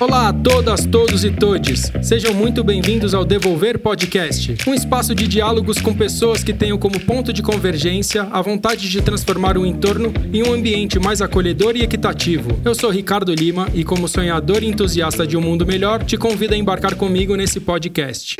Olá 0.00 0.28
a 0.28 0.32
todas, 0.32 0.86
todos 0.86 1.24
e 1.24 1.30
todes. 1.32 1.90
Sejam 2.02 2.32
muito 2.32 2.62
bem-vindos 2.62 3.14
ao 3.14 3.24
Devolver 3.24 3.80
Podcast, 3.80 4.56
um 4.64 4.72
espaço 4.72 5.12
de 5.12 5.26
diálogos 5.26 5.80
com 5.80 5.92
pessoas 5.92 6.44
que 6.44 6.54
tenham 6.54 6.78
como 6.78 7.00
ponto 7.00 7.32
de 7.32 7.42
convergência 7.42 8.22
a 8.30 8.40
vontade 8.40 8.88
de 8.88 9.02
transformar 9.02 9.58
o 9.58 9.66
entorno 9.66 10.12
em 10.32 10.44
um 10.44 10.52
ambiente 10.52 11.00
mais 11.00 11.20
acolhedor 11.20 11.74
e 11.74 11.82
equitativo. 11.82 12.60
Eu 12.64 12.76
sou 12.76 12.90
Ricardo 12.90 13.34
Lima 13.34 13.66
e, 13.74 13.82
como 13.82 14.06
sonhador 14.06 14.62
e 14.62 14.68
entusiasta 14.68 15.26
de 15.26 15.36
um 15.36 15.40
mundo 15.40 15.66
melhor, 15.66 16.04
te 16.04 16.16
convido 16.16 16.54
a 16.54 16.56
embarcar 16.56 16.94
comigo 16.94 17.34
nesse 17.34 17.58
podcast. 17.58 18.36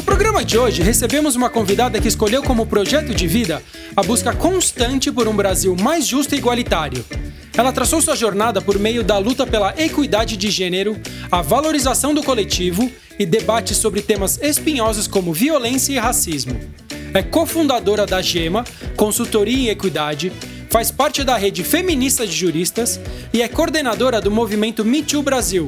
No 0.00 0.04
programa 0.04 0.42
de 0.42 0.56
hoje, 0.56 0.82
recebemos 0.82 1.36
uma 1.36 1.50
convidada 1.50 2.00
que 2.00 2.08
escolheu 2.08 2.42
como 2.42 2.64
projeto 2.64 3.14
de 3.14 3.26
vida 3.26 3.62
a 3.94 4.02
busca 4.02 4.34
constante 4.34 5.12
por 5.12 5.28
um 5.28 5.36
Brasil 5.36 5.76
mais 5.78 6.06
justo 6.06 6.34
e 6.34 6.38
igualitário. 6.38 7.04
Ela 7.54 7.70
traçou 7.70 8.00
sua 8.00 8.16
jornada 8.16 8.62
por 8.62 8.78
meio 8.78 9.04
da 9.04 9.18
luta 9.18 9.46
pela 9.46 9.74
equidade 9.76 10.38
de 10.38 10.50
gênero, 10.50 10.98
a 11.30 11.42
valorização 11.42 12.14
do 12.14 12.22
coletivo 12.22 12.90
e 13.18 13.26
debates 13.26 13.76
sobre 13.76 14.00
temas 14.00 14.40
espinhosos 14.40 15.06
como 15.06 15.34
violência 15.34 15.92
e 15.92 15.98
racismo. 15.98 16.58
É 17.12 17.22
cofundadora 17.22 18.06
da 18.06 18.22
GEMA, 18.22 18.64
consultoria 18.96 19.68
em 19.68 19.68
equidade, 19.68 20.32
faz 20.70 20.90
parte 20.90 21.22
da 21.22 21.36
rede 21.36 21.62
feminista 21.62 22.26
de 22.26 22.32
juristas 22.32 22.98
e 23.34 23.42
é 23.42 23.48
coordenadora 23.48 24.18
do 24.18 24.30
movimento 24.30 24.82
Me 24.82 25.02
Too 25.02 25.22
Brasil, 25.22 25.66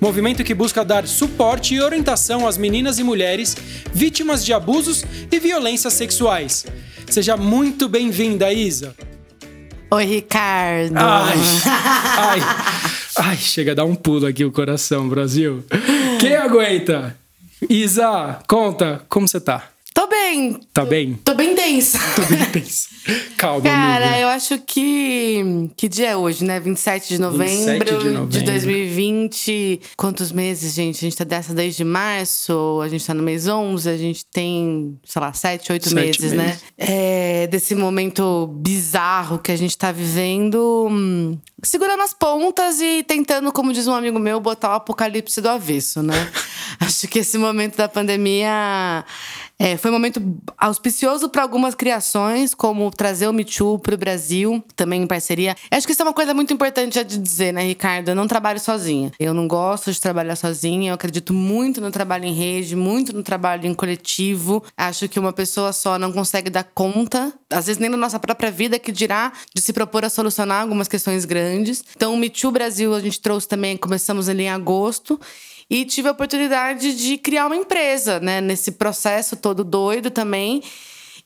movimento 0.00 0.44
que 0.44 0.54
busca 0.54 0.84
dar 0.84 1.06
suporte 1.06 1.74
e 1.74 1.80
orientação 1.80 2.46
às 2.46 2.56
meninas 2.56 2.98
e 2.98 3.04
mulheres 3.04 3.56
vítimas 3.92 4.44
de 4.44 4.52
abusos 4.52 5.04
e 5.30 5.38
violências 5.38 5.92
sexuais. 5.92 6.66
Seja 7.08 7.36
muito 7.36 7.88
bem-vinda, 7.88 8.52
Isa. 8.52 8.94
Oi, 9.90 10.04
Ricardo. 10.04 10.96
Ai, 10.96 11.38
ai, 12.18 12.40
ai, 13.16 13.36
chega 13.36 13.72
a 13.72 13.74
dar 13.74 13.84
um 13.84 13.94
pulo 13.94 14.26
aqui 14.26 14.44
o 14.44 14.52
coração, 14.52 15.08
Brasil. 15.08 15.64
Quem 16.20 16.36
aguenta? 16.36 17.16
Isa, 17.68 18.38
conta, 18.46 19.00
como 19.08 19.26
você 19.26 19.40
tá? 19.40 19.64
Tô 19.98 20.06
bem. 20.06 20.60
Tá 20.72 20.84
bem? 20.84 21.18
Tô 21.24 21.34
bem 21.34 21.56
densa. 21.56 21.98
Tô 22.14 22.22
bem 22.22 22.44
tenso. 22.52 22.86
Calma, 23.36 23.62
Cara, 23.62 24.04
amiga. 24.04 24.20
eu 24.20 24.28
acho 24.28 24.56
que. 24.60 25.68
Que 25.76 25.88
dia 25.88 26.10
é 26.10 26.16
hoje, 26.16 26.44
né? 26.44 26.60
27 26.60 27.08
de 27.08 27.20
novembro, 27.20 27.48
27 27.48 27.84
de 27.84 28.10
novembro. 28.10 28.42
2020. 28.44 29.80
Quantos 29.96 30.30
meses, 30.30 30.72
gente? 30.72 30.98
A 30.98 31.00
gente 31.00 31.16
tá 31.16 31.24
dessa 31.24 31.52
desde 31.52 31.82
março, 31.82 32.80
a 32.80 32.88
gente 32.88 33.04
tá 33.04 33.12
no 33.12 33.24
mês 33.24 33.48
11, 33.48 33.90
a 33.90 33.96
gente 33.96 34.24
tem, 34.26 34.96
sei 35.04 35.20
lá, 35.20 35.32
7, 35.32 35.72
8 35.72 35.88
Sete 35.88 35.94
meses, 35.96 36.32
né? 36.32 36.44
meses. 36.44 36.62
É, 36.78 37.48
desse 37.48 37.74
momento 37.74 38.46
bizarro 38.54 39.40
que 39.40 39.50
a 39.50 39.56
gente 39.56 39.76
tá 39.76 39.90
vivendo, 39.90 40.86
hum, 40.88 41.36
segurando 41.60 42.04
as 42.04 42.14
pontas 42.14 42.80
e 42.80 43.02
tentando, 43.02 43.50
como 43.50 43.72
diz 43.72 43.88
um 43.88 43.94
amigo 43.94 44.20
meu, 44.20 44.38
botar 44.38 44.70
o 44.70 44.74
apocalipse 44.74 45.40
do 45.40 45.48
avesso, 45.48 46.04
né? 46.04 46.14
acho 46.80 47.08
que 47.08 47.20
esse 47.20 47.38
momento 47.38 47.76
da 47.76 47.88
pandemia. 47.88 49.04
É, 49.60 49.76
foi 49.76 49.90
um 49.90 49.94
momento 49.94 50.22
auspicioso 50.56 51.28
para 51.28 51.42
algumas 51.42 51.74
criações, 51.74 52.54
como 52.54 52.88
trazer 52.92 53.26
o 53.26 53.32
Me 53.32 53.44
Too 53.44 53.80
para 53.80 53.92
o 53.92 53.98
Brasil, 53.98 54.62
também 54.76 55.02
em 55.02 55.06
parceria. 55.06 55.56
Acho 55.68 55.84
que 55.84 55.92
isso 55.92 56.00
é 56.00 56.04
uma 56.04 56.12
coisa 56.12 56.32
muito 56.32 56.54
importante 56.54 57.02
de 57.02 57.18
dizer, 57.18 57.52
né, 57.52 57.64
Ricardo? 57.64 58.10
Eu 58.10 58.14
não 58.14 58.28
trabalho 58.28 58.60
sozinha. 58.60 59.10
Eu 59.18 59.34
não 59.34 59.48
gosto 59.48 59.92
de 59.92 60.00
trabalhar 60.00 60.36
sozinha. 60.36 60.90
Eu 60.90 60.94
acredito 60.94 61.34
muito 61.34 61.80
no 61.80 61.90
trabalho 61.90 62.24
em 62.24 62.32
rede, 62.32 62.76
muito 62.76 63.12
no 63.12 63.20
trabalho 63.24 63.66
em 63.66 63.74
coletivo. 63.74 64.62
Acho 64.76 65.08
que 65.08 65.18
uma 65.18 65.32
pessoa 65.32 65.72
só 65.72 65.98
não 65.98 66.12
consegue 66.12 66.50
dar 66.50 66.62
conta, 66.62 67.32
às 67.50 67.66
vezes 67.66 67.80
nem 67.80 67.90
na 67.90 67.96
nossa 67.96 68.20
própria 68.20 68.52
vida, 68.52 68.78
que 68.78 68.92
dirá 68.92 69.32
de 69.52 69.60
se 69.60 69.72
propor 69.72 70.04
a 70.04 70.10
solucionar 70.10 70.62
algumas 70.62 70.86
questões 70.86 71.24
grandes. 71.24 71.82
Então, 71.96 72.14
o 72.14 72.16
Me 72.16 72.30
Too 72.30 72.52
Brasil 72.52 72.94
a 72.94 73.00
gente 73.00 73.20
trouxe 73.20 73.48
também, 73.48 73.76
começamos 73.76 74.28
ali 74.28 74.44
em 74.44 74.50
agosto. 74.50 75.20
E 75.70 75.84
tive 75.84 76.08
a 76.08 76.12
oportunidade 76.12 76.94
de 76.94 77.18
criar 77.18 77.46
uma 77.46 77.56
empresa, 77.56 78.18
né? 78.20 78.40
Nesse 78.40 78.72
processo 78.72 79.36
todo 79.36 79.62
doido 79.62 80.10
também. 80.10 80.62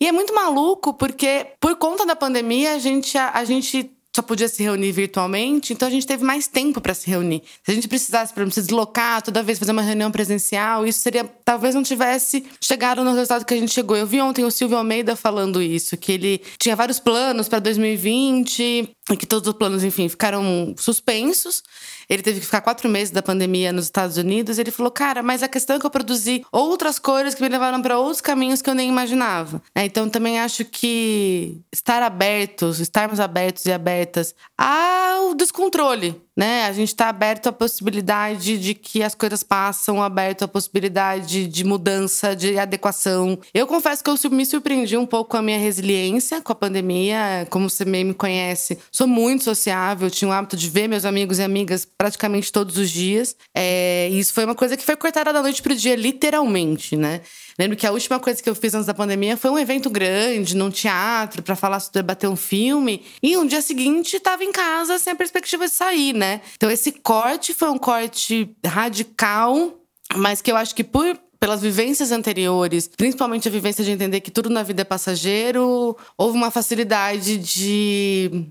E 0.00 0.06
é 0.08 0.12
muito 0.12 0.34
maluco, 0.34 0.92
porque 0.94 1.46
por 1.60 1.76
conta 1.76 2.04
da 2.04 2.16
pandemia, 2.16 2.74
a 2.74 2.78
gente, 2.78 3.16
a, 3.16 3.30
a 3.34 3.44
gente 3.44 3.88
só 4.14 4.20
podia 4.20 4.46
se 4.46 4.62
reunir 4.62 4.92
virtualmente, 4.92 5.72
então 5.72 5.88
a 5.88 5.90
gente 5.90 6.06
teve 6.06 6.22
mais 6.22 6.46
tempo 6.46 6.82
para 6.82 6.92
se 6.92 7.08
reunir. 7.08 7.42
Se 7.64 7.70
a 7.70 7.74
gente 7.74 7.88
precisasse, 7.88 8.32
exemplo, 8.34 8.52
se 8.52 8.60
deslocar 8.60 9.22
toda 9.22 9.42
vez 9.42 9.58
fazer 9.58 9.72
uma 9.72 9.80
reunião 9.80 10.10
presencial, 10.10 10.86
isso 10.86 11.00
seria. 11.00 11.24
Talvez 11.44 11.74
não 11.74 11.82
tivesse 11.82 12.44
chegado 12.60 13.02
no 13.02 13.12
resultado 13.12 13.44
que 13.44 13.54
a 13.54 13.56
gente 13.56 13.72
chegou. 13.72 13.96
Eu 13.96 14.06
vi 14.06 14.20
ontem 14.20 14.44
o 14.44 14.50
Silvio 14.50 14.76
Almeida 14.76 15.16
falando 15.16 15.62
isso, 15.62 15.96
que 15.96 16.12
ele 16.12 16.42
tinha 16.58 16.76
vários 16.76 17.00
planos 17.00 17.48
para 17.48 17.58
2020 17.60 18.90
e 19.10 19.16
que 19.16 19.26
todos 19.26 19.48
os 19.48 19.54
planos, 19.54 19.82
enfim, 19.82 20.08
ficaram 20.08 20.74
suspensos. 20.78 21.62
Ele 22.08 22.22
teve 22.22 22.38
que 22.38 22.46
ficar 22.46 22.60
quatro 22.60 22.88
meses 22.88 23.10
da 23.10 23.20
pandemia 23.20 23.72
nos 23.72 23.86
Estados 23.86 24.16
Unidos. 24.16 24.58
Ele 24.58 24.70
falou, 24.70 24.92
cara, 24.92 25.22
mas 25.22 25.42
a 25.42 25.48
questão 25.48 25.76
é 25.76 25.80
que 25.80 25.86
eu 25.86 25.90
produzi 25.90 26.44
outras 26.52 27.00
coisas 27.00 27.34
que 27.34 27.42
me 27.42 27.48
levaram 27.48 27.82
para 27.82 27.98
outros 27.98 28.20
caminhos 28.20 28.62
que 28.62 28.70
eu 28.70 28.74
nem 28.74 28.88
imaginava. 28.88 29.60
né? 29.74 29.84
Então, 29.84 30.08
também 30.08 30.38
acho 30.38 30.64
que 30.64 31.60
estar 31.72 32.00
abertos, 32.02 32.78
estarmos 32.78 33.18
abertos 33.18 33.64
e 33.64 33.72
abertas 33.72 34.36
ao 34.56 35.34
descontrole, 35.34 36.20
né? 36.36 36.64
A 36.66 36.72
gente 36.72 36.88
está 36.88 37.08
aberto 37.08 37.48
à 37.48 37.52
possibilidade 37.52 38.58
de 38.58 38.74
que 38.74 39.02
as 39.02 39.14
coisas 39.14 39.42
passam, 39.42 40.02
aberto 40.02 40.42
à 40.42 40.48
possibilidade 40.48 41.46
de 41.46 41.64
mudança, 41.64 42.34
de 42.34 42.58
adequação. 42.58 43.38
Eu 43.52 43.66
confesso 43.66 44.02
que 44.02 44.10
eu 44.10 44.16
me 44.30 44.46
surpreendi 44.46 44.96
um 44.96 45.06
pouco 45.06 45.30
com 45.30 45.36
a 45.36 45.42
minha 45.42 45.58
resiliência 45.58 46.40
com 46.40 46.52
a 46.52 46.54
pandemia. 46.54 47.46
Como 47.50 47.68
você 47.68 47.84
bem 47.84 48.04
me 48.04 48.14
conhece, 48.14 48.78
sou 48.90 49.06
muito 49.06 49.44
sociável, 49.44 50.10
tinha 50.10 50.28
o 50.28 50.32
hábito 50.32 50.56
de 50.56 50.68
ver 50.68 50.88
meus 50.88 51.04
amigos 51.04 51.38
e 51.38 51.42
amigas 51.42 51.84
praticamente 51.84 52.52
todos 52.52 52.76
os 52.76 52.90
dias. 52.90 53.36
É, 53.54 54.08
isso 54.10 54.32
foi 54.32 54.44
uma 54.44 54.54
coisa 54.54 54.76
que 54.76 54.84
foi 54.84 54.96
cortada 54.96 55.32
da 55.32 55.42
noite 55.42 55.62
pro 55.62 55.74
dia, 55.74 55.94
literalmente, 55.94 56.96
né? 56.96 57.20
Lembro 57.58 57.76
que 57.76 57.86
a 57.86 57.92
última 57.92 58.18
coisa 58.18 58.42
que 58.42 58.48
eu 58.48 58.54
fiz 58.54 58.74
antes 58.74 58.86
da 58.86 58.94
pandemia 58.94 59.36
foi 59.36 59.50
um 59.50 59.58
evento 59.58 59.90
grande, 59.90 60.56
num 60.56 60.70
teatro, 60.70 61.42
para 61.42 61.54
falar 61.54 61.80
sobre 61.80 62.00
debater 62.00 62.28
um 62.28 62.36
filme. 62.36 63.04
E 63.22 63.36
um 63.36 63.46
dia 63.46 63.60
seguinte 63.60 64.16
estava 64.16 64.42
em 64.42 64.52
casa 64.52 64.98
sem 64.98 65.12
a 65.12 65.16
perspectiva 65.16 65.66
de 65.66 65.72
sair, 65.72 66.12
né? 66.12 66.40
Então 66.56 66.70
esse 66.70 66.92
corte 66.92 67.52
foi 67.52 67.68
um 67.68 67.78
corte 67.78 68.50
radical, 68.64 69.78
mas 70.14 70.40
que 70.40 70.50
eu 70.50 70.56
acho 70.56 70.74
que 70.74 70.84
por 70.84 71.18
pelas 71.38 71.60
vivências 71.60 72.12
anteriores, 72.12 72.86
principalmente 72.86 73.48
a 73.48 73.50
vivência 73.50 73.82
de 73.82 73.90
entender 73.90 74.20
que 74.20 74.30
tudo 74.30 74.48
na 74.48 74.62
vida 74.62 74.82
é 74.82 74.84
passageiro, 74.84 75.96
houve 76.16 76.36
uma 76.36 76.52
facilidade 76.52 77.36
de 77.36 78.46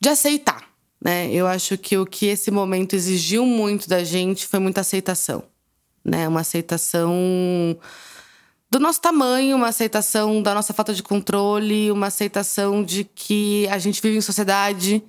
de 0.00 0.08
aceitar, 0.08 0.66
né? 1.02 1.30
Eu 1.30 1.46
acho 1.46 1.76
que 1.76 1.96
o 1.96 2.06
que 2.06 2.26
esse 2.26 2.50
momento 2.50 2.94
exigiu 2.94 3.44
muito 3.44 3.88
da 3.88 4.02
gente 4.02 4.46
foi 4.46 4.58
muita 4.58 4.80
aceitação, 4.80 5.44
né? 6.04 6.26
Uma 6.26 6.40
aceitação 6.40 7.78
do 8.70 8.80
nosso 8.80 9.00
tamanho, 9.00 9.56
uma 9.56 9.68
aceitação 9.68 10.42
da 10.42 10.54
nossa 10.54 10.72
falta 10.72 10.92
de 10.92 11.02
controle, 11.02 11.90
uma 11.90 12.08
aceitação 12.08 12.82
de 12.82 13.04
que 13.04 13.66
a 13.68 13.78
gente 13.78 14.02
vive 14.02 14.16
em 14.16 14.20
sociedade, 14.20 15.02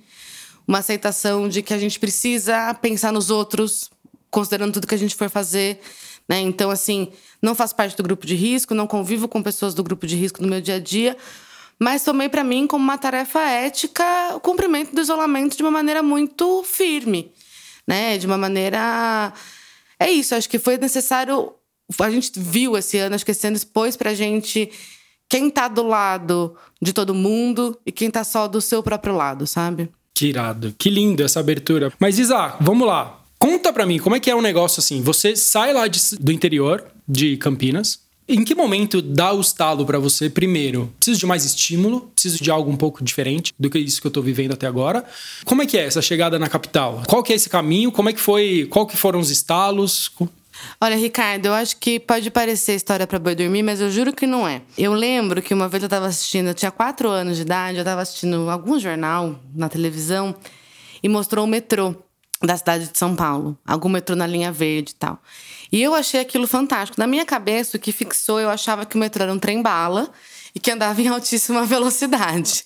uma 0.66 0.78
aceitação 0.78 1.48
de 1.48 1.62
que 1.62 1.74
a 1.74 1.78
gente 1.78 1.98
precisa 1.98 2.72
pensar 2.74 3.12
nos 3.12 3.30
outros, 3.30 3.90
considerando 4.30 4.74
tudo 4.74 4.86
que 4.86 4.94
a 4.94 4.98
gente 4.98 5.16
for 5.16 5.28
fazer. 5.28 5.80
Né? 6.28 6.40
Então, 6.40 6.70
assim, 6.70 7.10
não 7.42 7.54
faço 7.54 7.74
parte 7.74 7.96
do 7.96 8.02
grupo 8.02 8.26
de 8.26 8.34
risco, 8.34 8.74
não 8.74 8.86
convivo 8.86 9.26
com 9.26 9.42
pessoas 9.42 9.74
do 9.74 9.82
grupo 9.82 10.06
de 10.06 10.14
risco 10.14 10.42
no 10.42 10.48
meu 10.48 10.60
dia 10.60 10.76
a 10.76 10.80
dia, 10.80 11.16
mas 11.80 12.04
tomei 12.04 12.28
para 12.28 12.44
mim 12.44 12.66
como 12.66 12.84
uma 12.84 12.98
tarefa 12.98 13.40
ética 13.40 14.04
o 14.34 14.40
cumprimento 14.40 14.94
do 14.94 15.00
isolamento 15.00 15.56
de 15.56 15.62
uma 15.62 15.70
maneira 15.70 16.02
muito 16.02 16.62
firme, 16.64 17.32
né? 17.86 18.18
De 18.18 18.26
uma 18.26 18.36
maneira 18.36 19.32
é 19.98 20.10
isso, 20.10 20.34
acho 20.34 20.48
que 20.48 20.58
foi 20.58 20.76
necessário 20.76 21.52
a 22.00 22.10
gente 22.10 22.32
viu 22.36 22.76
esse 22.76 22.98
ano, 22.98 23.14
acho 23.14 23.24
que 23.24 23.30
esse 23.30 23.46
ano 23.46 23.56
expôs 23.56 23.96
pra 23.96 24.14
gente 24.14 24.70
quem 25.28 25.50
tá 25.50 25.68
do 25.68 25.82
lado 25.86 26.54
de 26.80 26.92
todo 26.92 27.14
mundo 27.14 27.78
e 27.84 27.92
quem 27.92 28.10
tá 28.10 28.24
só 28.24 28.46
do 28.48 28.60
seu 28.60 28.82
próprio 28.82 29.14
lado, 29.14 29.46
sabe? 29.46 29.90
Que 30.14 30.26
irado. 30.26 30.74
Que 30.78 30.90
lindo 30.90 31.22
essa 31.22 31.40
abertura. 31.40 31.92
Mas, 31.98 32.18
Isa, 32.18 32.56
vamos 32.60 32.86
lá. 32.86 33.20
Conta 33.38 33.72
pra 33.72 33.86
mim, 33.86 33.98
como 33.98 34.16
é 34.16 34.20
que 34.20 34.30
é 34.30 34.34
o 34.34 34.42
negócio 34.42 34.80
assim? 34.80 35.00
Você 35.02 35.36
sai 35.36 35.72
lá 35.72 35.86
de- 35.86 36.16
do 36.18 36.32
interior 36.32 36.84
de 37.06 37.36
Campinas. 37.36 38.00
Em 38.30 38.44
que 38.44 38.54
momento 38.54 39.00
dá 39.00 39.32
o 39.32 39.40
estalo 39.40 39.86
pra 39.86 39.98
você 39.98 40.28
primeiro? 40.28 40.92
Preciso 40.98 41.20
de 41.20 41.24
mais 41.26 41.44
estímulo? 41.46 42.10
Preciso 42.14 42.42
de 42.42 42.50
algo 42.50 42.70
um 42.70 42.76
pouco 42.76 43.02
diferente 43.02 43.54
do 43.58 43.70
que 43.70 43.78
isso 43.78 44.00
que 44.02 44.06
eu 44.06 44.10
tô 44.10 44.20
vivendo 44.20 44.52
até 44.52 44.66
agora? 44.66 45.02
Como 45.46 45.62
é 45.62 45.66
que 45.66 45.78
é 45.78 45.84
essa 45.86 46.02
chegada 46.02 46.38
na 46.38 46.48
capital? 46.48 47.02
Qual 47.06 47.22
que 47.22 47.32
é 47.32 47.36
esse 47.36 47.48
caminho? 47.48 47.90
Como 47.92 48.10
é 48.10 48.12
que 48.12 48.20
foi? 48.20 48.66
Qual 48.68 48.86
que 48.86 48.96
foram 48.98 49.18
os 49.20 49.30
estalos? 49.30 50.10
Olha, 50.80 50.96
Ricardo, 50.96 51.46
eu 51.46 51.54
acho 51.54 51.76
que 51.76 51.98
pode 51.98 52.30
parecer 52.30 52.74
história 52.74 53.06
pra 53.06 53.18
boi 53.18 53.34
dormir, 53.34 53.62
mas 53.62 53.80
eu 53.80 53.90
juro 53.90 54.12
que 54.12 54.26
não 54.26 54.46
é. 54.46 54.62
Eu 54.76 54.92
lembro 54.92 55.42
que 55.42 55.52
uma 55.52 55.68
vez 55.68 55.82
eu 55.82 55.88
tava 55.88 56.06
assistindo, 56.06 56.48
eu 56.48 56.54
tinha 56.54 56.70
quatro 56.70 57.08
anos 57.08 57.36
de 57.36 57.42
idade, 57.42 57.78
eu 57.78 57.84
tava 57.84 58.02
assistindo 58.02 58.48
algum 58.48 58.78
jornal 58.78 59.38
na 59.54 59.68
televisão 59.68 60.34
e 61.02 61.08
mostrou 61.08 61.44
o 61.44 61.48
metrô 61.48 61.94
da 62.42 62.56
cidade 62.56 62.88
de 62.88 62.98
São 62.98 63.16
Paulo. 63.16 63.58
Algum 63.66 63.88
metrô 63.88 64.14
na 64.14 64.26
linha 64.26 64.52
verde 64.52 64.92
e 64.92 64.94
tal. 64.94 65.18
E 65.70 65.82
eu 65.82 65.94
achei 65.94 66.20
aquilo 66.20 66.46
fantástico. 66.46 66.98
Na 66.98 67.06
minha 67.06 67.26
cabeça, 67.26 67.76
o 67.76 67.80
que 67.80 67.92
fixou, 67.92 68.40
eu 68.40 68.48
achava 68.48 68.86
que 68.86 68.96
o 68.96 68.98
metrô 68.98 69.24
era 69.24 69.32
um 69.32 69.38
trem-bala 69.38 70.10
e 70.54 70.60
que 70.60 70.70
andava 70.70 71.00
em 71.00 71.08
altíssima 71.08 71.64
velocidade. 71.66 72.64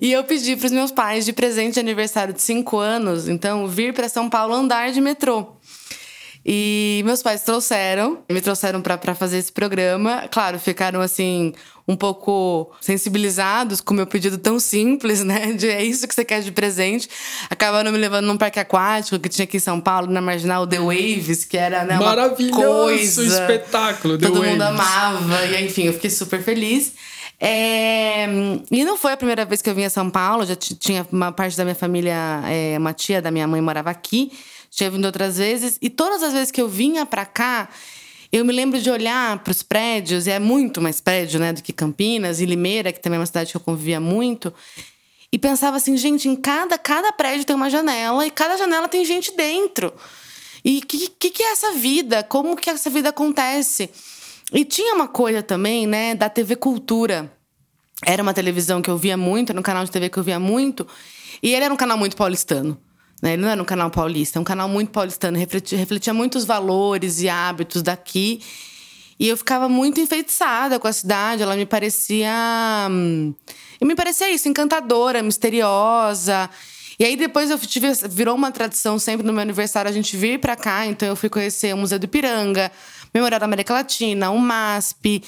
E 0.00 0.10
eu 0.12 0.24
pedi 0.24 0.56
para 0.56 0.66
os 0.66 0.72
meus 0.72 0.90
pais 0.90 1.24
de 1.24 1.32
presente 1.32 1.74
de 1.74 1.80
aniversário 1.80 2.34
de 2.34 2.42
cinco 2.42 2.78
anos, 2.78 3.28
então, 3.28 3.66
vir 3.68 3.94
para 3.94 4.08
São 4.08 4.28
Paulo 4.28 4.54
andar 4.54 4.90
de 4.90 5.00
metrô. 5.00 5.56
E 6.52 7.00
meus 7.04 7.22
pais 7.22 7.42
trouxeram, 7.42 8.18
me 8.28 8.40
trouxeram 8.40 8.82
para 8.82 9.14
fazer 9.14 9.38
esse 9.38 9.52
programa. 9.52 10.26
Claro, 10.32 10.58
ficaram 10.58 11.00
assim, 11.00 11.52
um 11.86 11.94
pouco 11.94 12.68
sensibilizados 12.80 13.80
com 13.80 13.94
o 13.94 13.96
meu 13.96 14.04
pedido 14.04 14.36
tão 14.36 14.58
simples, 14.58 15.22
né? 15.24 15.52
De 15.52 15.68
é 15.68 15.84
isso 15.84 16.08
que 16.08 16.14
você 16.14 16.24
quer 16.24 16.42
de 16.42 16.50
presente. 16.50 17.08
Acabaram 17.48 17.92
me 17.92 17.98
levando 17.98 18.26
num 18.26 18.36
parque 18.36 18.58
aquático 18.58 19.16
que 19.20 19.28
tinha 19.28 19.44
aqui 19.44 19.58
em 19.58 19.60
São 19.60 19.80
Paulo, 19.80 20.08
na 20.08 20.20
marginal 20.20 20.66
The 20.66 20.80
Waves, 20.80 21.44
que 21.44 21.56
era 21.56 21.84
né, 21.84 21.94
uma 21.94 22.04
Maravilhoso 22.06 23.20
coisa. 23.20 23.22
espetáculo, 23.42 24.18
The 24.18 24.26
Todo 24.26 24.38
Waves. 24.40 24.50
mundo 24.50 24.62
amava. 24.62 25.46
E 25.46 25.64
enfim, 25.64 25.84
eu 25.84 25.92
fiquei 25.92 26.10
super 26.10 26.42
feliz. 26.42 26.94
É, 27.38 28.26
E 28.70 28.84
não 28.84 28.98
foi 28.98 29.12
a 29.12 29.16
primeira 29.16 29.44
vez 29.44 29.62
que 29.62 29.70
eu 29.70 29.74
vim 29.74 29.84
a 29.84 29.90
São 29.90 30.10
Paulo, 30.10 30.44
já 30.44 30.56
tinha 30.56 31.06
uma 31.12 31.30
parte 31.32 31.56
da 31.56 31.64
minha 31.64 31.76
família, 31.76 32.14
é, 32.46 32.76
uma 32.76 32.92
tia 32.92 33.22
da 33.22 33.30
minha 33.30 33.46
mãe 33.46 33.60
morava 33.62 33.88
aqui, 33.88 34.30
tinha 34.70 34.90
vindo 34.90 35.04
outras 35.04 35.36
vezes, 35.36 35.78
e 35.82 35.90
todas 35.90 36.22
as 36.22 36.32
vezes 36.32 36.50
que 36.50 36.60
eu 36.60 36.68
vinha 36.68 37.04
pra 37.04 37.26
cá, 37.26 37.68
eu 38.32 38.44
me 38.44 38.52
lembro 38.52 38.80
de 38.80 38.88
olhar 38.88 39.42
para 39.42 39.50
os 39.50 39.62
prédios, 39.62 40.26
e 40.26 40.30
é 40.30 40.38
muito 40.38 40.80
mais 40.80 41.00
prédio 41.00 41.40
né, 41.40 41.52
do 41.52 41.62
que 41.62 41.72
Campinas, 41.72 42.40
e 42.40 42.46
Limeira, 42.46 42.92
que 42.92 43.00
também 43.00 43.16
é 43.16 43.20
uma 43.20 43.26
cidade 43.26 43.50
que 43.50 43.56
eu 43.56 43.60
convivia 43.60 44.00
muito, 44.00 44.54
e 45.32 45.38
pensava 45.38 45.76
assim, 45.76 45.96
gente, 45.96 46.28
em 46.28 46.36
cada, 46.36 46.78
cada 46.78 47.12
prédio 47.12 47.44
tem 47.44 47.54
uma 47.56 47.68
janela, 47.68 48.24
e 48.26 48.30
cada 48.30 48.56
janela 48.56 48.88
tem 48.88 49.04
gente 49.04 49.36
dentro. 49.36 49.92
E 50.64 50.78
o 50.78 50.86
que, 50.86 51.08
que, 51.08 51.30
que 51.30 51.42
é 51.42 51.52
essa 51.52 51.72
vida? 51.72 52.22
Como 52.22 52.56
que 52.56 52.70
essa 52.70 52.90
vida 52.90 53.08
acontece? 53.08 53.90
E 54.52 54.64
tinha 54.64 54.94
uma 54.94 55.08
coisa 55.08 55.42
também, 55.42 55.86
né, 55.86 56.14
da 56.14 56.28
TV 56.28 56.56
Cultura. 56.56 57.32
Era 58.04 58.22
uma 58.22 58.34
televisão 58.34 58.82
que 58.82 58.90
eu 58.90 58.96
via 58.96 59.16
muito, 59.16 59.50
era 59.50 59.60
um 59.60 59.62
canal 59.62 59.84
de 59.84 59.90
TV 59.90 60.08
que 60.08 60.18
eu 60.18 60.22
via 60.22 60.38
muito. 60.38 60.86
E 61.42 61.54
ele 61.54 61.64
era 61.64 61.72
um 61.72 61.76
canal 61.76 61.96
muito 61.96 62.16
paulistano. 62.16 62.80
Né? 63.22 63.34
Ele 63.34 63.42
não 63.42 63.48
era 63.48 63.60
um 63.60 63.64
canal 63.64 63.90
paulista, 63.90 64.38
é 64.38 64.40
um 64.40 64.44
canal 64.44 64.68
muito 64.68 64.90
paulistano. 64.90 65.36
Refletia, 65.38 65.76
refletia 65.78 66.14
muitos 66.14 66.44
valores 66.44 67.20
e 67.20 67.28
hábitos 67.28 67.82
daqui. 67.82 68.40
E 69.18 69.28
eu 69.28 69.36
ficava 69.36 69.68
muito 69.68 70.00
enfeitiçada 70.00 70.78
com 70.78 70.88
a 70.88 70.92
cidade. 70.92 71.42
Ela 71.42 71.54
me 71.56 71.66
parecia. 71.66 72.32
hum, 72.90 73.34
E 73.80 73.84
me 73.84 73.94
parecia 73.94 74.30
isso, 74.30 74.48
encantadora, 74.48 75.22
misteriosa. 75.22 76.48
E 76.98 77.04
aí 77.04 77.16
depois 77.16 77.50
eu 77.50 77.58
tive, 77.58 77.88
virou 78.10 78.34
uma 78.34 78.50
tradição 78.50 78.98
sempre 78.98 79.26
no 79.26 79.32
meu 79.32 79.40
aniversário 79.42 79.88
a 79.90 79.92
gente 79.92 80.16
vir 80.16 80.38
pra 80.38 80.54
cá. 80.56 80.86
Então 80.86 81.08
eu 81.08 81.16
fui 81.16 81.28
conhecer 81.28 81.74
o 81.74 81.78
Museu 81.78 81.98
do 81.98 82.04
Ipiranga, 82.04 82.70
Memorial 83.14 83.40
da 83.40 83.46
América 83.46 83.72
Latina, 83.74 84.30
o 84.30 84.38
MASP. 84.38 85.22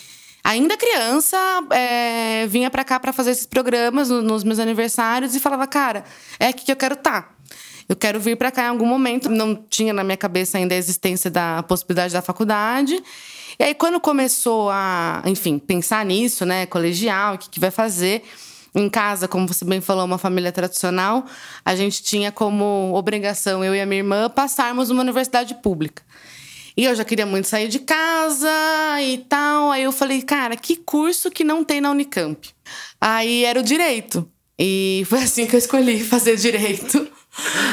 Ainda 0.44 0.76
criança, 0.76 1.36
é, 1.70 2.46
vinha 2.48 2.68
pra 2.68 2.84
cá 2.84 2.98
pra 2.98 3.12
fazer 3.12 3.30
esses 3.30 3.46
programas 3.46 4.08
no- 4.10 4.20
nos 4.22 4.42
meus 4.44 4.58
aniversários 4.58 5.34
e 5.36 5.40
falava, 5.40 5.66
cara, 5.68 6.04
é 6.38 6.48
aqui 6.48 6.64
que 6.64 6.72
eu 6.72 6.76
quero 6.76 6.94
estar. 6.94 7.36
Eu 7.88 7.96
quero 7.96 8.20
vir 8.20 8.36
pra 8.36 8.50
cá 8.50 8.64
em 8.64 8.68
algum 8.68 8.86
momento. 8.86 9.28
Não 9.28 9.54
tinha 9.54 9.92
na 9.92 10.04
minha 10.04 10.16
cabeça 10.16 10.58
ainda 10.58 10.74
a 10.74 10.78
existência 10.78 11.30
da 11.30 11.62
possibilidade 11.62 12.12
da 12.12 12.22
faculdade. 12.22 13.02
E 13.58 13.64
aí, 13.64 13.74
quando 13.74 14.00
começou 14.00 14.70
a, 14.70 15.22
enfim, 15.26 15.58
pensar 15.58 16.04
nisso, 16.04 16.44
né, 16.44 16.66
colegial, 16.66 17.34
o 17.34 17.38
que, 17.38 17.50
que 17.50 17.60
vai 17.60 17.70
fazer, 17.70 18.24
em 18.74 18.88
casa, 18.88 19.28
como 19.28 19.46
você 19.46 19.64
bem 19.64 19.80
falou, 19.80 20.04
uma 20.04 20.18
família 20.18 20.50
tradicional, 20.50 21.26
a 21.64 21.76
gente 21.76 22.02
tinha 22.02 22.32
como 22.32 22.92
obrigação, 22.94 23.62
eu 23.62 23.74
e 23.74 23.80
a 23.80 23.86
minha 23.86 24.00
irmã, 24.00 24.30
passarmos 24.30 24.88
numa 24.88 25.02
universidade 25.02 25.54
pública. 25.56 26.02
E 26.76 26.84
eu 26.84 26.94
já 26.94 27.04
queria 27.04 27.26
muito 27.26 27.46
sair 27.48 27.68
de 27.68 27.80
casa 27.80 28.48
e 29.02 29.18
tal. 29.28 29.70
Aí 29.70 29.82
eu 29.82 29.92
falei, 29.92 30.22
cara, 30.22 30.56
que 30.56 30.76
curso 30.76 31.30
que 31.30 31.44
não 31.44 31.62
tem 31.62 31.80
na 31.80 31.90
Unicamp? 31.90 32.48
Aí 32.98 33.44
era 33.44 33.60
o 33.60 33.62
direito. 33.62 34.26
E 34.58 35.04
foi 35.06 35.22
assim 35.22 35.46
que 35.46 35.54
eu 35.54 35.58
escolhi 35.58 36.00
fazer 36.04 36.36
direito. 36.36 37.06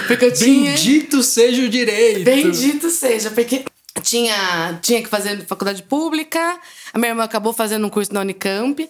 Porque 0.07 0.25
eu 0.25 0.33
tinha. 0.33 0.71
Bendito 0.71 1.21
seja 1.21 1.63
o 1.63 1.69
direito. 1.69 2.23
Bendito 2.23 2.89
seja, 2.89 3.29
porque 3.29 3.65
tinha, 4.01 4.79
tinha 4.81 5.01
que 5.01 5.09
fazer 5.09 5.45
faculdade 5.45 5.83
pública. 5.83 6.59
A 6.93 6.97
minha 6.97 7.11
irmã 7.11 7.23
acabou 7.23 7.53
fazendo 7.53 7.85
um 7.85 7.89
curso 7.89 8.13
na 8.13 8.21
Unicamp. 8.21 8.89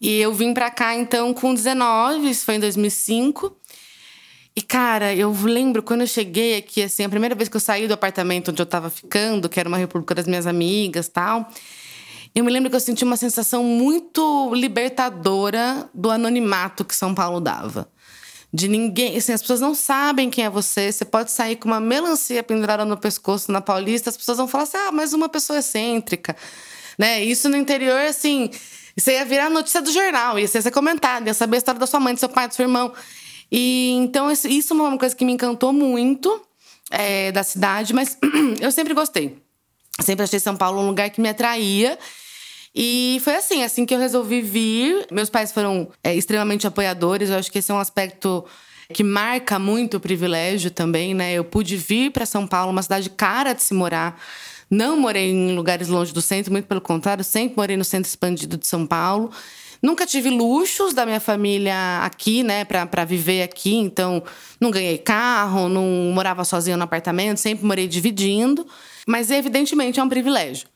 E 0.00 0.18
eu 0.18 0.32
vim 0.32 0.54
pra 0.54 0.70
cá, 0.70 0.94
então, 0.94 1.34
com 1.34 1.52
19, 1.52 2.30
isso 2.30 2.44
foi 2.44 2.54
em 2.54 2.60
2005. 2.60 3.54
E, 4.56 4.62
cara, 4.62 5.14
eu 5.14 5.34
lembro 5.42 5.82
quando 5.82 6.00
eu 6.00 6.06
cheguei 6.06 6.56
aqui, 6.56 6.82
assim, 6.82 7.04
a 7.04 7.08
primeira 7.08 7.34
vez 7.34 7.48
que 7.48 7.56
eu 7.56 7.60
saí 7.60 7.86
do 7.86 7.94
apartamento 7.94 8.50
onde 8.50 8.60
eu 8.60 8.66
tava 8.66 8.88
ficando, 8.88 9.48
que 9.48 9.60
era 9.60 9.68
uma 9.68 9.78
república 9.78 10.14
das 10.14 10.26
minhas 10.26 10.46
amigas 10.46 11.06
tal. 11.08 11.48
Eu 12.34 12.44
me 12.44 12.50
lembro 12.50 12.70
que 12.70 12.76
eu 12.76 12.80
senti 12.80 13.04
uma 13.04 13.16
sensação 13.16 13.62
muito 13.62 14.54
libertadora 14.54 15.88
do 15.92 16.10
anonimato 16.10 16.84
que 16.84 16.94
São 16.94 17.14
Paulo 17.14 17.40
dava. 17.40 17.88
De 18.52 18.66
ninguém. 18.66 19.16
Assim, 19.16 19.32
as 19.32 19.40
pessoas 19.40 19.60
não 19.60 19.74
sabem 19.74 20.28
quem 20.28 20.44
é 20.44 20.50
você. 20.50 20.90
Você 20.90 21.04
pode 21.04 21.30
sair 21.30 21.56
com 21.56 21.68
uma 21.68 21.80
melancia 21.80 22.42
pendurada 22.42 22.84
no 22.84 22.96
pescoço 22.96 23.52
na 23.52 23.60
Paulista, 23.60 24.10
as 24.10 24.16
pessoas 24.16 24.38
vão 24.38 24.48
falar 24.48 24.64
assim: 24.64 24.76
ah, 24.76 24.92
mais 24.92 25.12
uma 25.12 25.28
pessoa 25.28 25.58
excêntrica. 25.58 26.36
Né? 26.98 27.22
Isso 27.24 27.48
no 27.48 27.56
interior, 27.56 28.00
assim. 28.00 28.50
Você 28.96 29.12
ia 29.12 29.24
virar 29.24 29.48
notícia 29.48 29.80
do 29.80 29.90
jornal, 29.90 30.38
ia 30.38 30.48
ser 30.48 30.68
comentado, 30.70 31.26
ia 31.26 31.34
saber 31.34 31.56
a 31.56 31.58
história 31.58 31.78
da 31.78 31.86
sua 31.86 32.00
mãe, 32.00 32.12
do 32.12 32.20
seu 32.20 32.28
pai, 32.28 32.48
do 32.48 32.54
seu 32.54 32.64
irmão. 32.64 32.92
E 33.50 33.92
então, 33.92 34.30
isso, 34.30 34.46
isso 34.46 34.74
é 34.74 34.76
uma 34.76 34.98
coisa 34.98 35.14
que 35.14 35.24
me 35.24 35.32
encantou 35.32 35.72
muito 35.72 36.40
é, 36.90 37.32
da 37.32 37.42
cidade, 37.42 37.94
mas 37.94 38.18
eu 38.60 38.70
sempre 38.70 38.94
gostei. 38.94 39.38
Sempre 40.00 40.24
achei 40.24 40.40
São 40.40 40.56
Paulo 40.56 40.80
um 40.80 40.86
lugar 40.86 41.10
que 41.10 41.20
me 41.20 41.28
atraía. 41.28 41.98
E 42.74 43.20
foi 43.24 43.34
assim, 43.34 43.62
assim 43.64 43.84
que 43.84 43.94
eu 43.94 43.98
resolvi 43.98 44.40
vir. 44.40 45.06
Meus 45.10 45.28
pais 45.28 45.52
foram 45.52 45.90
é, 46.04 46.14
extremamente 46.14 46.66
apoiadores. 46.66 47.30
Eu 47.30 47.36
acho 47.36 47.50
que 47.50 47.58
esse 47.58 47.70
é 47.70 47.74
um 47.74 47.78
aspecto 47.78 48.44
que 48.92 49.02
marca 49.04 49.58
muito 49.58 49.96
o 49.96 50.00
privilégio 50.00 50.70
também, 50.70 51.14
né? 51.14 51.32
Eu 51.32 51.44
pude 51.44 51.76
vir 51.76 52.10
para 52.10 52.26
São 52.26 52.46
Paulo, 52.46 52.72
uma 52.72 52.82
cidade 52.82 53.10
cara 53.10 53.52
de 53.52 53.62
se 53.62 53.74
morar. 53.74 54.20
Não 54.70 54.96
morei 54.96 55.30
em 55.30 55.54
lugares 55.54 55.88
longe 55.88 56.12
do 56.12 56.22
centro, 56.22 56.52
muito 56.52 56.66
pelo 56.66 56.80
contrário, 56.80 57.24
sempre 57.24 57.56
morei 57.56 57.76
no 57.76 57.84
centro 57.84 58.08
expandido 58.08 58.56
de 58.56 58.66
São 58.66 58.86
Paulo. 58.86 59.30
Nunca 59.82 60.06
tive 60.06 60.28
luxos 60.28 60.92
da 60.92 61.06
minha 61.06 61.18
família 61.18 62.00
aqui, 62.02 62.42
né, 62.42 62.64
pra 62.64 63.04
viver 63.04 63.42
aqui. 63.42 63.74
Então, 63.74 64.22
não 64.60 64.70
ganhei 64.70 64.98
carro, 64.98 65.68
não 65.68 66.12
morava 66.12 66.44
sozinha 66.44 66.76
no 66.76 66.84
apartamento, 66.84 67.38
sempre 67.38 67.64
morei 67.64 67.88
dividindo. 67.88 68.66
Mas, 69.06 69.30
evidentemente, 69.30 69.98
é 69.98 70.02
um 70.02 70.08
privilégio. 70.08 70.68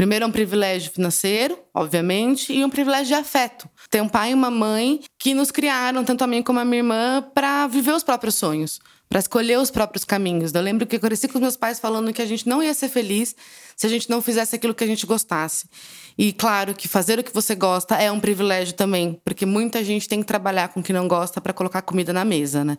Primeiro, 0.00 0.24
é 0.24 0.28
um 0.28 0.32
privilégio 0.32 0.90
financeiro, 0.90 1.58
obviamente, 1.74 2.54
e 2.54 2.64
um 2.64 2.70
privilégio 2.70 3.08
de 3.08 3.14
afeto. 3.20 3.68
Ter 3.90 4.00
um 4.00 4.08
pai 4.08 4.30
e 4.30 4.34
uma 4.34 4.50
mãe 4.50 5.00
que 5.18 5.34
nos 5.34 5.50
criaram, 5.50 6.02
tanto 6.02 6.24
a 6.24 6.26
mim 6.26 6.42
como 6.42 6.58
a 6.58 6.64
minha 6.64 6.78
irmã, 6.78 7.22
para 7.34 7.66
viver 7.66 7.92
os 7.92 8.02
próprios 8.02 8.34
sonhos, 8.34 8.80
para 9.10 9.18
escolher 9.18 9.58
os 9.58 9.70
próprios 9.70 10.02
caminhos. 10.02 10.54
Eu 10.54 10.62
lembro 10.62 10.86
que 10.86 10.96
eu 10.96 11.00
cresci 11.00 11.28
com 11.28 11.34
os 11.34 11.42
meus 11.42 11.54
pais 11.54 11.78
falando 11.78 12.14
que 12.14 12.22
a 12.22 12.24
gente 12.24 12.48
não 12.48 12.62
ia 12.62 12.72
ser 12.72 12.88
feliz 12.88 13.36
se 13.76 13.86
a 13.86 13.90
gente 13.90 14.08
não 14.08 14.22
fizesse 14.22 14.56
aquilo 14.56 14.74
que 14.74 14.84
a 14.84 14.86
gente 14.86 15.04
gostasse. 15.04 15.68
E 16.16 16.32
claro 16.32 16.74
que 16.74 16.88
fazer 16.88 17.18
o 17.18 17.22
que 17.22 17.34
você 17.34 17.54
gosta 17.54 17.94
é 17.96 18.10
um 18.10 18.20
privilégio 18.20 18.72
também, 18.72 19.20
porque 19.22 19.44
muita 19.44 19.84
gente 19.84 20.08
tem 20.08 20.20
que 20.20 20.26
trabalhar 20.26 20.68
com 20.68 20.80
o 20.80 20.82
que 20.82 20.94
não 20.94 21.06
gosta 21.06 21.42
para 21.42 21.52
colocar 21.52 21.82
comida 21.82 22.10
na 22.10 22.24
mesa, 22.24 22.64
né? 22.64 22.78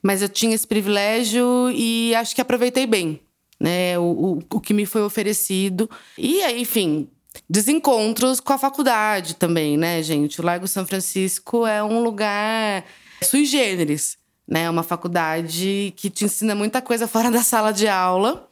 Mas 0.00 0.22
eu 0.22 0.28
tinha 0.28 0.54
esse 0.54 0.68
privilégio 0.68 1.68
e 1.74 2.14
acho 2.14 2.32
que 2.32 2.40
aproveitei 2.40 2.86
bem 2.86 3.20
né, 3.60 3.98
o, 3.98 4.02
o, 4.02 4.38
o 4.56 4.60
que 4.60 4.74
me 4.74 4.86
foi 4.86 5.02
oferecido. 5.02 5.88
E 6.18 6.42
aí, 6.42 6.60
enfim, 6.60 7.08
desencontros 7.48 8.40
com 8.40 8.52
a 8.52 8.58
faculdade 8.58 9.34
também, 9.34 9.76
né, 9.76 10.02
gente? 10.02 10.40
O 10.40 10.44
Largo 10.44 10.66
São 10.68 10.86
Francisco 10.86 11.66
é 11.66 11.82
um 11.82 12.02
lugar 12.02 12.84
sui 13.22 13.44
generis, 13.44 14.16
né? 14.46 14.64
É 14.64 14.70
uma 14.70 14.82
faculdade 14.82 15.92
que 15.96 16.10
te 16.10 16.24
ensina 16.24 16.54
muita 16.54 16.82
coisa 16.82 17.08
fora 17.08 17.30
da 17.30 17.42
sala 17.42 17.72
de 17.72 17.88
aula. 17.88 18.48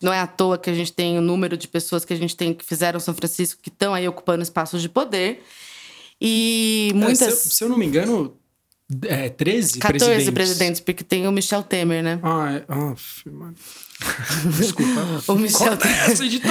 Não 0.00 0.12
é 0.12 0.18
à 0.18 0.26
toa 0.26 0.58
que 0.58 0.68
a 0.68 0.74
gente 0.74 0.92
tem 0.92 1.16
o 1.16 1.22
número 1.22 1.56
de 1.56 1.68
pessoas 1.68 2.04
que 2.04 2.12
a 2.12 2.16
gente 2.16 2.36
tem 2.36 2.52
que 2.52 2.64
fizeram 2.64 2.98
São 2.98 3.14
Francisco 3.14 3.62
que 3.62 3.68
estão 3.68 3.94
aí 3.94 4.08
ocupando 4.08 4.42
espaços 4.42 4.82
de 4.82 4.88
poder. 4.88 5.44
E 6.20 6.90
É, 6.90 6.94
muitas. 6.94 7.18
se, 7.18 7.48
eu, 7.48 7.52
se 7.52 7.64
eu 7.64 7.68
não 7.68 7.78
me 7.78 7.86
engano, 7.86 8.36
é, 9.06 9.28
13 9.28 9.78
14 9.78 10.04
presidentes. 10.04 10.30
presidentes. 10.30 10.80
porque 10.80 11.04
tem 11.04 11.26
o 11.26 11.32
Michel 11.32 11.62
Temer, 11.62 12.02
né? 12.02 12.18
Ah, 12.22 12.52
é, 12.52 13.30
mano. 13.30 13.54
Desculpa. 14.58 15.22
O 15.28 15.34
Michel 15.36 15.74
essa, 15.74 16.24
editor. 16.24 16.50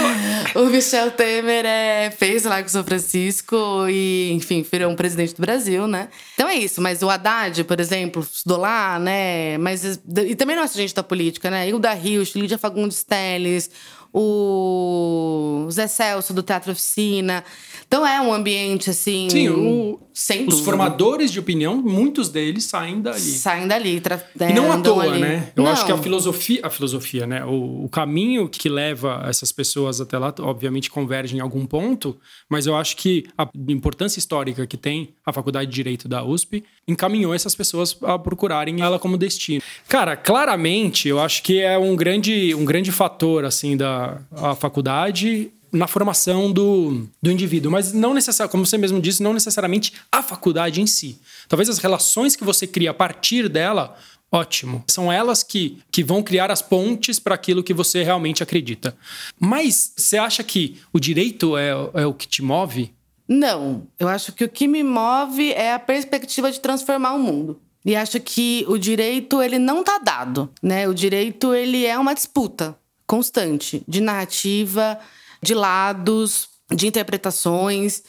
O 0.56 0.66
Michel 0.68 1.12
Temer 1.12 1.66
é, 1.66 2.12
fez 2.12 2.44
lá 2.44 2.62
com 2.62 2.68
o 2.68 2.72
São 2.72 2.84
Francisco 2.84 3.88
e, 3.90 4.32
enfim, 4.34 4.66
virou 4.70 4.92
um 4.92 4.96
presidente 4.96 5.36
do 5.36 5.42
Brasil, 5.42 5.88
né? 5.88 6.10
Então 6.34 6.48
é 6.48 6.56
isso. 6.56 6.82
Mas 6.82 7.02
o 7.02 7.10
Haddad, 7.10 7.64
por 7.66 7.80
exemplo, 7.80 8.22
estudou 8.22 8.60
lá, 8.60 8.98
né? 9.00 9.58
Mas, 9.58 10.00
e 10.26 10.36
também 10.36 10.56
não 10.56 10.64
é 10.64 10.68
gente 10.68 10.96
da 10.96 11.04
política, 11.04 11.50
né? 11.50 11.68
Hilda 11.70 11.94
Rios, 11.94 12.34
Lídia 12.36 12.58
Fagundes 12.58 13.04
Telles, 13.04 13.70
o 14.14 15.68
Zé 15.72 15.88
Celso 15.88 16.34
do 16.34 16.44
Teatro 16.44 16.72
Oficina. 16.72 17.44
Então 17.88 18.06
é 18.06 18.22
um 18.22 18.34
ambiente 18.34 18.90
assim. 18.90 19.30
Sim, 19.30 19.50
o, 19.50 20.00
sem 20.14 20.42
os 20.42 20.48
dúvida. 20.48 20.66
formadores 20.66 21.32
de 21.32 21.40
opinião, 21.40 21.78
muitos 21.82 22.30
deles 22.30 22.66
saem 22.66 23.02
dali. 23.02 23.20
Saem 23.20 23.68
dali. 23.68 24.02
E 24.40 24.54
não 24.54 24.72
à 24.72 24.76
andam 24.76 24.96
toa, 24.96 25.04
ali. 25.04 25.20
né? 25.20 25.52
Eu 25.56 25.64
Não. 25.64 25.72
acho 25.72 25.86
que 25.86 25.92
a 25.92 25.98
filosofia, 25.98 26.60
a 26.64 26.70
filosofia, 26.70 27.26
né? 27.28 27.46
O, 27.46 27.86
o 27.86 27.90
caminho 27.90 28.48
que 28.50 28.68
leva 28.70 29.24
essas 29.28 29.52
pessoas 29.52 30.02
até 30.02 30.18
lá, 30.18 30.34
obviamente, 30.40 30.90
converge 30.90 31.36
em 31.36 31.40
algum 31.40 31.66
ponto, 31.66 32.18
mas 32.50 32.66
eu 32.66 32.76
acho 32.76 32.98
que 32.98 33.26
a 33.38 33.48
importância 33.70 34.20
histórica 34.20 34.66
que 34.68 34.78
tem 34.78 35.10
a 35.26 35.32
Faculdade 35.34 35.70
de 35.70 35.76
Direito 35.76 36.08
da 36.08 36.24
USP 36.24 36.64
encaminhou 36.88 37.34
essas 37.34 37.56
pessoas 37.56 37.98
a 38.04 38.18
procurarem 38.20 38.82
ela 38.82 39.00
como 39.00 39.18
destino. 39.18 39.62
Cara, 39.88 40.16
claramente, 40.16 41.08
eu 41.08 41.20
acho 41.20 41.44
que 41.44 41.60
é 41.62 41.78
um 41.78 41.96
grande, 41.96 42.54
um 42.56 42.66
grande 42.66 42.92
fator, 42.92 43.46
assim, 43.46 43.78
da 43.78 44.20
a 44.32 44.56
faculdade 44.56 45.52
na 45.72 45.88
formação 45.88 46.52
do, 46.52 47.08
do 47.22 47.32
indivíduo, 47.32 47.72
mas 47.72 47.94
não 47.94 48.14
necessariamente, 48.14 48.52
como 48.52 48.66
você 48.66 48.78
mesmo 48.78 49.02
disse, 49.02 49.24
não 49.24 49.34
necessariamente 49.34 49.94
a 50.12 50.22
faculdade 50.22 50.82
em 50.82 50.88
si. 50.88 51.20
Talvez 51.48 51.70
as 51.70 51.78
relações 51.78 52.36
que 52.36 52.44
você 52.44 52.68
cria 52.68 52.92
a 52.92 52.94
partir 52.94 53.48
dela, 53.48 53.98
ótimo. 54.32 54.84
São 54.88 55.12
elas 55.12 55.44
que, 55.44 55.80
que 55.92 56.04
vão 56.04 56.22
criar 56.22 56.52
as 56.52 56.62
pontes 56.62 57.20
para 57.20 57.36
aquilo 57.36 57.64
que 57.64 57.74
você 57.74 58.04
realmente 58.04 58.44
acredita. 58.44 58.96
Mas 59.40 59.94
você 59.96 60.18
acha 60.18 60.44
que 60.44 60.78
o 60.92 61.00
direito 61.00 61.58
é, 61.58 61.70
é 61.94 62.06
o 62.06 62.14
que 62.14 62.28
te 62.28 62.42
move? 62.42 62.94
Não, 63.28 63.88
eu 63.98 64.10
acho 64.10 64.34
que 64.34 64.44
o 64.44 64.50
que 64.50 64.68
me 64.68 64.84
move 64.84 65.54
é 65.54 65.74
a 65.74 65.80
perspectiva 65.80 66.52
de 66.52 66.60
transformar 66.60 67.14
o 67.14 67.20
mundo. 67.20 67.62
E 67.84 67.96
acho 67.96 68.20
que 68.20 68.66
o 68.68 68.78
direito 68.78 69.42
ele 69.42 69.58
não 69.58 69.84
tá 69.84 69.98
dado, 69.98 70.50
né? 70.62 70.88
O 70.88 70.94
direito 70.94 71.54
ele 71.56 71.86
é 71.86 71.98
uma 71.98 72.14
disputa 72.14 72.78
constante 73.08 73.84
de 73.88 74.00
narrativa, 74.00 75.00
de 75.42 75.54
lados, 75.54 76.50
de 76.70 76.88
interpretações. 76.88 78.04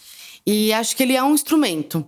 E 0.47 0.73
acho 0.73 0.97
que 0.97 1.03
ele 1.03 1.17
é 1.17 1.23
um 1.23 1.35
instrumento, 1.35 2.05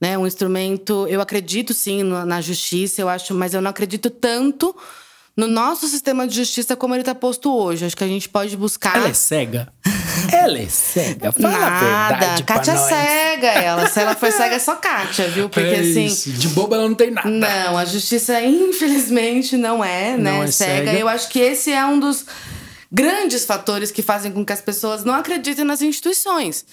né? 0.00 0.16
Um 0.16 0.26
instrumento. 0.26 1.06
Eu 1.08 1.20
acredito 1.20 1.74
sim 1.74 2.02
na 2.02 2.40
justiça, 2.40 3.00
eu 3.00 3.08
acho, 3.08 3.34
mas 3.34 3.54
eu 3.54 3.60
não 3.60 3.70
acredito 3.70 4.10
tanto 4.10 4.74
no 5.36 5.48
nosso 5.48 5.88
sistema 5.88 6.26
de 6.28 6.36
justiça 6.36 6.76
como 6.76 6.94
ele 6.94 7.02
está 7.02 7.14
posto 7.14 7.52
hoje. 7.52 7.84
Acho 7.84 7.96
que 7.96 8.04
a 8.04 8.08
gente 8.08 8.28
pode 8.28 8.56
buscar. 8.56 8.96
cega. 9.12 9.68
Ela 10.32 10.58
é 10.60 10.68
cega. 10.68 11.34
Nada. 11.38 12.42
Kátia 12.44 12.72
é 12.72 12.76
cega, 12.76 13.48
ela. 13.48 13.88
Se 13.88 14.00
ela 14.00 14.14
for 14.14 14.30
cega, 14.30 14.54
é 14.54 14.58
só 14.58 14.76
Kátia, 14.76 15.28
viu? 15.28 15.48
Porque 15.48 15.68
é 15.68 15.80
assim. 15.80 16.06
isso. 16.06 16.30
De 16.30 16.48
boba 16.48 16.76
ela 16.76 16.88
não 16.88 16.94
tem 16.94 17.10
nada. 17.10 17.28
Não, 17.28 17.76
a 17.76 17.84
justiça, 17.84 18.40
infelizmente, 18.42 19.56
não 19.56 19.84
é, 19.84 20.16
né? 20.16 20.32
Não 20.32 20.42
é 20.42 20.46
cega. 20.46 20.90
cega. 20.90 20.98
Eu 20.98 21.08
acho 21.08 21.28
que 21.28 21.40
esse 21.40 21.72
é 21.72 21.84
um 21.84 21.98
dos 21.98 22.24
grandes 22.94 23.44
fatores 23.44 23.90
que 23.90 24.02
fazem 24.02 24.30
com 24.30 24.44
que 24.44 24.52
as 24.52 24.60
pessoas 24.60 25.04
não 25.04 25.14
acreditem 25.14 25.64
nas 25.64 25.82
instituições. 25.82 26.64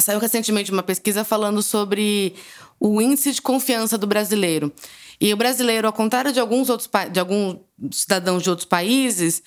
Saiu 0.00 0.18
recentemente 0.18 0.72
uma 0.72 0.82
pesquisa 0.82 1.22
falando 1.22 1.62
sobre 1.62 2.34
o 2.80 3.00
índice 3.00 3.30
de 3.30 3.40
confiança 3.40 3.96
do 3.96 4.06
brasileiro. 4.06 4.72
E 5.20 5.32
o 5.32 5.36
brasileiro, 5.36 5.86
ao 5.86 5.92
contrário 5.92 6.32
de 6.32 6.40
alguns 6.40 6.68
outros 6.68 6.90
de 7.12 7.20
alguns 7.20 7.58
cidadãos 7.92 8.42
de 8.42 8.50
outros 8.50 8.66
países, 8.66 9.40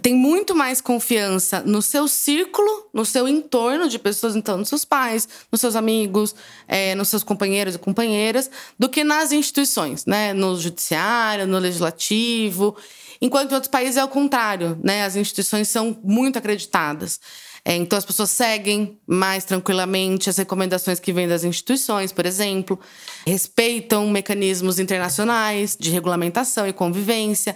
tem 0.00 0.14
muito 0.14 0.54
mais 0.54 0.80
confiança 0.80 1.62
no 1.62 1.82
seu 1.82 2.06
círculo, 2.06 2.88
no 2.92 3.04
seu 3.04 3.26
entorno 3.26 3.88
de 3.88 3.98
pessoas, 3.98 4.36
então, 4.36 4.56
nos 4.56 4.68
seus 4.68 4.84
pais, 4.84 5.28
nos 5.50 5.60
seus 5.60 5.76
amigos, 5.76 6.34
eh, 6.66 6.94
nos 6.94 7.08
seus 7.08 7.22
companheiros 7.22 7.74
e 7.74 7.78
companheiras, 7.78 8.50
do 8.78 8.88
que 8.88 9.04
nas 9.04 9.32
instituições, 9.32 10.06
né? 10.06 10.32
No 10.32 10.58
judiciário, 10.58 11.46
no 11.46 11.58
legislativo. 11.58 12.76
Enquanto 13.22 13.52
em 13.52 13.54
outros 13.54 13.70
países 13.70 13.96
é 13.96 14.02
o 14.02 14.08
contrário, 14.08 14.76
né? 14.82 15.04
As 15.04 15.14
instituições 15.14 15.68
são 15.68 15.96
muito 16.02 16.38
acreditadas. 16.38 17.20
É, 17.64 17.76
então 17.76 17.96
as 17.96 18.04
pessoas 18.04 18.30
seguem 18.30 18.98
mais 19.06 19.44
tranquilamente 19.44 20.28
as 20.28 20.36
recomendações 20.36 20.98
que 20.98 21.12
vêm 21.12 21.28
das 21.28 21.44
instituições, 21.44 22.10
por 22.10 22.26
exemplo, 22.26 22.80
respeitam 23.24 24.10
mecanismos 24.10 24.80
internacionais 24.80 25.76
de 25.78 25.88
regulamentação 25.88 26.66
e 26.66 26.72
convivência. 26.72 27.54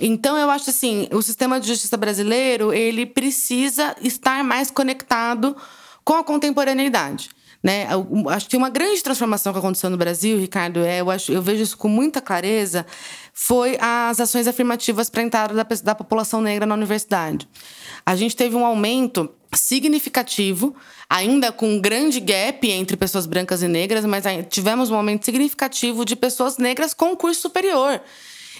Então 0.00 0.36
eu 0.36 0.50
acho 0.50 0.70
assim, 0.70 1.06
o 1.12 1.22
sistema 1.22 1.60
de 1.60 1.68
justiça 1.68 1.96
brasileiro, 1.96 2.72
ele 2.72 3.06
precisa 3.06 3.94
estar 4.02 4.42
mais 4.42 4.72
conectado 4.72 5.56
com 6.04 6.14
a 6.14 6.24
contemporaneidade. 6.24 7.30
Né? 7.62 7.86
Eu- 7.90 8.28
Acho 8.30 8.48
que 8.48 8.56
uma 8.56 8.70
grande 8.70 9.02
transformação 9.02 9.52
que 9.52 9.58
aconteceu 9.58 9.90
no 9.90 9.96
Brasil, 9.96 10.38
Ricardo, 10.38 10.80
é, 10.80 11.00
eu, 11.00 11.10
acho, 11.10 11.30
eu 11.30 11.42
vejo 11.42 11.62
isso 11.62 11.76
com 11.76 11.88
muita 11.88 12.20
clareza, 12.20 12.86
foi 13.34 13.76
as 13.80 14.18
ações 14.18 14.46
afirmativas 14.46 15.10
para 15.10 15.20
a 15.20 15.24
entrada 15.24 15.52
da, 15.54 15.66
da 15.82 15.94
população 15.94 16.40
negra 16.40 16.64
na 16.64 16.74
universidade. 16.74 17.46
A 18.06 18.16
gente 18.16 18.34
teve 18.34 18.56
um 18.56 18.64
aumento 18.64 19.30
significativo, 19.54 20.74
ainda 21.08 21.50
com 21.52 21.68
um 21.68 21.80
grande 21.80 22.20
gap 22.20 22.70
entre 22.70 22.96
pessoas 22.96 23.26
brancas 23.26 23.62
e 23.62 23.68
negras, 23.68 24.04
mas 24.04 24.24
tivemos 24.48 24.90
um 24.90 24.94
aumento 24.94 25.24
significativo 25.24 26.04
de 26.04 26.16
pessoas 26.16 26.56
negras 26.56 26.94
com 26.94 27.16
curso 27.16 27.42
superior. 27.42 28.00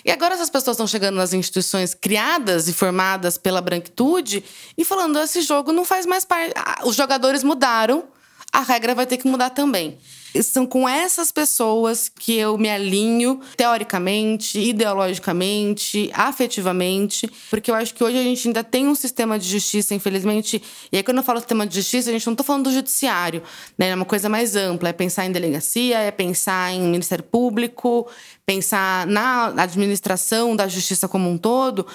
E 0.05 0.11
agora 0.11 0.35
essas 0.35 0.51
pessoas 0.51 0.75
estão 0.75 0.87
chegando 0.87 1.17
nas 1.17 1.33
instituições 1.33 1.95
criadas 1.95 2.69
e 2.69 2.73
formadas 2.73 3.37
pela 3.39 3.61
branquitude 3.61 4.43
e 4.77 4.85
falando: 4.85 5.19
esse 5.21 5.43
jogo 5.43 5.73
não 5.73 5.85
faz 5.85 6.07
mais 6.07 6.25
parte. 6.25 6.55
Os 6.85 6.97
jogadores 6.97 7.45
mudaram, 7.45 8.05
a 8.53 8.61
regra 8.63 8.95
vai 8.95 9.07
ter 9.07 9.17
que 9.17 9.29
mudar 9.29 9.51
também. 9.51 9.99
São 10.45 10.65
com 10.65 10.89
essas 10.89 11.33
pessoas 11.33 12.09
que 12.09 12.37
eu 12.37 12.57
me 12.57 12.71
alinho 12.71 13.41
teoricamente, 13.57 14.61
ideologicamente, 14.61 16.09
afetivamente, 16.15 17.29
porque 17.51 17.69
eu 17.69 17.75
acho 17.75 17.93
que 17.93 18.05
hoje 18.05 18.17
a 18.17 18.23
gente 18.23 18.47
ainda 18.47 18.63
tem 18.63 18.87
um 18.87 18.95
sistema 18.95 19.39
de 19.39 19.49
justiça, 19.49 19.93
infelizmente. 19.93 20.63
E 20.93 20.97
aí, 20.97 21.03
quando 21.03 21.17
eu 21.17 21.25
falo 21.25 21.41
sistema 21.41 21.67
de 21.67 21.75
justiça, 21.75 22.11
a 22.11 22.13
gente 22.13 22.27
não 22.27 22.35
está 22.35 22.45
falando 22.45 22.65
do 22.65 22.73
judiciário, 22.73 23.43
né? 23.77 23.89
É 23.89 23.95
uma 23.95 24.05
coisa 24.05 24.29
mais 24.29 24.55
ampla. 24.55 24.91
É 24.91 24.93
pensar 24.93 25.27
em 25.27 25.33
delegacia, 25.33 25.99
é 25.99 26.13
pensar 26.13 26.73
em 26.73 26.83
Ministério 26.83 27.25
Público, 27.25 28.09
pensar 28.47 29.09
na 29.09 29.47
administração 29.63 30.55
da 30.55 30.69
justiça 30.69 31.09
como 31.09 31.29
um 31.29 31.37
todo 31.37 31.87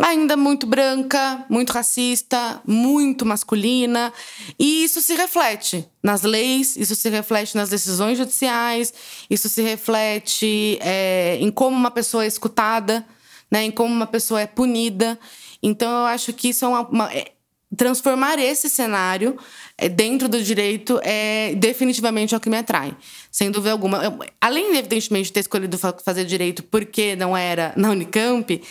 ainda 0.00 0.36
muito 0.36 0.66
branca, 0.66 1.44
muito 1.48 1.72
racista, 1.72 2.60
muito 2.66 3.24
masculina. 3.26 4.12
E 4.58 4.84
isso 4.84 5.00
se 5.00 5.14
reflete 5.14 5.86
nas 6.02 6.22
leis, 6.22 6.76
isso 6.76 6.94
se 6.94 7.08
reflete 7.08 7.56
nas 7.56 7.68
decisões 7.68 8.16
judiciais, 8.18 8.92
isso 9.28 9.48
se 9.48 9.62
reflete 9.62 10.78
é, 10.80 11.36
em 11.40 11.50
como 11.50 11.76
uma 11.76 11.90
pessoa 11.90 12.24
é 12.24 12.26
escutada, 12.26 13.04
né, 13.50 13.64
em 13.64 13.70
como 13.70 13.92
uma 13.92 14.06
pessoa 14.06 14.40
é 14.40 14.46
punida. 14.46 15.18
Então, 15.62 15.90
eu 15.90 16.06
acho 16.06 16.32
que 16.32 16.48
isso 16.50 16.64
é 16.64 16.68
uma. 16.68 16.80
uma- 16.88 17.12
é- 17.12 17.32
transformar 17.76 18.38
esse 18.38 18.66
cenário 18.66 19.36
é, 19.76 19.90
dentro 19.90 20.26
do 20.26 20.42
direito 20.42 20.98
é 21.02 21.54
definitivamente 21.54 22.34
o 22.34 22.40
que 22.40 22.48
me 22.48 22.56
atrai, 22.56 22.96
sem 23.30 23.50
dúvida 23.50 23.72
alguma. 23.72 24.02
Eu- 24.02 24.18
além, 24.40 24.74
evidentemente, 24.78 25.26
de 25.26 25.32
ter 25.34 25.40
escolhido 25.40 25.76
fa- 25.76 25.94
fazer 26.02 26.24
direito 26.24 26.62
porque 26.62 27.14
não 27.14 27.36
era 27.36 27.74
na 27.76 27.90
Unicamp, 27.90 28.62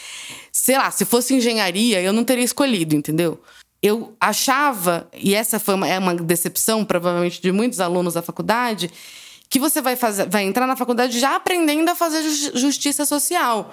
sei 0.59 0.75
lá, 0.77 0.89
se 0.89 1.05
fosse 1.05 1.35
engenharia, 1.35 2.01
eu 2.01 2.11
não 2.11 2.23
teria 2.23 2.43
escolhido, 2.43 2.95
entendeu? 2.95 3.39
Eu 3.81 4.15
achava, 4.19 5.07
e 5.13 5.35
essa 5.35 5.59
foi 5.59 5.75
uma, 5.75 5.87
é 5.87 5.99
uma 5.99 6.15
decepção, 6.15 6.83
provavelmente, 6.83 7.39
de 7.39 7.51
muitos 7.51 7.79
alunos 7.79 8.15
da 8.15 8.23
faculdade, 8.23 8.89
que 9.49 9.59
você 9.59 9.81
vai, 9.81 9.95
fazer, 9.95 10.27
vai 10.27 10.43
entrar 10.43 10.65
na 10.65 10.75
faculdade 10.75 11.19
já 11.19 11.35
aprendendo 11.35 11.87
a 11.89 11.95
fazer 11.95 12.23
justi- 12.23 12.51
justiça 12.57 13.05
social. 13.05 13.71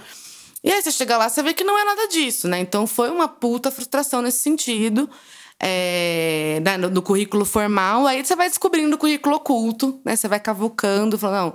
E 0.63 0.71
aí 0.71 0.83
você 0.83 0.93
chega 0.93 1.17
lá, 1.17 1.29
você 1.29 1.43
vê 1.43 1.55
que 1.55 1.65
não 1.65 1.79
é 1.79 1.85
nada 1.85 2.07
disso, 2.07 2.49
né? 2.49 2.61
Então 2.61 2.87
foi 2.87 3.11
uma 3.11 3.29
puta 3.29 3.71
frustração 3.71 4.21
nesse 4.21 4.39
sentido. 4.39 5.09
é, 5.61 6.61
no, 6.79 6.91
no 6.91 7.03
currículo 7.03 7.45
formal, 7.45 8.07
aí 8.07 8.23
você 8.25 8.37
vai 8.37 8.49
descobrindo 8.49 8.95
o 8.97 8.99
currículo 8.99 9.37
oculto, 9.37 10.01
né? 10.05 10.17
Você 10.17 10.29
vai 10.29 10.39
cavucando, 10.41 11.19
falando, 11.19 11.55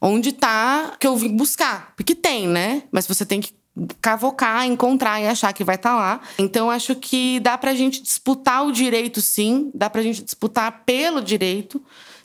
não, 0.00 0.10
onde 0.10 0.32
tá 0.32 0.96
que 0.98 1.06
eu 1.06 1.16
vim 1.16 1.36
buscar? 1.36 1.94
Porque 1.96 2.14
tem, 2.14 2.48
né? 2.48 2.82
Mas 2.90 3.06
você 3.06 3.24
tem 3.24 3.40
que 3.40 3.52
cavocar, 4.00 4.64
encontrar 4.66 5.20
e 5.20 5.26
achar 5.26 5.52
que 5.52 5.64
vai 5.64 5.74
estar 5.76 5.94
lá. 5.96 6.20
Então, 6.38 6.70
acho 6.70 6.94
que 6.94 7.40
dá 7.40 7.58
pra 7.58 7.74
gente 7.74 8.00
disputar 8.02 8.64
o 8.64 8.70
direito, 8.72 9.20
sim. 9.20 9.70
Dá 9.74 9.90
pra 9.90 10.02
gente 10.02 10.22
disputar 10.22 10.82
pelo 10.86 11.20
direito 11.20 11.82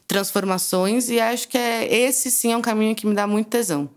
transformações. 0.07 1.09
E 1.09 1.19
acho 1.19 1.47
que 1.47 1.57
é, 1.57 1.91
esse, 1.93 2.29
sim, 2.31 2.51
é 2.51 2.57
um 2.57 2.61
caminho 2.61 2.95
que 2.95 3.05
me 3.07 3.13
dá 3.15 3.25
muito 3.27 3.47
tesão. 3.47 3.89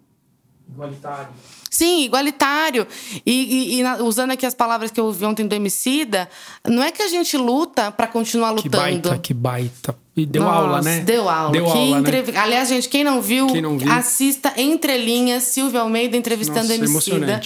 Igualitário. 0.69 1.29
Sim, 1.71 2.03
igualitário. 2.05 2.87
E, 3.25 3.33
e- 3.33 3.79
e 3.79 3.83
na- 3.83 3.97
usando 4.03 4.31
aqui 4.31 4.45
as 4.45 4.55
palavras 4.55 4.91
que 4.91 5.01
eu 5.01 5.07
ouvi 5.07 5.25
ontem 5.25 5.47
do 5.47 5.55
Emicida, 5.55 6.29
não 6.67 6.83
é 6.83 6.93
que 6.93 7.03
a 7.03 7.09
gente 7.09 7.37
luta 7.37 7.91
pra 7.91 8.07
continuar 8.07 8.51
Que 8.55 8.69
lutando. 8.69 8.79
baita, 8.79 9.19
que 9.19 9.33
baita. 9.35 9.97
E 10.17 10.27
deu 10.27 10.43
Nossa, 10.43 10.57
aula, 10.59 10.83
né? 10.83 11.01
Deu 11.01 11.29
aula. 11.29 11.53
Deu 11.53 11.65
que 11.65 11.71
aula, 11.71 12.01
né? 12.01 12.01
entrev- 12.01 12.37
Aliás, 12.37 12.69
gente, 12.69 12.89
quem 12.89 13.03
não 13.03 13.23
viu, 13.23 13.47
Quem 13.47 13.63
não 13.63 13.79
viu. 13.79 13.91
assista 13.91 14.53
Entre 14.57 14.99
Linhas, 14.99 15.45
Silvio 15.45 15.81
Almeida 15.81 16.17
entrevistando 16.17 16.69
Nossa, 16.69 16.73
o 16.83 16.85
Emicida. 16.85 17.41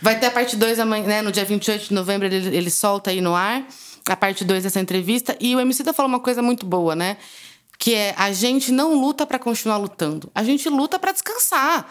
Vai 0.00 0.18
ter 0.18 0.26
a 0.26 0.30
parte 0.30 0.54
2 0.56 0.78
amanhã, 0.78 1.04
né? 1.06 1.22
No 1.22 1.32
dia 1.32 1.44
28 1.44 1.88
de 1.88 1.94
novembro, 1.94 2.26
ele, 2.28 2.56
ele 2.56 2.70
solta 2.70 3.10
aí 3.10 3.20
no 3.20 3.34
ar 3.34 3.66
a 4.08 4.14
parte 4.16 4.44
2 4.44 4.62
dessa 4.62 4.78
entrevista. 4.78 5.36
E 5.40 5.56
o 5.56 5.60
Emicida 5.60 5.92
falou 5.92 6.08
uma 6.08 6.20
coisa 6.20 6.40
muito 6.42 6.64
boa, 6.64 6.94
né? 6.94 7.16
Que 7.78 7.94
é 7.94 8.14
a 8.16 8.30
gente 8.32 8.70
não 8.70 8.94
luta 8.94 9.26
pra 9.26 9.38
continuar 9.38 9.78
lutando. 9.78 10.30
A 10.34 10.44
gente 10.44 10.68
luta 10.68 10.98
pra 11.00 11.10
descansar. 11.12 11.90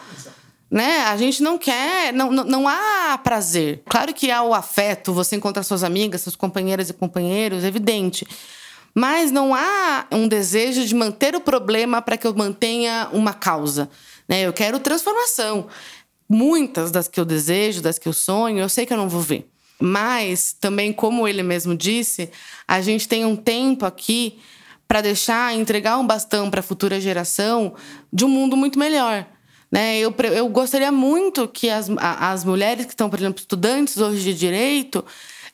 Né? 0.70 1.00
A 1.06 1.16
gente 1.16 1.42
não 1.42 1.58
quer, 1.58 2.12
não, 2.12 2.32
não, 2.32 2.42
não 2.44 2.68
há 2.68 3.16
prazer. 3.22 3.82
Claro 3.88 4.12
que 4.14 4.30
há 4.32 4.42
o 4.42 4.52
afeto, 4.52 5.12
você 5.12 5.36
encontra 5.36 5.62
suas 5.62 5.84
amigas, 5.84 6.22
suas 6.22 6.34
companheiras 6.34 6.90
e 6.90 6.92
companheiros, 6.92 7.62
é 7.62 7.68
evidente. 7.68 8.26
Mas 8.96 9.30
não 9.30 9.54
há 9.54 10.06
um 10.10 10.26
desejo 10.26 10.86
de 10.86 10.94
manter 10.94 11.36
o 11.36 11.40
problema 11.40 12.00
para 12.00 12.16
que 12.16 12.26
eu 12.26 12.34
mantenha 12.34 13.10
uma 13.12 13.34
causa. 13.34 13.90
Né? 14.26 14.40
Eu 14.40 14.54
quero 14.54 14.80
transformação. 14.80 15.66
Muitas 16.26 16.90
das 16.90 17.06
que 17.06 17.20
eu 17.20 17.24
desejo, 17.26 17.82
das 17.82 17.98
que 17.98 18.08
eu 18.08 18.14
sonho, 18.14 18.58
eu 18.58 18.70
sei 18.70 18.86
que 18.86 18.94
eu 18.94 18.96
não 18.96 19.06
vou 19.06 19.20
ver. 19.20 19.50
Mas 19.78 20.54
também, 20.58 20.94
como 20.94 21.28
ele 21.28 21.42
mesmo 21.42 21.76
disse, 21.76 22.30
a 22.66 22.80
gente 22.80 23.06
tem 23.06 23.26
um 23.26 23.36
tempo 23.36 23.84
aqui 23.84 24.38
para 24.88 25.02
deixar, 25.02 25.54
entregar 25.54 25.98
um 25.98 26.06
bastão 26.06 26.50
para 26.50 26.60
a 26.60 26.62
futura 26.62 26.98
geração 26.98 27.74
de 28.10 28.24
um 28.24 28.28
mundo 28.28 28.56
muito 28.56 28.78
melhor. 28.78 29.26
Né? 29.70 29.98
Eu, 29.98 30.14
eu 30.32 30.48
gostaria 30.48 30.90
muito 30.90 31.46
que 31.46 31.68
as, 31.68 31.90
as 31.98 32.46
mulheres 32.46 32.86
que 32.86 32.92
estão, 32.92 33.10
por 33.10 33.18
exemplo, 33.18 33.40
estudantes 33.40 33.98
hoje 33.98 34.22
de 34.22 34.32
direito, 34.32 35.04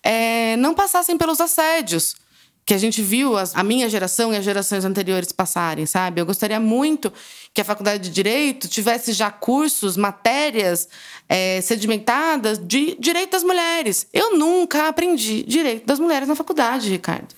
é, 0.00 0.54
não 0.58 0.74
passassem 0.74 1.18
pelos 1.18 1.40
assédios 1.40 2.21
que 2.64 2.74
a 2.74 2.78
gente 2.78 3.02
viu 3.02 3.36
as, 3.36 3.54
a 3.56 3.62
minha 3.64 3.88
geração 3.88 4.32
e 4.32 4.36
as 4.36 4.44
gerações 4.44 4.84
anteriores 4.84 5.32
passarem, 5.32 5.84
sabe? 5.84 6.20
Eu 6.20 6.26
gostaria 6.26 6.60
muito 6.60 7.12
que 7.52 7.60
a 7.60 7.64
faculdade 7.64 8.04
de 8.04 8.10
direito 8.10 8.68
tivesse 8.68 9.12
já 9.12 9.30
cursos, 9.30 9.96
matérias 9.96 10.88
é, 11.28 11.60
sedimentadas 11.60 12.58
de 12.58 12.96
direito 13.00 13.32
das 13.32 13.42
mulheres. 13.42 14.06
Eu 14.12 14.36
nunca 14.38 14.88
aprendi 14.88 15.42
direito 15.42 15.86
das 15.86 15.98
mulheres 15.98 16.28
na 16.28 16.36
faculdade, 16.36 16.88
Ricardo. 16.88 17.34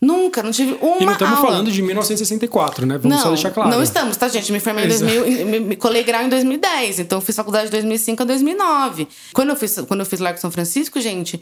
Nunca, 0.00 0.42
não 0.42 0.50
tive 0.50 0.76
uma 0.82 0.98
E 1.00 1.06
não 1.06 1.12
estamos 1.12 1.38
aula. 1.38 1.50
falando 1.50 1.72
de 1.72 1.80
1964, 1.80 2.84
né? 2.84 2.98
Vamos 2.98 3.16
não, 3.16 3.22
só 3.22 3.30
deixar 3.30 3.50
claro. 3.50 3.70
Não 3.70 3.82
estamos, 3.82 4.16
tá, 4.16 4.28
gente? 4.28 4.52
Me 4.52 4.60
formei 4.60 4.84
em 4.84 4.88
2000, 4.88 5.46
me, 5.46 5.60
me 5.60 5.76
colei 5.76 6.02
grau 6.02 6.22
em 6.22 6.28
2010, 6.28 6.98
então 6.98 7.20
fiz 7.20 7.34
faculdade 7.34 7.66
de 7.66 7.70
2005 7.72 8.22
a 8.22 8.26
2009. 8.26 9.08
Quando 9.32 9.50
eu 9.50 9.56
fiz, 9.56 9.80
quando 9.88 10.00
eu 10.00 10.06
fiz 10.06 10.20
Largo 10.20 10.38
São 10.38 10.50
Francisco, 10.50 11.00
gente, 11.00 11.40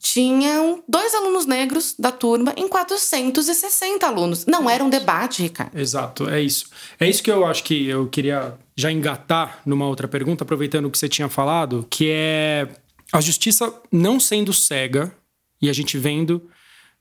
tinham 0.00 0.82
dois 0.88 1.14
alunos 1.14 1.46
negros 1.46 1.94
da 1.98 2.12
turma 2.12 2.54
em 2.56 2.68
460 2.68 4.06
alunos. 4.06 4.46
Não 4.46 4.68
era 4.68 4.84
um 4.84 4.90
debate, 4.90 5.42
Ricardo. 5.42 5.76
Exato, 5.76 6.28
é 6.28 6.40
isso. 6.40 6.66
É 6.98 7.08
isso 7.08 7.22
que 7.22 7.30
eu 7.30 7.44
acho 7.44 7.64
que 7.64 7.86
eu 7.86 8.06
queria 8.08 8.54
já 8.76 8.92
engatar 8.92 9.60
numa 9.64 9.86
outra 9.86 10.06
pergunta, 10.06 10.44
aproveitando 10.44 10.86
o 10.86 10.90
que 10.90 10.98
você 10.98 11.08
tinha 11.08 11.28
falado, 11.28 11.86
que 11.90 12.10
é 12.10 12.68
a 13.12 13.20
justiça 13.20 13.72
não 13.90 14.20
sendo 14.20 14.52
cega 14.52 15.12
e 15.60 15.70
a 15.70 15.72
gente 15.72 15.96
vendo 15.96 16.48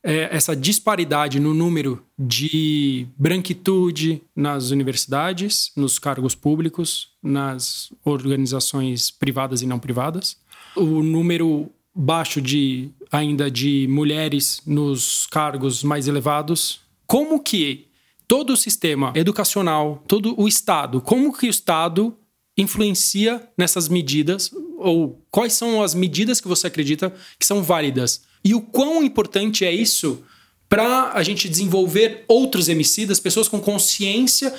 é, 0.05 0.29
essa 0.31 0.55
disparidade 0.55 1.39
no 1.39 1.53
número 1.53 2.05
de 2.17 3.07
branquitude 3.17 4.21
nas 4.35 4.69
universidades, 4.69 5.71
nos 5.75 5.97
cargos 5.97 6.35
públicos, 6.35 7.09
nas 7.23 7.91
organizações 8.03 9.09
privadas 9.09 9.63
e 9.63 9.65
não 9.65 9.79
privadas. 9.79 10.37
O 10.75 11.01
número 11.01 11.71
baixo 11.95 12.41
de 12.41 12.89
ainda 13.11 13.49
de 13.49 13.87
mulheres 13.89 14.61
nos 14.65 15.25
cargos 15.27 15.81
mais 15.83 16.07
elevados. 16.07 16.81
Como 17.07 17.39
que 17.39 17.87
todo 18.27 18.51
o 18.51 18.57
sistema 18.57 19.13
educacional, 19.15 20.03
todo 20.07 20.39
o 20.39 20.47
Estado, 20.47 20.99
como 20.99 21.31
que 21.31 21.47
o 21.47 21.49
Estado 21.49 22.17
influencia 22.57 23.47
nessas 23.57 23.87
medidas 23.87 24.51
ou 24.77 25.21
quais 25.31 25.53
são 25.53 25.81
as 25.81 25.93
medidas 25.93 26.41
que 26.41 26.47
você 26.47 26.67
acredita 26.67 27.13
que 27.39 27.45
são 27.45 27.63
válidas? 27.63 28.23
E 28.43 28.53
o 28.53 28.61
quão 28.61 29.03
importante 29.03 29.63
é 29.65 29.71
isso 29.71 30.23
para 30.67 31.11
a 31.13 31.23
gente 31.23 31.47
desenvolver 31.47 32.25
outros 32.27 32.67
emicidas, 32.67 33.19
pessoas 33.19 33.47
com 33.47 33.59
consciência? 33.59 34.53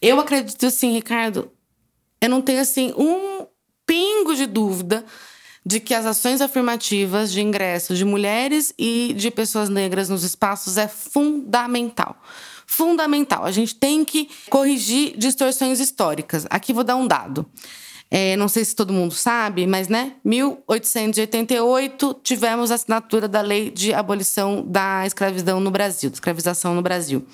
Eu 0.00 0.20
acredito 0.20 0.66
assim, 0.66 0.92
Ricardo, 0.92 1.50
eu 2.20 2.28
não 2.28 2.42
tenho 2.42 2.60
assim 2.60 2.92
um 2.96 3.46
pingo 3.86 4.34
de 4.34 4.46
dúvida 4.46 5.04
de 5.64 5.78
que 5.78 5.94
as 5.94 6.06
ações 6.06 6.40
afirmativas 6.40 7.32
de 7.32 7.40
ingresso 7.40 7.94
de 7.94 8.04
mulheres 8.04 8.74
e 8.78 9.14
de 9.16 9.30
pessoas 9.30 9.68
negras 9.68 10.08
nos 10.08 10.24
espaços 10.24 10.76
é 10.76 10.88
fundamental. 10.88 12.16
Fundamental. 12.66 13.44
A 13.44 13.50
gente 13.50 13.74
tem 13.74 14.04
que 14.04 14.28
corrigir 14.50 15.16
distorções 15.16 15.78
históricas. 15.78 16.46
Aqui 16.50 16.72
vou 16.72 16.84
dar 16.84 16.96
um 16.96 17.06
dado. 17.06 17.46
É, 18.10 18.36
não 18.36 18.46
sei 18.46 18.62
se 18.62 18.76
todo 18.76 18.92
mundo 18.92 19.14
sabe, 19.14 19.66
mas 19.66 19.88
né, 19.88 20.12
1888 20.22 22.20
tivemos 22.22 22.70
a 22.70 22.74
assinatura 22.74 23.26
da 23.26 23.40
lei 23.40 23.70
de 23.70 23.94
abolição 23.94 24.62
da 24.66 25.06
escravidão 25.06 25.60
no 25.60 25.70
Brasil, 25.70 26.10
da 26.10 26.14
escravização 26.14 26.74
no 26.74 26.82
Brasil. 26.82 27.26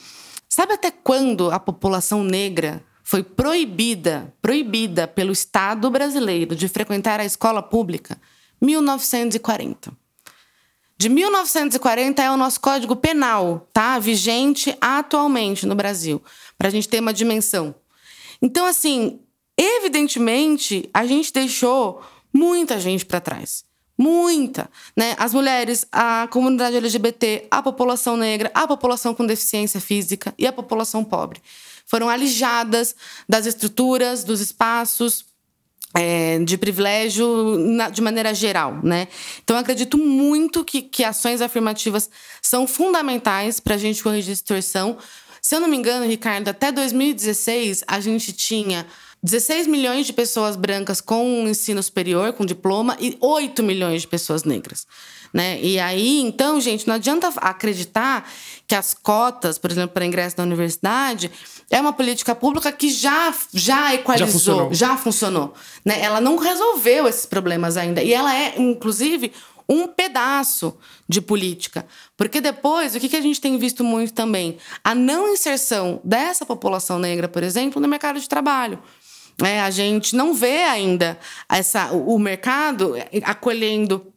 Sabe 0.48 0.74
até 0.74 0.90
quando 0.90 1.50
a 1.50 1.58
população 1.58 2.22
negra 2.22 2.80
foi 3.08 3.22
proibida, 3.22 4.34
proibida 4.42 5.08
pelo 5.08 5.32
Estado 5.32 5.90
brasileiro 5.90 6.54
de 6.54 6.68
frequentar 6.68 7.18
a 7.18 7.24
escola 7.24 7.62
pública 7.62 8.20
1940. 8.60 9.90
De 10.94 11.08
1940 11.08 12.22
é 12.22 12.30
o 12.30 12.36
nosso 12.36 12.60
Código 12.60 12.94
Penal, 12.94 13.66
tá? 13.72 13.98
Vigente 13.98 14.76
atualmente 14.78 15.64
no 15.64 15.74
Brasil, 15.74 16.22
para 16.58 16.68
a 16.68 16.70
gente 16.70 16.86
ter 16.86 17.00
uma 17.00 17.14
dimensão. 17.14 17.74
Então, 18.42 18.66
assim, 18.66 19.20
evidentemente, 19.56 20.90
a 20.92 21.06
gente 21.06 21.32
deixou 21.32 22.02
muita 22.30 22.78
gente 22.78 23.06
para 23.06 23.22
trás. 23.22 23.64
Muita, 23.96 24.70
né? 24.94 25.16
As 25.18 25.32
mulheres, 25.32 25.86
a 25.90 26.28
comunidade 26.30 26.76
LGBT, 26.76 27.46
a 27.50 27.62
população 27.62 28.18
negra, 28.18 28.50
a 28.52 28.68
população 28.68 29.14
com 29.14 29.24
deficiência 29.24 29.80
física 29.80 30.34
e 30.36 30.46
a 30.46 30.52
população 30.52 31.02
pobre 31.02 31.40
foram 31.88 32.08
alijadas 32.08 32.94
das 33.28 33.46
estruturas, 33.46 34.22
dos 34.22 34.40
espaços, 34.40 35.24
é, 35.94 36.38
de 36.40 36.58
privilégio 36.58 37.56
na, 37.58 37.88
de 37.88 38.02
maneira 38.02 38.34
geral, 38.34 38.78
né? 38.84 39.08
Então, 39.42 39.56
acredito 39.56 39.96
muito 39.96 40.64
que, 40.64 40.82
que 40.82 41.02
ações 41.02 41.40
afirmativas 41.40 42.10
são 42.42 42.66
fundamentais 42.66 43.58
para 43.58 43.74
a 43.74 43.78
gente 43.78 44.02
corrigir 44.02 44.34
distorção. 44.34 44.98
Se 45.40 45.54
eu 45.54 45.60
não 45.60 45.68
me 45.68 45.76
engano, 45.76 46.06
Ricardo, 46.06 46.48
até 46.48 46.70
2016 46.70 47.84
a 47.86 48.00
gente 48.00 48.32
tinha 48.32 48.86
16 49.22 49.66
milhões 49.66 50.06
de 50.06 50.12
pessoas 50.12 50.56
brancas 50.56 51.00
com 51.00 51.46
ensino 51.48 51.82
superior, 51.82 52.32
com 52.32 52.46
diploma, 52.46 52.96
e 53.00 53.16
8 53.20 53.62
milhões 53.62 54.02
de 54.02 54.08
pessoas 54.08 54.44
negras. 54.44 54.86
Né? 55.32 55.60
E 55.60 55.78
aí, 55.78 56.20
então, 56.20 56.60
gente, 56.60 56.86
não 56.88 56.94
adianta 56.94 57.28
acreditar 57.36 58.30
que 58.66 58.74
as 58.74 58.94
cotas, 58.94 59.58
por 59.58 59.70
exemplo, 59.70 59.90
para 59.90 60.06
ingresso 60.06 60.36
na 60.38 60.44
universidade, 60.44 61.30
é 61.70 61.80
uma 61.80 61.92
política 61.92 62.34
pública 62.34 62.72
que 62.72 62.90
já, 62.90 63.34
já 63.52 63.94
equalizou, 63.94 64.26
já 64.26 64.32
funcionou. 64.32 64.74
Já 64.74 64.96
funcionou 64.96 65.54
né? 65.84 66.00
Ela 66.00 66.20
não 66.20 66.36
resolveu 66.36 67.06
esses 67.06 67.26
problemas 67.26 67.76
ainda. 67.76 68.02
E 68.02 68.12
ela 68.12 68.34
é, 68.34 68.54
inclusive, 68.58 69.32
um 69.68 69.86
pedaço 69.86 70.76
de 71.06 71.20
política. 71.20 71.86
Porque 72.16 72.40
depois, 72.40 72.94
o 72.94 73.00
que 73.00 73.14
a 73.16 73.20
gente 73.20 73.40
tem 73.40 73.58
visto 73.58 73.84
muito 73.84 74.14
também? 74.14 74.56
A 74.82 74.94
não 74.94 75.32
inserção 75.32 76.00
dessa 76.02 76.46
população 76.46 76.98
negra, 76.98 77.28
por 77.28 77.42
exemplo, 77.42 77.80
no 77.80 77.88
mercado 77.88 78.18
de 78.18 78.28
trabalho. 78.28 78.78
É, 79.42 79.60
a 79.60 79.70
gente 79.70 80.16
não 80.16 80.34
vê 80.34 80.64
ainda 80.64 81.18
essa, 81.48 81.92
o 81.92 82.18
mercado 82.18 82.94
acolhendo 83.22 84.12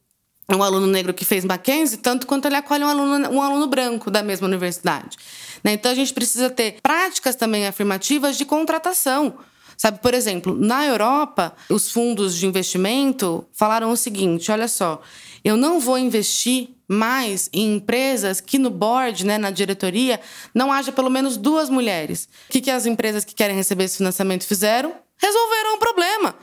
um 0.50 0.64
aluno 0.64 0.88
negro 0.88 1.14
que 1.14 1.24
fez 1.24 1.46
Mackenzie, 1.46 1.98
tanto 1.98 2.28
quanto 2.28 2.46
ele 2.46 2.56
acolhe 2.56 2.84
um 2.84 2.88
aluno, 2.88 3.30
um 3.30 3.42
aluno 3.42 3.68
branco 3.68 4.10
da 4.10 4.24
mesma 4.24 4.48
universidade. 4.48 5.18
Né? 5.64 5.74
Então 5.74 5.92
a 5.92 5.96
gente 5.96 6.14
precisa 6.14 6.50
ter 6.50 6.80
práticas 6.82 7.36
também 7.36 7.68
afirmativas 7.68 8.38
de 8.38 8.46
contratação. 8.46 9.36
Sabe, 9.78 10.00
por 10.00 10.14
exemplo, 10.14 10.56
na 10.56 10.86
Europa, 10.86 11.56
os 11.68 11.92
fundos 11.92 12.36
de 12.36 12.46
investimento 12.46 13.46
falaram 13.52 13.90
o 13.92 13.98
seguinte: 13.98 14.52
olha 14.52 14.68
só, 14.68 15.02
eu 15.44 15.58
não 15.58 15.80
vou 15.80 15.98
investir 15.98 16.70
mais 16.88 17.50
em 17.52 17.78
empresas 17.78 18.40
que 18.40 18.60
no 18.60 18.70
board, 18.70 19.26
né, 19.26 19.38
na 19.38 19.50
diretoria, 19.50 20.20
não 20.54 20.72
haja 20.72 20.92
pelo 20.92 21.10
menos 21.10 21.38
duas 21.38 21.70
mulheres. 21.70 22.28
O 22.48 22.52
que, 22.52 22.62
que 22.62 22.70
as 22.70 22.86
empresas 22.86 23.24
que 23.24 23.34
querem 23.34 23.56
receber 23.56 23.86
esse 23.86 23.98
financiamento 23.98 24.46
fizeram? 24.46 24.94
Resolveram 25.22 25.76
o 25.76 25.78
problema 25.78 26.36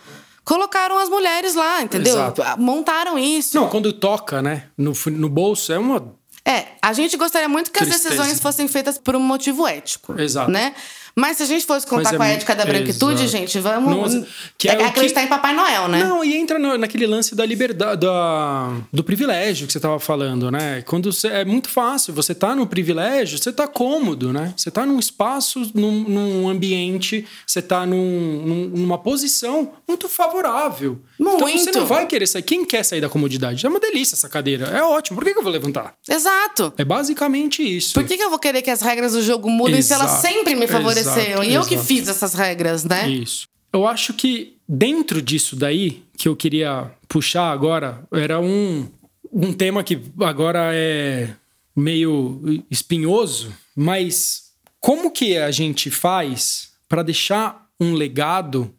colocaram 0.48 0.98
as 0.98 1.10
mulheres 1.10 1.54
lá, 1.54 1.82
entendeu? 1.82 2.14
Exato. 2.14 2.42
Montaram 2.56 3.18
isso. 3.18 3.54
Não, 3.54 3.68
quando 3.68 3.92
toca, 3.92 4.40
né, 4.40 4.64
no, 4.78 4.94
no 5.12 5.28
bolso, 5.28 5.70
é 5.70 5.78
uma. 5.78 6.14
É, 6.42 6.68
a 6.80 6.94
gente 6.94 7.18
gostaria 7.18 7.50
muito 7.50 7.70
que 7.70 7.78
Tristeza. 7.78 8.08
as 8.08 8.14
decisões 8.16 8.40
fossem 8.40 8.66
feitas 8.66 8.96
por 8.96 9.14
um 9.14 9.20
motivo 9.20 9.66
ético. 9.66 10.18
Exato. 10.18 10.50
Né? 10.50 10.74
Mas 11.18 11.38
se 11.38 11.42
a 11.42 11.46
gente 11.46 11.66
fosse 11.66 11.84
contar 11.84 12.14
é 12.14 12.16
com 12.16 12.22
a 12.22 12.28
ética 12.28 12.54
da 12.54 12.64
branquitude, 12.64 13.24
exato. 13.24 13.28
gente, 13.28 13.58
vamos. 13.58 14.14
Nossa, 14.14 14.26
que 14.56 14.68
é, 14.68 14.74
é 14.74 14.84
acreditar 14.84 15.22
que... 15.22 15.26
em 15.26 15.28
Papai 15.28 15.52
Noel, 15.52 15.88
né? 15.88 16.04
Não, 16.04 16.24
e 16.24 16.36
entra 16.36 16.60
no, 16.60 16.78
naquele 16.78 17.08
lance 17.08 17.34
da 17.34 17.44
liberdade, 17.44 18.02
da, 18.02 18.70
do 18.92 19.02
privilégio 19.02 19.66
que 19.66 19.72
você 19.72 19.78
estava 19.78 19.98
falando, 19.98 20.48
né? 20.48 20.80
Quando 20.82 21.12
você, 21.12 21.26
é 21.26 21.44
muito 21.44 21.68
fácil, 21.70 22.14
você 22.14 22.36
tá 22.36 22.54
no 22.54 22.68
privilégio, 22.68 23.36
você 23.36 23.52
tá 23.52 23.66
cômodo, 23.66 24.32
né? 24.32 24.54
Você 24.56 24.70
tá 24.70 24.86
num 24.86 24.96
espaço, 24.96 25.68
num, 25.74 26.04
num 26.04 26.48
ambiente, 26.48 27.26
você 27.44 27.60
tá 27.60 27.84
num, 27.84 28.70
numa 28.72 28.96
posição 28.96 29.72
muito 29.88 30.08
favorável. 30.08 31.00
Muito. 31.18 31.48
Então 31.48 31.58
você 31.58 31.72
não 31.72 31.84
vai 31.84 32.06
querer 32.06 32.28
sair. 32.28 32.42
Quem 32.42 32.64
quer 32.64 32.84
sair 32.84 33.00
da 33.00 33.08
comodidade? 33.08 33.66
É 33.66 33.68
uma 33.68 33.80
delícia 33.80 34.14
essa 34.14 34.28
cadeira. 34.28 34.66
É 34.66 34.84
ótimo. 34.84 35.18
Por 35.18 35.24
que, 35.24 35.32
que 35.32 35.38
eu 35.40 35.42
vou 35.42 35.50
levantar? 35.50 35.94
Exato. 36.08 36.72
É 36.78 36.84
basicamente 36.84 37.60
isso. 37.60 37.94
Por 37.94 38.04
que, 38.04 38.16
que 38.16 38.22
eu 38.22 38.30
vou 38.30 38.38
querer 38.38 38.62
que 38.62 38.70
as 38.70 38.80
regras 38.80 39.14
do 39.14 39.22
jogo 39.22 39.50
mudem 39.50 39.78
Exato. 39.78 40.00
se 40.00 40.06
elas 40.06 40.20
sempre 40.20 40.54
me 40.54 40.68
favorecem? 40.68 41.07
Aconteceu. 41.10 41.44
E 41.44 41.54
eu 41.54 41.66
que 41.66 41.78
fiz 41.78 42.08
essas 42.08 42.34
regras, 42.34 42.84
né? 42.84 43.08
Isso. 43.08 43.48
Eu 43.72 43.86
acho 43.86 44.14
que 44.14 44.56
dentro 44.68 45.20
disso 45.20 45.56
daí, 45.56 46.02
que 46.16 46.28
eu 46.28 46.36
queria 46.36 46.90
puxar 47.08 47.50
agora, 47.50 48.02
era 48.12 48.40
um, 48.40 48.88
um 49.32 49.52
tema 49.52 49.84
que 49.84 50.00
agora 50.20 50.70
é 50.74 51.30
meio 51.74 52.64
espinhoso, 52.70 53.54
mas 53.74 54.52
como 54.80 55.10
que 55.10 55.36
a 55.36 55.50
gente 55.50 55.90
faz 55.90 56.72
para 56.88 57.02
deixar 57.02 57.68
um 57.80 57.94
legado 57.94 58.74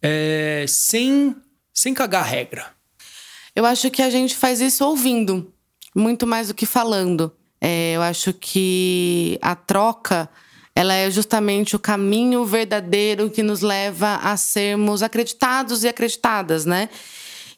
é, 0.00 0.64
sem, 0.68 1.34
sem 1.72 1.92
cagar 1.92 2.22
a 2.22 2.26
regra? 2.26 2.66
Eu 3.54 3.64
acho 3.64 3.90
que 3.90 4.02
a 4.02 4.10
gente 4.10 4.36
faz 4.36 4.60
isso 4.60 4.84
ouvindo, 4.84 5.52
muito 5.94 6.26
mais 6.26 6.48
do 6.48 6.54
que 6.54 6.66
falando. 6.66 7.32
É, 7.60 7.96
eu 7.96 8.02
acho 8.02 8.32
que 8.32 9.38
a 9.40 9.54
troca 9.54 10.28
ela 10.76 10.92
é 10.92 11.10
justamente 11.10 11.74
o 11.74 11.78
caminho 11.78 12.44
verdadeiro 12.44 13.30
que 13.30 13.42
nos 13.42 13.62
leva 13.62 14.16
a 14.16 14.36
sermos 14.36 15.02
acreditados 15.02 15.82
e 15.82 15.88
acreditadas, 15.88 16.66
né? 16.66 16.90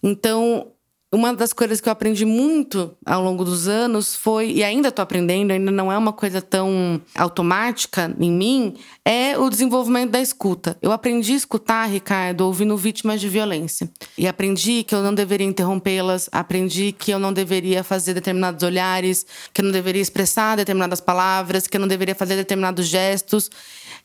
Então, 0.00 0.70
uma 1.10 1.32
das 1.32 1.54
coisas 1.54 1.80
que 1.80 1.88
eu 1.88 1.92
aprendi 1.92 2.26
muito 2.26 2.94
ao 3.04 3.22
longo 3.22 3.42
dos 3.42 3.66
anos 3.66 4.14
foi, 4.14 4.50
e 4.50 4.62
ainda 4.62 4.88
estou 4.88 5.02
aprendendo, 5.02 5.52
ainda 5.52 5.70
não 5.70 5.90
é 5.90 5.96
uma 5.96 6.12
coisa 6.12 6.42
tão 6.42 7.00
automática 7.14 8.14
em 8.20 8.30
mim, 8.30 8.76
é 9.02 9.38
o 9.38 9.48
desenvolvimento 9.48 10.10
da 10.10 10.20
escuta. 10.20 10.76
Eu 10.82 10.92
aprendi 10.92 11.32
a 11.32 11.36
escutar, 11.36 11.86
Ricardo, 11.86 12.42
ouvindo 12.42 12.76
vítimas 12.76 13.22
de 13.22 13.28
violência. 13.28 13.90
E 14.18 14.28
aprendi 14.28 14.84
que 14.84 14.94
eu 14.94 15.02
não 15.02 15.14
deveria 15.14 15.46
interrompê-las, 15.46 16.28
aprendi 16.30 16.92
que 16.92 17.10
eu 17.10 17.18
não 17.18 17.32
deveria 17.32 17.82
fazer 17.82 18.12
determinados 18.12 18.62
olhares, 18.62 19.24
que 19.54 19.62
eu 19.62 19.64
não 19.64 19.72
deveria 19.72 20.02
expressar 20.02 20.56
determinadas 20.56 21.00
palavras, 21.00 21.66
que 21.66 21.78
eu 21.78 21.80
não 21.80 21.88
deveria 21.88 22.14
fazer 22.14 22.36
determinados 22.36 22.86
gestos. 22.86 23.50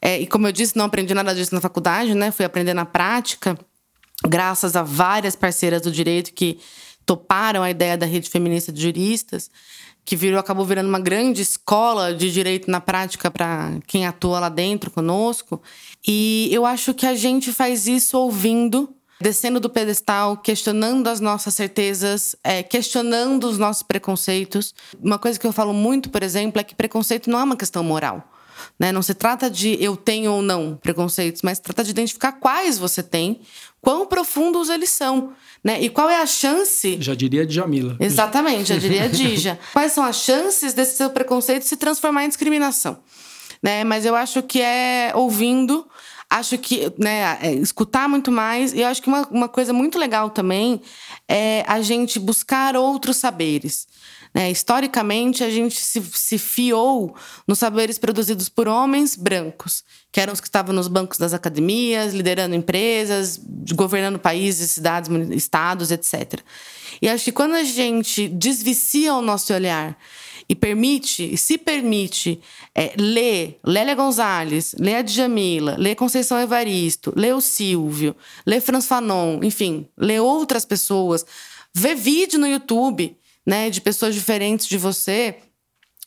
É, 0.01 0.21
e 0.21 0.27
como 0.27 0.47
eu 0.47 0.53
disse, 0.53 0.77
não 0.77 0.85
aprendi 0.85 1.13
nada 1.13 1.35
disso 1.35 1.53
na 1.53 1.59
faculdade, 1.59 2.15
né? 2.15 2.31
Fui 2.31 2.45
aprender 2.45 2.73
na 2.73 2.85
prática 2.85 3.57
graças 4.25 4.75
a 4.75 4.83
várias 4.83 5.35
parceiras 5.35 5.81
do 5.81 5.91
direito 5.91 6.33
que 6.33 6.59
toparam 7.05 7.63
a 7.63 7.69
ideia 7.69 7.97
da 7.97 8.05
rede 8.05 8.29
feminista 8.29 8.71
de 8.71 8.81
juristas, 8.81 9.49
que 10.05 10.15
virou 10.15 10.39
acabou 10.39 10.65
virando 10.65 10.89
uma 10.89 10.99
grande 10.99 11.41
escola 11.41 12.13
de 12.13 12.31
direito 12.31 12.69
na 12.69 12.81
prática 12.81 13.31
para 13.31 13.79
quem 13.87 14.05
atua 14.05 14.39
lá 14.39 14.49
dentro 14.49 14.91
conosco. 14.91 15.61
E 16.05 16.49
eu 16.51 16.65
acho 16.65 16.93
que 16.93 17.05
a 17.05 17.15
gente 17.15 17.53
faz 17.53 17.87
isso 17.87 18.17
ouvindo, 18.17 18.93
descendo 19.21 19.59
do 19.59 19.69
pedestal, 19.69 20.35
questionando 20.37 21.07
as 21.07 21.21
nossas 21.21 21.53
certezas, 21.53 22.35
é, 22.43 22.61
questionando 22.61 23.45
os 23.45 23.57
nossos 23.57 23.83
preconceitos. 23.83 24.75
Uma 25.01 25.17
coisa 25.17 25.39
que 25.39 25.47
eu 25.47 25.53
falo 25.53 25.73
muito, 25.73 26.09
por 26.09 26.21
exemplo, 26.21 26.59
é 26.59 26.63
que 26.63 26.75
preconceito 26.75 27.29
não 27.29 27.39
é 27.39 27.43
uma 27.43 27.57
questão 27.57 27.83
moral. 27.83 28.32
Né? 28.79 28.91
Não 28.91 29.01
se 29.01 29.13
trata 29.13 29.49
de 29.49 29.77
eu 29.83 29.95
tenho 29.95 30.31
ou 30.31 30.41
não 30.41 30.75
preconceitos, 30.75 31.41
mas 31.41 31.57
se 31.57 31.63
trata 31.63 31.83
de 31.83 31.91
identificar 31.91 32.33
quais 32.33 32.77
você 32.77 33.01
tem, 33.03 33.41
quão 33.81 34.05
profundos 34.05 34.69
eles 34.69 34.89
são. 34.89 35.33
Né? 35.63 35.81
E 35.81 35.89
qual 35.89 36.09
é 36.09 36.21
a 36.21 36.25
chance. 36.25 36.97
Já 36.99 37.15
diria 37.15 37.45
Djamila. 37.45 37.95
Exatamente, 37.99 38.69
já 38.69 38.77
diria 38.77 39.07
Dija. 39.09 39.57
Quais 39.71 39.93
são 39.93 40.03
as 40.03 40.17
chances 40.17 40.73
desse 40.73 40.97
seu 40.97 41.09
preconceito 41.09 41.63
se 41.63 41.77
transformar 41.77 42.25
em 42.25 42.27
discriminação? 42.27 42.97
Né? 43.61 43.83
Mas 43.83 44.05
eu 44.05 44.13
acho 44.15 44.43
que 44.43 44.61
é 44.61 45.11
ouvindo, 45.15 45.87
acho 46.29 46.57
que 46.57 46.91
né, 46.97 47.37
é 47.41 47.53
escutar 47.53 48.09
muito 48.09 48.29
mais. 48.29 48.73
E 48.73 48.81
eu 48.81 48.87
acho 48.87 49.01
que 49.01 49.07
uma, 49.07 49.25
uma 49.29 49.47
coisa 49.47 49.71
muito 49.71 49.97
legal 49.97 50.29
também 50.29 50.81
é 51.29 51.63
a 51.65 51.81
gente 51.81 52.19
buscar 52.19 52.75
outros 52.75 53.17
saberes. 53.17 53.87
Né? 54.33 54.49
Historicamente, 54.49 55.43
a 55.43 55.49
gente 55.49 55.79
se, 55.79 56.01
se 56.01 56.37
fiou 56.37 57.15
nos 57.47 57.59
saberes 57.59 57.99
produzidos 57.99 58.49
por 58.49 58.67
homens 58.67 59.15
brancos, 59.15 59.83
que 60.11 60.19
eram 60.19 60.33
os 60.33 60.41
que 60.41 60.47
estavam 60.47 60.73
nos 60.73 60.87
bancos 60.87 61.17
das 61.17 61.33
academias, 61.33 62.13
liderando 62.13 62.55
empresas, 62.55 63.39
governando 63.75 64.17
países, 64.17 64.71
cidades, 64.71 65.09
estados, 65.31 65.91
etc. 65.91 66.41
E 67.01 67.07
acho 67.07 67.25
que 67.25 67.31
quando 67.31 67.53
a 67.53 67.63
gente 67.63 68.27
desvicia 68.27 69.13
o 69.13 69.21
nosso 69.21 69.53
olhar 69.53 69.97
e 70.49 70.55
permite, 70.55 71.37
se 71.37 71.57
permite, 71.57 72.39
é, 72.75 72.93
ler 72.97 73.59
Lélia 73.63 73.95
Gonzalez, 73.95 74.75
ler 74.77 74.95
a 74.95 75.01
Djamila, 75.01 75.75
ler 75.77 75.95
Conceição 75.95 76.39
Evaristo, 76.39 77.13
ler 77.15 77.33
o 77.33 77.41
Silvio, 77.41 78.15
ler 78.45 78.61
Franz 78.61 78.85
Fanon, 78.85 79.39
enfim, 79.41 79.87
ler 79.97 80.19
outras 80.19 80.65
pessoas, 80.65 81.25
ver 81.73 81.95
vídeo 81.95 82.39
no 82.39 82.47
YouTube 82.47 83.15
né, 83.45 83.69
de 83.69 83.81
pessoas 83.81 84.15
diferentes 84.15 84.67
de 84.67 84.77
você, 84.77 85.37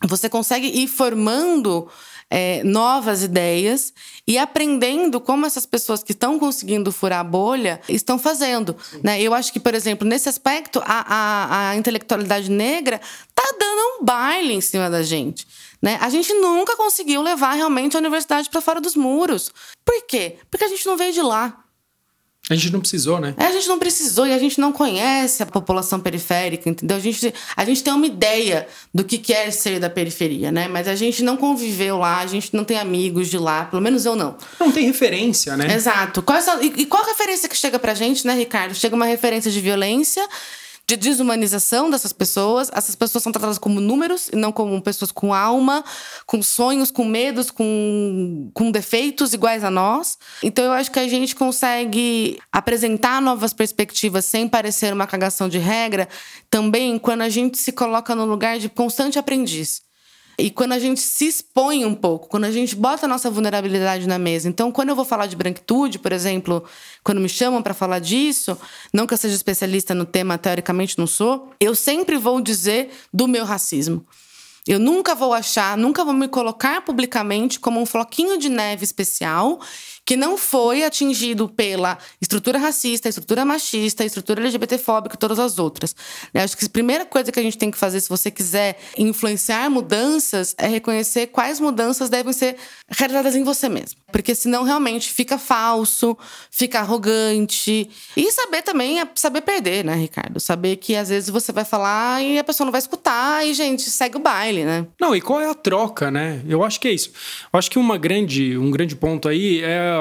você 0.02 0.28
consegue 0.28 0.66
ir 0.66 0.88
formando 0.88 1.88
é, 2.30 2.62
novas 2.64 3.22
ideias 3.22 3.92
e 4.26 4.36
aprendendo 4.36 5.20
como 5.20 5.46
essas 5.46 5.64
pessoas 5.64 6.02
que 6.02 6.12
estão 6.12 6.38
conseguindo 6.38 6.90
furar 6.90 7.20
a 7.20 7.24
bolha 7.24 7.80
estão 7.88 8.18
fazendo. 8.18 8.76
Né? 9.02 9.20
Eu 9.22 9.32
acho 9.32 9.52
que, 9.52 9.60
por 9.60 9.74
exemplo, 9.74 10.06
nesse 10.06 10.28
aspecto, 10.28 10.80
a, 10.84 10.84
a, 10.86 11.70
a 11.70 11.76
intelectualidade 11.76 12.50
negra 12.50 13.00
tá 13.34 13.44
dando 13.58 14.00
um 14.00 14.04
baile 14.04 14.54
em 14.54 14.60
cima 14.60 14.90
da 14.90 15.02
gente. 15.02 15.46
Né? 15.80 15.98
A 16.00 16.08
gente 16.08 16.32
nunca 16.34 16.76
conseguiu 16.76 17.22
levar 17.22 17.52
realmente 17.52 17.96
a 17.96 18.00
universidade 18.00 18.50
para 18.50 18.60
fora 18.60 18.80
dos 18.80 18.96
muros. 18.96 19.52
Por 19.84 20.06
quê? 20.06 20.36
Porque 20.50 20.64
a 20.64 20.68
gente 20.68 20.84
não 20.86 20.96
veio 20.96 21.12
de 21.12 21.22
lá. 21.22 21.62
A 22.48 22.54
gente 22.54 22.72
não 22.72 22.80
precisou, 22.80 23.20
né? 23.20 23.34
É, 23.36 23.46
a 23.46 23.50
gente 23.50 23.66
não 23.66 23.78
precisou 23.78 24.24
e 24.24 24.32
a 24.32 24.38
gente 24.38 24.60
não 24.60 24.70
conhece 24.70 25.42
a 25.42 25.46
população 25.46 25.98
periférica, 25.98 26.70
entendeu? 26.70 26.96
A 26.96 27.00
gente, 27.00 27.34
a 27.56 27.64
gente 27.64 27.82
tem 27.82 27.92
uma 27.92 28.06
ideia 28.06 28.68
do 28.94 29.02
que 29.02 29.18
quer 29.18 29.50
ser 29.50 29.80
da 29.80 29.90
periferia, 29.90 30.52
né? 30.52 30.68
Mas 30.68 30.86
a 30.86 30.94
gente 30.94 31.24
não 31.24 31.36
conviveu 31.36 31.98
lá, 31.98 32.18
a 32.18 32.26
gente 32.26 32.54
não 32.54 32.62
tem 32.62 32.78
amigos 32.78 33.28
de 33.28 33.36
lá, 33.36 33.64
pelo 33.64 33.82
menos 33.82 34.06
eu 34.06 34.14
não. 34.14 34.36
Não 34.60 34.70
tem 34.70 34.86
referência, 34.86 35.56
né? 35.56 35.74
Exato. 35.74 36.22
Qual 36.22 36.38
essa, 36.38 36.62
e, 36.62 36.72
e 36.76 36.86
qual 36.86 37.02
a 37.02 37.08
referência 37.08 37.48
que 37.48 37.56
chega 37.56 37.80
pra 37.80 37.94
gente, 37.94 38.24
né, 38.24 38.34
Ricardo? 38.34 38.74
Chega 38.76 38.94
uma 38.94 39.06
referência 39.06 39.50
de 39.50 39.60
violência 39.60 40.26
de 40.86 40.96
desumanização 40.96 41.90
dessas 41.90 42.12
pessoas. 42.12 42.70
Essas 42.72 42.94
pessoas 42.94 43.22
são 43.22 43.32
tratadas 43.32 43.58
como 43.58 43.80
números 43.80 44.28
e 44.32 44.36
não 44.36 44.52
como 44.52 44.80
pessoas 44.80 45.10
com 45.10 45.34
alma, 45.34 45.84
com 46.24 46.42
sonhos, 46.42 46.90
com 46.90 47.04
medos, 47.04 47.50
com, 47.50 48.50
com 48.54 48.70
defeitos 48.70 49.32
iguais 49.32 49.64
a 49.64 49.70
nós. 49.70 50.16
Então 50.42 50.64
eu 50.64 50.72
acho 50.72 50.90
que 50.90 51.00
a 51.00 51.08
gente 51.08 51.34
consegue 51.34 52.38
apresentar 52.52 53.20
novas 53.20 53.52
perspectivas 53.52 54.24
sem 54.24 54.48
parecer 54.48 54.92
uma 54.92 55.06
cagação 55.06 55.48
de 55.48 55.58
regra, 55.58 56.08
também 56.48 56.98
quando 56.98 57.22
a 57.22 57.28
gente 57.28 57.58
se 57.58 57.72
coloca 57.72 58.14
no 58.14 58.24
lugar 58.24 58.58
de 58.58 58.68
constante 58.68 59.18
aprendiz. 59.18 59.85
E 60.38 60.50
quando 60.50 60.72
a 60.72 60.78
gente 60.78 61.00
se 61.00 61.26
expõe 61.26 61.86
um 61.86 61.94
pouco, 61.94 62.28
quando 62.28 62.44
a 62.44 62.50
gente 62.50 62.76
bota 62.76 63.06
a 63.06 63.08
nossa 63.08 63.30
vulnerabilidade 63.30 64.06
na 64.06 64.18
mesa. 64.18 64.48
Então, 64.48 64.70
quando 64.70 64.90
eu 64.90 64.96
vou 64.96 65.04
falar 65.04 65.26
de 65.26 65.34
branquitude, 65.34 65.98
por 65.98 66.12
exemplo, 66.12 66.62
quando 67.02 67.20
me 67.20 67.28
chamam 67.28 67.62
para 67.62 67.72
falar 67.72 68.00
disso, 68.00 68.58
não 68.92 69.06
que 69.06 69.14
eu 69.14 69.18
seja 69.18 69.34
especialista 69.34 69.94
no 69.94 70.04
tema, 70.04 70.36
teoricamente 70.36 70.98
não 70.98 71.06
sou, 71.06 71.50
eu 71.58 71.74
sempre 71.74 72.18
vou 72.18 72.40
dizer 72.40 72.90
do 73.12 73.26
meu 73.26 73.44
racismo. 73.46 74.04
Eu 74.66 74.80
nunca 74.80 75.14
vou 75.14 75.32
achar, 75.32 75.76
nunca 75.76 76.04
vou 76.04 76.12
me 76.12 76.26
colocar 76.26 76.82
publicamente 76.82 77.60
como 77.60 77.80
um 77.80 77.86
floquinho 77.86 78.36
de 78.36 78.48
neve 78.48 78.84
especial 78.84 79.60
que 80.06 80.16
não 80.16 80.38
foi 80.38 80.84
atingido 80.84 81.48
pela 81.48 81.98
estrutura 82.22 82.58
racista, 82.58 83.08
estrutura 83.08 83.44
machista, 83.44 84.04
estrutura 84.04 84.40
LGBTfóbica 84.40 85.16
e 85.16 85.18
todas 85.18 85.40
as 85.40 85.58
outras. 85.58 85.96
Eu 86.32 86.42
acho 86.42 86.56
que 86.56 86.64
a 86.64 86.68
primeira 86.68 87.04
coisa 87.04 87.32
que 87.32 87.40
a 87.40 87.42
gente 87.42 87.58
tem 87.58 87.72
que 87.72 87.76
fazer, 87.76 88.00
se 88.00 88.08
você 88.08 88.30
quiser 88.30 88.78
influenciar 88.96 89.68
mudanças, 89.68 90.54
é 90.58 90.68
reconhecer 90.68 91.26
quais 91.26 91.58
mudanças 91.58 92.08
devem 92.08 92.32
ser 92.32 92.56
realizadas 92.88 93.34
em 93.34 93.42
você 93.42 93.68
mesmo. 93.68 93.98
Porque 94.12 94.32
senão 94.32 94.62
realmente 94.62 95.12
fica 95.12 95.36
falso, 95.38 96.16
fica 96.52 96.78
arrogante. 96.78 97.90
E 98.16 98.30
saber 98.30 98.62
também 98.62 99.00
é 99.00 99.08
saber 99.16 99.40
perder, 99.40 99.84
né, 99.84 99.96
Ricardo? 99.96 100.38
Saber 100.38 100.76
que 100.76 100.94
às 100.94 101.08
vezes 101.08 101.28
você 101.28 101.50
vai 101.50 101.64
falar 101.64 102.22
e 102.22 102.38
a 102.38 102.44
pessoa 102.44 102.64
não 102.64 102.72
vai 102.72 102.80
escutar 102.80 103.44
e, 103.44 103.52
gente, 103.52 103.82
segue 103.90 104.16
o 104.16 104.20
baile, 104.20 104.64
né? 104.64 104.86
Não, 105.00 105.16
e 105.16 105.20
qual 105.20 105.40
é 105.40 105.50
a 105.50 105.54
troca, 105.54 106.12
né? 106.12 106.42
Eu 106.48 106.62
acho 106.62 106.78
que 106.78 106.86
é 106.86 106.92
isso. 106.92 107.10
Eu 107.52 107.58
acho 107.58 107.68
que 107.68 107.78
uma 107.78 107.98
grande, 107.98 108.56
um 108.56 108.70
grande 108.70 108.94
ponto 108.94 109.28
aí 109.28 109.60
é 109.62 109.95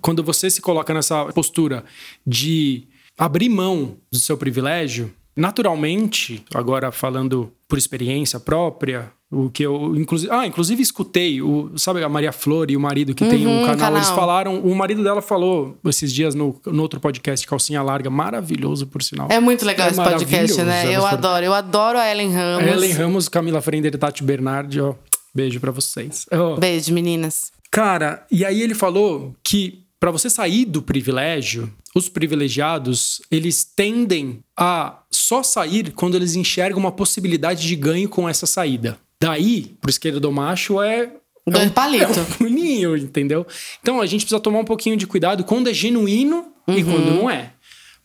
quando 0.00 0.22
você 0.22 0.50
se 0.50 0.60
coloca 0.60 0.92
nessa 0.92 1.26
postura 1.26 1.84
de 2.26 2.84
abrir 3.18 3.48
mão 3.48 3.96
do 4.10 4.18
seu 4.18 4.36
privilégio, 4.36 5.12
naturalmente, 5.36 6.44
agora 6.54 6.90
falando 6.92 7.52
por 7.68 7.78
experiência 7.78 8.38
própria, 8.38 9.10
o 9.30 9.50
que 9.50 9.64
eu 9.64 9.96
inclusive, 9.96 10.32
ah, 10.32 10.46
inclusive 10.46 10.80
escutei, 10.80 11.42
o, 11.42 11.72
sabe 11.76 12.02
a 12.04 12.08
Maria 12.08 12.30
Flor 12.30 12.70
e 12.70 12.76
o 12.76 12.80
marido 12.80 13.14
que 13.14 13.24
uhum, 13.24 13.30
tem 13.30 13.46
um 13.46 13.60
canal, 13.62 13.76
canal, 13.76 13.96
eles 13.96 14.10
falaram, 14.10 14.60
o 14.60 14.74
marido 14.74 15.02
dela 15.02 15.20
falou 15.20 15.76
esses 15.86 16.12
dias 16.12 16.34
no, 16.34 16.60
no 16.64 16.82
outro 16.82 17.00
podcast 17.00 17.44
Calcinha 17.46 17.82
Larga, 17.82 18.08
maravilhoso 18.10 18.86
por 18.86 19.02
sinal. 19.02 19.26
É 19.30 19.40
muito 19.40 19.64
legal 19.64 19.88
é 19.88 19.90
esse 19.90 20.02
podcast, 20.02 20.62
né? 20.62 20.94
Eu 20.94 21.04
adoro, 21.04 21.44
eu 21.44 21.52
adoro 21.52 21.98
a 21.98 22.08
Ellen 22.08 22.32
Ramos. 22.32 22.70
Ellen 22.70 22.92
Ramos, 22.92 23.28
Camila 23.28 23.60
Frender 23.60 23.92
e 23.94 23.98
Tati 23.98 24.22
Bernardi, 24.22 24.80
ó. 24.80 24.94
Beijo 25.34 25.58
para 25.58 25.72
vocês. 25.72 26.26
Oh. 26.30 26.56
Beijo, 26.56 26.92
meninas. 26.94 27.53
Cara, 27.74 28.24
e 28.30 28.44
aí 28.44 28.62
ele 28.62 28.72
falou 28.72 29.34
que 29.42 29.82
para 29.98 30.12
você 30.12 30.30
sair 30.30 30.64
do 30.64 30.80
privilégio, 30.80 31.72
os 31.92 32.08
privilegiados, 32.08 33.20
eles 33.28 33.64
tendem 33.64 34.44
a 34.56 35.00
só 35.10 35.42
sair 35.42 35.92
quando 35.92 36.14
eles 36.14 36.36
enxergam 36.36 36.78
uma 36.78 36.92
possibilidade 36.92 37.66
de 37.66 37.74
ganho 37.74 38.08
com 38.08 38.28
essa 38.28 38.46
saída. 38.46 38.96
Daí, 39.20 39.74
pro 39.80 39.90
esquerdo 39.90 40.20
do 40.20 40.30
macho, 40.30 40.80
é 40.80 41.10
Ganho 41.48 41.66
é 41.66 41.70
palito. 41.70 42.20
É 42.20 42.44
um 42.44 42.48
ninho, 42.48 42.94
entendeu? 42.96 43.44
Então 43.82 44.00
a 44.00 44.06
gente 44.06 44.20
precisa 44.20 44.40
tomar 44.40 44.60
um 44.60 44.64
pouquinho 44.64 44.96
de 44.96 45.04
cuidado 45.04 45.42
quando 45.42 45.68
é 45.68 45.74
genuíno 45.74 46.52
uhum. 46.68 46.78
e 46.78 46.84
quando 46.84 47.10
não 47.10 47.28
é. 47.28 47.54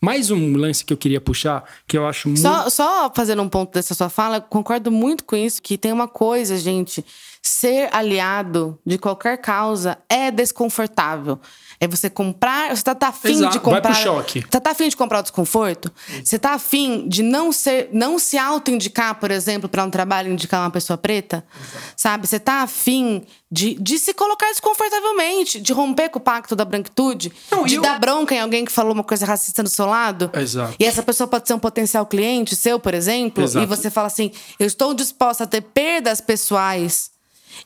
Mais 0.00 0.30
um 0.30 0.56
lance 0.56 0.84
que 0.84 0.92
eu 0.92 0.96
queria 0.96 1.20
puxar, 1.20 1.62
que 1.86 1.96
eu 1.96 2.06
acho 2.08 2.28
muito. 2.28 2.40
Só, 2.40 2.70
só 2.70 3.12
fazendo 3.14 3.42
um 3.42 3.48
ponto 3.48 3.72
dessa 3.72 3.94
sua 3.94 4.08
fala, 4.08 4.40
concordo 4.40 4.90
muito 4.90 5.24
com 5.24 5.36
isso, 5.36 5.62
que 5.62 5.76
tem 5.76 5.92
uma 5.92 6.08
coisa, 6.08 6.56
gente. 6.56 7.04
Ser 7.42 7.88
aliado 7.90 8.78
de 8.84 8.98
qualquer 8.98 9.38
causa 9.38 9.96
é 10.10 10.30
desconfortável. 10.30 11.40
É 11.80 11.88
você 11.88 12.10
comprar. 12.10 12.76
Você 12.76 12.82
tá, 12.82 12.94
tá 12.94 13.08
afim 13.08 13.30
Exato, 13.30 13.52
de 13.52 13.58
vai 13.64 13.80
comprar. 13.80 13.92
pro 13.94 14.02
choque. 14.02 14.40
Você 14.50 14.60
tá 14.60 14.70
afim 14.72 14.88
de 14.90 14.96
comprar 14.96 15.20
o 15.20 15.22
desconforto? 15.22 15.90
Você 16.22 16.38
tá 16.38 16.50
afim 16.52 17.08
de 17.08 17.22
não 17.22 17.50
ser, 17.50 17.88
não 17.92 18.18
se 18.18 18.36
auto-indicar, 18.36 19.14
por 19.18 19.30
exemplo, 19.30 19.70
para 19.70 19.82
um 19.82 19.90
trabalho 19.90 20.30
indicar 20.30 20.60
uma 20.60 20.70
pessoa 20.70 20.98
preta? 20.98 21.42
Sabe? 21.96 22.26
Você 22.26 22.38
tá 22.38 22.60
afim 22.60 23.24
de, 23.50 23.74
de 23.80 23.98
se 23.98 24.12
colocar 24.12 24.48
desconfortavelmente, 24.48 25.58
de 25.60 25.72
romper 25.72 26.10
com 26.10 26.18
o 26.18 26.22
pacto 26.22 26.54
da 26.54 26.66
branquitude, 26.66 27.32
Não, 27.50 27.64
de 27.64 27.76
eu- 27.76 27.82
dar 27.82 27.98
bronca 27.98 28.34
em 28.34 28.40
alguém 28.40 28.66
que 28.66 28.70
falou 28.72 28.92
uma 28.92 29.02
coisa 29.04 29.24
racista 29.24 29.62
do 29.62 29.70
seu 29.70 29.86
lado. 29.86 30.30
Exato. 30.34 30.74
E 30.78 30.84
essa 30.84 31.02
pessoa 31.02 31.26
pode 31.26 31.48
ser 31.48 31.54
um 31.54 31.58
potencial 31.58 32.04
cliente 32.04 32.54
seu, 32.54 32.78
por 32.78 32.92
exemplo, 32.92 33.42
Exato. 33.44 33.64
e 33.64 33.66
você 33.66 33.88
fala 33.90 34.08
assim: 34.08 34.30
eu 34.58 34.66
estou 34.66 34.92
disposta 34.92 35.44
a 35.44 35.46
ter 35.46 35.62
perdas 35.62 36.20
pessoais 36.20 37.10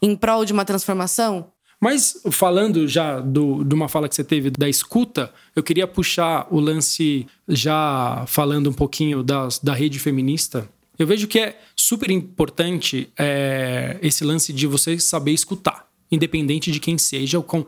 em 0.00 0.14
prol 0.16 0.44
de 0.44 0.52
uma 0.52 0.64
transformação? 0.64 1.52
Mas 1.80 2.16
falando 2.30 2.88
já 2.88 3.20
do, 3.20 3.62
de 3.62 3.74
uma 3.74 3.88
fala 3.88 4.08
que 4.08 4.14
você 4.14 4.24
teve 4.24 4.50
da 4.50 4.68
escuta, 4.68 5.32
eu 5.54 5.62
queria 5.62 5.86
puxar 5.86 6.46
o 6.50 6.58
lance 6.58 7.26
já 7.46 8.24
falando 8.26 8.70
um 8.70 8.72
pouquinho 8.72 9.22
das, 9.22 9.58
da 9.58 9.74
rede 9.74 9.98
feminista. 9.98 10.66
Eu 10.98 11.06
vejo 11.06 11.26
que 11.26 11.38
é 11.38 11.58
super 11.76 12.10
importante 12.10 13.12
é, 13.18 13.98
esse 14.00 14.24
lance 14.24 14.52
de 14.52 14.66
você 14.66 14.98
saber 14.98 15.32
escutar, 15.32 15.86
independente 16.10 16.70
de 16.70 16.80
quem 16.80 16.96
seja. 16.96 17.40
Com... 17.42 17.66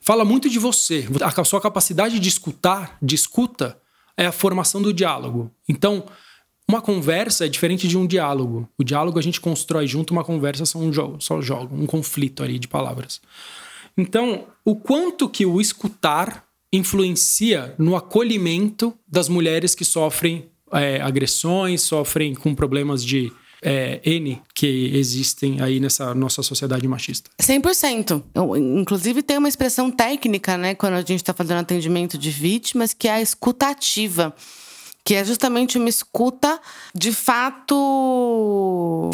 Fala 0.00 0.24
muito 0.24 0.48
de 0.48 0.58
você. 0.58 1.06
A 1.22 1.44
sua 1.44 1.60
capacidade 1.60 2.18
de 2.18 2.28
escutar, 2.28 2.96
de 3.00 3.14
escuta, 3.14 3.78
é 4.16 4.26
a 4.26 4.32
formação 4.32 4.80
do 4.80 4.92
diálogo. 4.92 5.52
Então, 5.68 6.04
uma 6.68 6.80
conversa 6.80 7.46
é 7.46 7.48
diferente 7.48 7.86
de 7.86 7.96
um 7.96 8.06
diálogo. 8.06 8.68
O 8.78 8.84
diálogo 8.84 9.18
a 9.18 9.22
gente 9.22 9.40
constrói 9.40 9.86
junto, 9.86 10.10
uma 10.12 10.24
conversa 10.24 10.66
são 10.66 10.82
um 10.82 10.92
jogo, 10.92 11.20
só 11.20 11.40
jogo, 11.40 11.74
um 11.74 11.86
conflito 11.86 12.42
ali 12.42 12.58
de 12.58 12.66
palavras. 12.66 13.20
Então, 13.96 14.46
o 14.64 14.76
quanto 14.76 15.28
que 15.28 15.46
o 15.46 15.60
escutar 15.60 16.44
influencia 16.72 17.74
no 17.78 17.96
acolhimento 17.96 18.92
das 19.06 19.28
mulheres 19.28 19.74
que 19.74 19.84
sofrem 19.84 20.50
é, 20.72 21.00
agressões, 21.00 21.82
sofrem 21.82 22.34
com 22.34 22.54
problemas 22.54 23.04
de 23.04 23.32
é, 23.62 24.00
N 24.04 24.40
que 24.54 24.90
existem 24.94 25.60
aí 25.60 25.80
nessa 25.80 26.14
nossa 26.14 26.42
sociedade 26.42 26.86
machista. 26.86 27.30
100%. 27.40 28.22
Eu, 28.34 28.56
Inclusive, 28.56 29.22
tem 29.22 29.38
uma 29.38 29.48
expressão 29.48 29.90
técnica, 29.90 30.58
né, 30.58 30.74
quando 30.74 30.94
a 30.94 31.00
gente 31.00 31.16
está 31.16 31.32
fazendo 31.32 31.58
atendimento 31.58 32.18
de 32.18 32.30
vítimas, 32.30 32.92
que 32.92 33.08
é 33.08 33.12
a 33.12 33.22
escutativa. 33.22 34.34
Que 35.06 35.14
é 35.14 35.24
justamente 35.24 35.78
uma 35.78 35.88
escuta 35.88 36.60
de 36.92 37.12
fato 37.12 39.10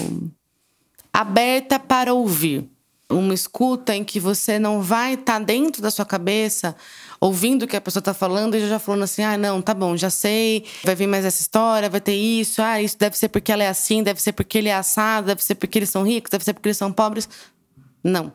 aberta 1.12 1.78
para 1.78 2.14
ouvir. 2.14 2.68
Uma 3.11 3.35
escuta 3.35 3.94
em 3.94 4.02
que 4.02 4.18
você 4.18 4.59
não 4.59 4.81
vai 4.81 5.14
estar 5.14 5.38
dentro 5.38 5.83
da 5.83 5.90
sua 5.90 6.07
cabeça 6.07 6.74
ouvindo 7.20 7.64
o 7.64 7.68
que 7.68 7.76
a 7.76 7.81
pessoa 7.81 8.00
está 8.00 8.14
falando 8.14 8.57
e 8.57 8.68
já 8.68 8.78
falando 8.78 9.02
assim: 9.02 9.22
ah, 9.22 9.37
não, 9.37 9.61
tá 9.61 9.74
bom, 9.74 9.96
já 9.96 10.09
sei, 10.09 10.64
vai 10.83 10.94
vir 10.94 11.07
mais 11.07 11.24
essa 11.24 11.40
história, 11.40 11.88
vai 11.88 12.00
ter 12.00 12.14
isso, 12.14 12.62
ah, 12.62 12.83
isso 12.83 12.98
deve 12.98 13.16
ser 13.16 13.28
porque 13.28 13.52
ela 13.52 13.62
é 13.62 13.68
assim, 13.68 14.02
deve 14.02 14.20
ser 14.20 14.33
porque 14.33 14.59
ele 14.59 14.70
é 14.70 14.74
assado, 14.74 15.26
deve 15.26 15.44
ser 15.44 15.55
porque 15.55 15.78
eles 15.78 15.90
são 15.90 16.02
ricos, 16.02 16.31
deve 16.31 16.42
ser 16.42 16.55
porque 16.55 16.68
eles 16.68 16.78
são 16.78 16.90
pobres. 16.90 17.28
Não. 18.02 18.33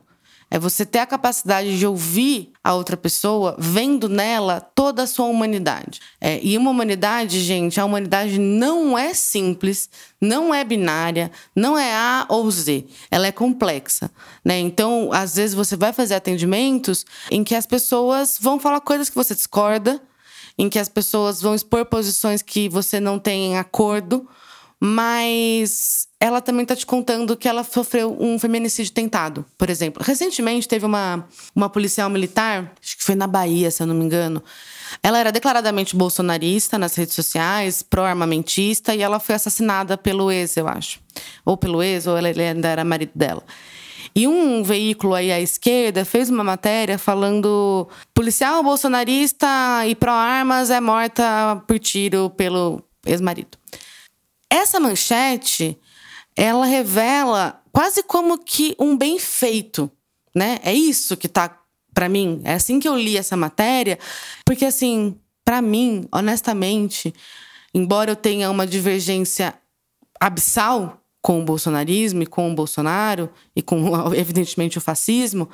É 0.50 0.58
você 0.58 0.86
ter 0.86 1.00
a 1.00 1.06
capacidade 1.06 1.78
de 1.78 1.86
ouvir 1.86 2.54
a 2.64 2.74
outra 2.74 2.96
pessoa, 2.96 3.56
vendo 3.60 4.08
nela 4.08 4.62
toda 4.62 5.04
a 5.04 5.08
sua 5.08 5.26
humanidade. 5.26 6.00
É, 6.22 6.40
e 6.42 6.58
uma 6.58 6.72
humanidade, 6.72 7.42
gente, 7.42 7.80
a 7.80 7.86
humanidade 7.86 8.40
não 8.40 8.98
é 8.98 9.14
simples, 9.14 9.90
não 10.22 10.54
é 10.54 10.64
binária, 10.64 11.32
não 11.54 11.78
é 11.78 11.94
A 11.94 12.26
ou 12.30 12.50
Z. 12.50 12.86
Ela 13.12 13.28
é 13.28 13.32
complexa. 13.32 14.10
Né? 14.44 14.60
Então, 14.60 15.10
às 15.12 15.36
vezes, 15.36 15.54
você 15.54 15.76
vai 15.76 15.92
fazer 15.92 16.16
atendimentos 16.16 17.06
em 17.30 17.44
que 17.44 17.54
as 17.54 17.66
pessoas 17.66 18.38
vão 18.40 18.58
falar 18.58 18.80
coisas 18.80 19.10
que 19.10 19.16
você 19.16 19.36
discorda, 19.36 20.02
em 20.58 20.70
que 20.70 20.80
as 20.80 20.90
pessoas 20.90 21.42
vão 21.42 21.54
expor 21.54 21.86
posições 21.86 22.42
que 22.42 22.70
você 22.70 23.00
não 23.00 23.20
tem 23.20 23.52
em 23.52 23.58
acordo, 23.58 24.28
mas 24.80 26.07
ela 26.20 26.42
também 26.42 26.66
tá 26.66 26.76
te 26.76 26.86
contando 26.86 27.38
que 27.38 27.48
ela 27.48 27.64
sofreu 27.64 28.18
um 28.20 28.40
feminicídio 28.40 28.92
tentado, 28.92 29.46
por 29.56 29.70
exemplo. 29.70 30.04
Recentemente 30.04 30.68
teve 30.68 30.84
uma, 30.86 31.28
uma 31.56 31.70
policial 31.70 32.10
militar, 32.10 32.74
acho 32.82 32.98
que 32.98 33.04
foi 33.04 33.14
na 33.14 33.28
Bahia, 33.28 33.70
se 33.70 33.84
eu 33.84 33.88
não 33.88 33.94
me 33.94 34.04
engano. 34.04 34.44
Ela 35.04 35.20
era 35.20 35.32
declaradamente 35.32 35.96
bolsonarista 35.96 36.80
nas 36.80 36.96
redes 36.96 37.14
sociais, 37.14 37.84
pró-armamentista, 37.84 38.96
e 38.96 39.02
ela 39.02 39.20
foi 39.20 39.36
assassinada 39.36 39.96
pelo 39.96 40.32
ex, 40.32 40.58
eu 40.58 40.68
acho. 40.68 41.00
Ou 41.46 41.56
pelo 41.56 41.84
ex, 41.84 42.08
ou 42.08 42.18
ele 42.18 42.42
ainda 42.42 42.68
era 42.68 42.84
marido 42.84 43.12
dela. 43.14 43.44
E 44.16 44.28
um 44.28 44.64
veículo 44.64 45.14
aí 45.14 45.32
à 45.32 45.40
esquerda 45.40 46.04
fez 46.04 46.32
uma 46.32 46.44
matéria 46.44 46.98
falando: 46.98 47.88
policial 48.16 48.64
bolsonarista 48.64 49.48
e 49.86 49.94
pró-armas 49.94 50.72
é 50.72 50.82
morta 50.82 51.62
por 51.68 51.78
tiro 51.78 52.32
pelo 52.32 52.82
ex-marido. 53.06 53.56
Essa 54.50 54.80
manchete, 54.80 55.78
ela 56.38 56.67
revela 56.67 57.60
quase 57.71 58.04
como 58.04 58.38
que 58.38 58.76
um 58.80 58.95
bem 58.95 59.17
feito, 59.17 59.91
né? 60.36 60.60
É 60.63 60.71
isso 60.71 61.17
que 61.17 61.28
tá 61.28 61.60
para 61.93 62.08
mim, 62.08 62.41
é 62.43 62.54
assim 62.54 62.80
que 62.80 62.88
eu 62.88 62.95
li 62.95 63.17
essa 63.17 63.36
matéria, 63.36 63.97
porque 64.45 64.65
assim, 64.65 65.15
para 65.43 65.63
mim, 65.63 66.08
honestamente, 66.12 67.12
embora 67.73 68.12
eu 68.12 68.15
tenha 68.15 68.52
uma 68.52 68.67
divergência 68.67 69.56
abissal 70.19 71.02
com 71.23 71.41
o 71.41 71.43
bolsonarismo 71.43 72.21
e 72.21 72.28
com 72.28 72.52
o 72.52 72.56
Bolsonaro 72.56 73.32
e 73.56 73.63
com 73.63 73.91
evidentemente 74.13 74.78
o 74.78 74.82
fascismo, 74.82 75.50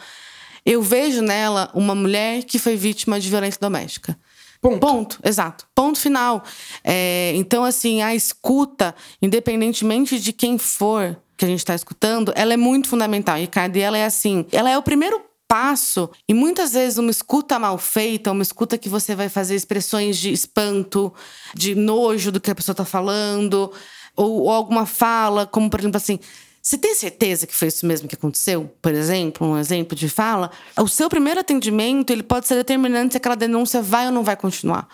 eu 0.66 0.82
vejo 0.82 1.22
nela 1.22 1.72
uma 1.74 1.96
mulher 1.96 2.44
que 2.44 2.60
foi 2.60 2.76
vítima 2.76 3.20
de 3.22 3.30
violência 3.30 3.60
doméstica. 3.60 4.18
Ponto. 4.64 4.80
Ponto, 4.80 5.20
exato. 5.26 5.68
Ponto 5.76 6.00
final. 6.00 6.42
É, 6.86 7.34
então, 7.36 7.66
assim, 7.66 8.02
a 8.02 8.16
escuta, 8.16 8.96
independentemente 9.22 10.18
de 10.18 10.32
quem 10.32 10.58
for 10.58 11.20
que 11.36 11.44
a 11.44 11.48
gente 11.50 11.60
está 11.60 11.76
escutando, 11.76 12.32
ela 12.34 12.54
é 12.54 12.58
muito 12.58 12.88
fundamental. 12.88 13.38
E 13.38 13.50
ela 13.82 13.98
é 13.98 14.06
assim, 14.06 14.46
ela 14.54 14.70
é 14.70 14.78
o 14.78 14.82
primeiro 14.82 15.22
passo. 15.50 16.10
E 16.30 16.34
muitas 16.34 16.72
vezes 16.72 16.98
uma 16.98 17.12
escuta 17.12 17.60
mal 17.60 17.78
feita, 17.78 18.32
uma 18.32 18.42
escuta 18.42 18.78
que 18.78 18.88
você 18.88 19.14
vai 19.14 19.28
fazer 19.28 19.54
expressões 19.54 20.18
de 20.18 20.32
espanto, 20.32 21.14
de 21.54 21.76
nojo 21.76 22.32
do 22.32 22.40
que 22.40 22.50
a 22.50 22.56
pessoa 22.56 22.72
está 22.74 22.86
falando, 22.86 23.70
ou, 24.16 24.44
ou 24.44 24.52
alguma 24.52 24.86
fala, 24.86 25.46
como 25.46 25.70
por 25.70 25.82
exemplo 25.82 25.98
assim. 25.98 26.20
Você 26.66 26.78
tem 26.78 26.96
certeza 26.96 27.46
que 27.46 27.54
foi 27.54 27.68
isso 27.68 27.86
mesmo 27.86 28.08
que 28.08 28.16
aconteceu? 28.16 28.74
Por 28.82 28.94
exemplo, 28.94 29.46
um 29.46 29.58
exemplo 29.58 29.98
de 29.98 30.08
fala. 30.08 30.50
O 30.78 30.88
seu 30.88 31.10
primeiro 31.10 31.42
atendimento 31.42 32.10
ele 32.12 32.24
pode 32.24 32.48
ser 32.48 32.56
determinante 32.56 33.12
se 33.12 33.18
aquela 33.18 33.36
denúncia 33.36 33.82
vai 33.82 34.06
ou 34.06 34.14
não 34.14 34.24
vai 34.24 34.38
continuar. 34.38 34.88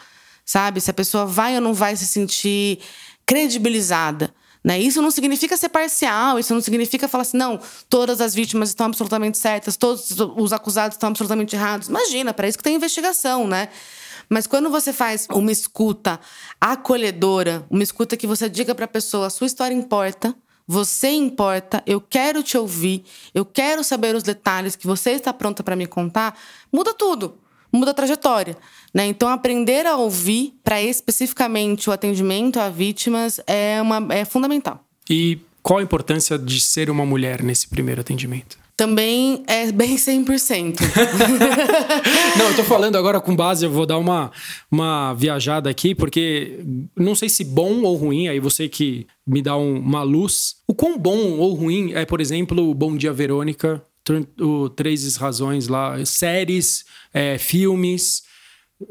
Sabe? 0.44 0.82
Se 0.82 0.90
a 0.90 0.94
pessoa 0.96 1.28
vai 1.28 1.54
ou 1.54 1.62
não 1.62 1.76
vai 1.76 1.96
se 1.96 2.08
sentir 2.08 2.80
credibilizada. 3.24 4.34
Né? 4.64 4.80
Isso 4.80 5.00
não 5.00 5.12
significa 5.12 5.56
ser 5.56 5.70
parcial, 5.70 6.40
isso 6.40 6.56
não 6.56 6.62
significa 6.62 7.08
falar 7.08 7.22
assim, 7.22 7.38
não, 7.38 7.60
todas 7.88 8.20
as 8.20 8.34
vítimas 8.34 8.70
estão 8.70 8.88
absolutamente 8.88 9.38
certas, 9.38 9.78
todos 9.78 10.10
os 10.20 10.52
acusados 10.52 10.96
estão 10.96 11.10
absolutamente 11.10 11.56
errados. 11.56 11.88
Imagina, 11.88 12.34
para 12.34 12.48
isso 12.48 12.58
que 12.58 12.64
tem 12.64 12.76
investigação, 12.76 13.48
né? 13.48 13.70
Mas 14.28 14.48
quando 14.48 14.72
você 14.72 14.92
faz 14.92 15.28
uma 15.32 15.52
escuta 15.52 16.20
acolhedora, 16.60 17.64
uma 17.70 17.84
escuta 17.84 18.18
que 18.18 18.26
você 18.26 18.50
diga 18.50 18.74
para 18.74 18.86
a 18.86 18.88
pessoa, 18.88 19.28
a 19.28 19.30
sua 19.30 19.48
história 19.48 19.74
importa, 19.74 20.36
você 20.72 21.10
importa, 21.10 21.82
eu 21.84 22.00
quero 22.00 22.44
te 22.44 22.56
ouvir, 22.56 23.04
eu 23.34 23.44
quero 23.44 23.84
saber 23.84 24.14
os 24.14 24.22
detalhes 24.22 24.76
que 24.76 24.86
você 24.86 25.14
está 25.14 25.34
pronta 25.34 25.64
para 25.64 25.76
me 25.76 25.88
contar, 25.88 26.38
muda 26.72 26.94
tudo, 26.94 27.40
muda 27.72 27.90
a 27.90 27.94
trajetória. 27.96 28.56
Né? 28.94 29.08
Então, 29.08 29.30
aprender 29.30 29.88
a 29.88 29.98
ouvir 29.98 30.54
para 30.64 30.80
especificamente 30.80 31.90
o 31.90 31.92
atendimento 31.92 32.60
a 32.60 32.70
vítimas 32.70 33.42
é, 33.48 33.82
uma, 33.82 34.14
é 34.14 34.24
fundamental. 34.24 34.86
E 35.10 35.40
qual 35.64 35.80
a 35.80 35.82
importância 35.82 36.38
de 36.38 36.60
ser 36.60 36.92
uma 36.92 37.04
mulher 37.04 37.42
nesse 37.42 37.68
primeiro 37.68 38.02
atendimento? 38.02 38.60
Também 38.80 39.44
é 39.46 39.70
bem 39.74 39.98
100%. 39.98 40.80
Não, 42.39 42.48
eu 42.48 42.56
tô 42.56 42.63
falando 42.63 42.96
agora 42.98 43.20
com 43.20 43.36
base, 43.36 43.65
eu 43.65 43.70
vou 43.70 43.86
dar 43.86 43.98
uma, 43.98 44.32
uma 44.72 45.13
viajada 45.15 45.70
aqui, 45.70 45.94
porque 45.94 46.62
não 46.96 47.13
sei 47.13 47.28
se 47.28 47.44
bom 47.44 47.82
ou 47.82 47.98
ruim, 47.98 48.30
aí 48.30 48.39
você 48.39 48.70
que 48.70 49.06
me 49.28 49.42
dá 49.42 49.58
um- 49.58 49.80
uma 49.80 50.02
luz. 50.04 50.56
O 50.65 50.74
quão 50.74 50.98
bom 50.98 51.18
ou 51.38 51.54
ruim 51.56 51.92
é, 51.94 52.06
por 52.06 52.22
exemplo, 52.22 52.70
o 52.70 52.74
Bom 52.74 52.96
Dia 52.96 53.12
Verônica, 53.12 53.84
o 54.39 54.70
Três 54.70 55.18
Razões 55.18 55.68
lá, 55.68 55.98
séries, 56.06 56.86
é, 57.13 57.38
filmes, 57.38 58.24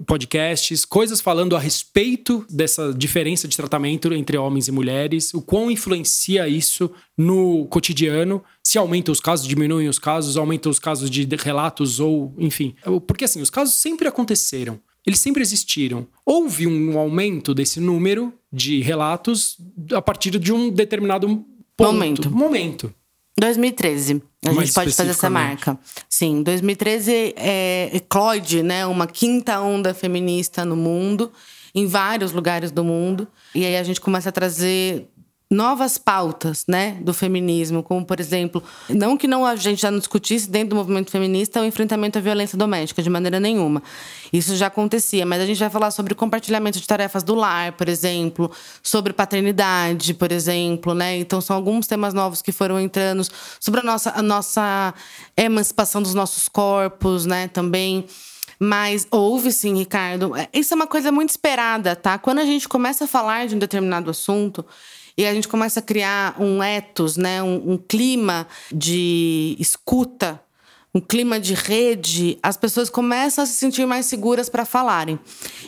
podcasts, 0.07 0.85
coisas 0.85 1.21
falando 1.21 1.57
a 1.57 1.59
respeito 1.59 2.45
dessa 2.51 2.93
diferença 2.93 3.49
de 3.49 3.57
tratamento 3.57 4.13
entre 4.13 4.37
homens 4.37 4.69
e 4.69 4.73
mulheres, 4.73 5.33
o 5.33 5.41
quão 5.41 5.71
influencia 5.71 6.47
isso 6.49 6.91
no 7.17 7.67
cotidiano, 7.67 8.43
se 8.63 8.79
aumenta 8.79 9.11
os 9.11 9.21
casos, 9.21 9.47
diminuem 9.47 9.89
os 9.89 9.99
casos, 9.99 10.37
aumenta 10.37 10.69
os 10.69 10.79
casos 10.79 11.11
de 11.11 11.27
relatos 11.37 12.01
ou, 12.01 12.35
enfim. 12.39 12.75
Porque 13.07 13.25
assim, 13.25 13.41
os 13.41 13.51
casos 13.51 13.75
sempre 13.75 14.07
aconteceram. 14.07 14.79
eles 15.07 15.21
sempre 15.21 15.41
existiram. 15.43 16.07
Houve 16.25 16.67
um 16.67 16.99
aumento 16.99 17.55
desse 17.55 17.81
número 17.81 18.33
de 18.53 18.81
relatos 18.83 19.57
a 19.93 20.03
partir 20.03 20.39
de 20.39 20.53
um 20.53 20.69
determinado 20.71 21.45
ponto, 21.77 21.93
Momento. 21.93 22.31
momento. 22.31 22.95
2013. 23.39 24.23
A 24.45 24.53
Mais 24.53 24.69
gente 24.69 24.75
pode 24.75 24.93
fazer 24.93 25.11
essa 25.11 25.29
marca. 25.29 25.79
Sim, 26.09 26.43
2013 26.43 27.35
é, 27.37 27.91
eclode, 27.93 28.63
né, 28.63 28.87
uma 28.87 29.07
quinta 29.07 29.61
onda 29.61 29.93
feminista 29.93 30.65
no 30.65 30.77
mundo, 30.77 31.33
em 31.75 31.87
vários 31.87 32.31
lugares 32.33 32.71
do 32.71 32.85
mundo. 32.85 33.27
E 33.55 33.65
aí 33.65 33.77
a 33.77 33.83
gente 33.83 34.01
começa 34.01 34.29
a 34.29 34.33
trazer 34.33 35.09
novas 35.51 35.97
pautas, 35.97 36.65
né, 36.69 36.99
do 37.01 37.15
feminismo, 37.15 37.83
como 37.83 38.05
por 38.05 38.21
exemplo, 38.21 38.63
não 38.91 39.17
que 39.17 39.27
não 39.27 39.47
a 39.47 39.57
gente 39.57 39.81
já 39.81 39.91
não 39.91 39.99
discutisse 39.99 40.51
dentro 40.51 40.71
do 40.71 40.77
movimento 40.77 41.11
feminista 41.11 41.63
o 41.63 41.65
enfrentamento 41.65 42.19
à 42.19 42.21
violência 42.21 42.59
doméstica 42.59 43.03
de 43.03 43.09
maneira 43.09 43.41
nenhuma. 43.41 43.83
Isso 44.31 44.55
já 44.57 44.67
acontecia, 44.67 45.25
mas 45.25 45.41
a 45.41 45.47
gente 45.47 45.59
vai 45.59 45.71
falar 45.71 45.91
sobre 45.91 46.15
compartilhamento 46.15 46.79
de 46.79 46.87
tarefas 46.87 47.23
do 47.23 47.35
lar, 47.35 47.73
por 47.73 47.89
exemplo, 47.89 48.51
sobre 48.83 49.15
paternidade, 49.15 50.13
por 50.13 50.31
exemplo, 50.31 50.93
né? 50.93 51.17
Então 51.17 51.41
são 51.41 51.57
alguns 51.57 51.87
temas 51.87 52.13
novos 52.13 52.43
que 52.43 52.53
foram 52.53 52.79
entrando 52.79 53.27
sobre 53.59 53.81
a 53.81 53.83
nossa 53.83 54.11
a 54.11 54.23
nossa 54.23 54.93
emancipação 55.35 56.03
dos 56.03 56.13
nossos 56.13 56.47
corpos, 56.47 57.25
né, 57.25 57.49
também. 57.49 58.05
Mas 58.61 59.07
houve 59.11 59.53
sim, 59.53 59.77
Ricardo. 59.79 60.37
É, 60.37 60.49
Isso 60.53 60.75
é 60.75 60.77
uma 60.77 60.87
coisa 60.87 61.13
muito 61.13 61.31
esperada, 61.31 61.95
tá? 61.95 62.19
Quando 62.19 62.41
a 62.41 62.45
gente 62.45 62.69
começa 62.69 63.05
a 63.05 63.09
falar 63.09 63.47
de 63.47 63.55
um 63.55 63.59
determinado 63.59 64.11
assunto 64.11 64.67
e 65.19 65.27
a 65.27 65.35
gente 65.35 65.49
começa 65.49 65.81
a 65.81 65.83
criar 65.83 66.41
um 66.41 66.63
ethos, 66.63 67.17
né? 67.17 67.43
um, 67.43 67.73
um 67.73 67.77
clima 67.77 68.47
de 68.73 69.57
escuta, 69.59 70.41
um 70.95 71.01
clima 71.01 71.41
de 71.41 71.55
rede, 71.55 72.39
as 72.41 72.57
pessoas 72.57 72.89
começam 72.89 73.43
a 73.43 73.47
se 73.47 73.55
sentir 73.55 73.85
mais 73.85 74.07
seguras 74.07 74.49
para 74.49 74.65
falarem. 74.65 75.19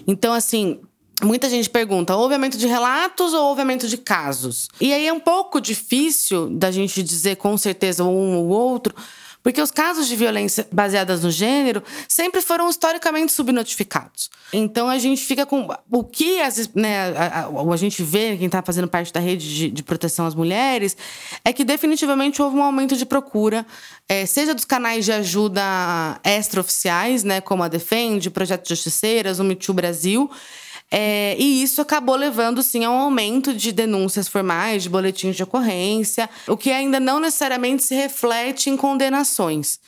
Então, 0.07 0.33
assim, 0.33 0.81
Muita 1.23 1.51
gente 1.51 1.69
pergunta: 1.69 2.17
houve 2.17 2.33
aumento 2.33 2.57
de 2.57 2.67
relatos 2.67 3.35
ou 3.35 3.49
houve 3.49 3.61
aumento 3.61 3.87
de 3.87 3.99
casos? 3.99 4.69
E 4.81 4.91
aí 4.91 5.07
é 5.07 5.13
um 5.13 5.21
pouco 5.21 5.61
difícil 5.61 6.49
da 6.49 6.71
gente 6.71 7.03
dizer 7.03 7.37
com 7.37 7.59
certeza 7.59 8.05
um 8.05 8.39
ou 8.39 8.49
outro, 8.49 8.95
porque 9.43 9.61
os 9.61 9.71
casos 9.71 10.07
de 10.07 10.17
violência 10.17 10.67
baseadas 10.71 11.23
no 11.23 11.31
gênero 11.31 11.83
sempre 12.09 12.41
foram 12.41 12.69
historicamente 12.69 13.33
subnotificados. 13.33 14.31
Então 14.53 14.89
a 14.89 14.99
gente 14.99 15.23
fica 15.23 15.47
com. 15.47 15.69
O 15.91 16.05
que 16.05 16.41
as, 16.41 16.69
né, 16.75 17.17
a, 17.17 17.47
a, 17.47 17.73
a 17.73 17.77
gente 17.77 18.03
vê, 18.03 18.37
quem 18.37 18.47
está 18.47 18.63
fazendo 18.63 18.89
parte 18.89 19.13
da 19.13 19.21
rede 19.21 19.55
de, 19.55 19.71
de, 19.71 19.83
proteção 19.83 20.27
às 20.27 20.35
mulheres, 20.35 20.97
é 21.45 21.53
que 21.53 21.65
definitivamente 21.65 22.43
houve 22.43 22.57
um 22.57 22.63
aumento 22.63 22.97
de 22.97 23.07
procura, 23.07 23.67
é, 24.09 24.27
seja 24.27 24.55
dos 24.55 24.65
canais 24.65 25.05
de 25.05 25.13
ajuda 25.13 25.63
extraoficiais, 26.25 27.25
né, 27.25 27.41
como 27.41 27.63
a 27.63 27.69
Defende, 27.69 28.31
Projeto 28.31 28.69
Justiceiras, 28.69 29.39
o 29.39 29.45
Me 29.45 29.55
Too 29.55 29.75
Brasil. 29.75 30.31
É, 30.91 31.37
e 31.39 31.63
isso 31.63 31.81
acabou 31.81 32.17
levando, 32.17 32.63
sim, 32.63 32.85
a 32.85 32.91
um 32.91 32.99
aumento 32.99 33.55
de 33.55 33.71
denúncias 33.71 34.27
formais, 34.27 34.83
de 34.83 34.89
boletins 34.89 35.37
de 35.37 35.43
ocorrência, 35.43 36.29
o 36.49 36.57
que 36.57 36.73
ainda 36.73 36.99
não 36.99 37.21
necessariamente 37.21 37.85
se 37.85 37.95
reflete 37.95 38.69
em 38.69 38.77
condenações. 38.77 39.79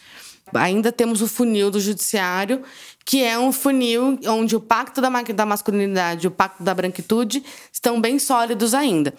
Ainda 0.55 0.93
temos 0.93 1.23
o 1.23 1.27
funil 1.27 1.71
do 1.71 1.81
judiciário, 1.81 2.63
que 3.05 3.25
é 3.25 3.39
um 3.39 3.51
funil 3.51 4.19
onde 4.27 4.55
o 4.55 4.61
pacto 4.61 5.01
da, 5.01 5.09
da 5.11 5.47
masculinidade 5.47 6.27
e 6.27 6.29
o 6.29 6.31
pacto 6.31 6.63
da 6.63 6.75
branquitude 6.75 7.43
estão 7.73 8.01
bem 8.01 8.19
sólidos 8.19 8.75
ainda. 8.75 9.15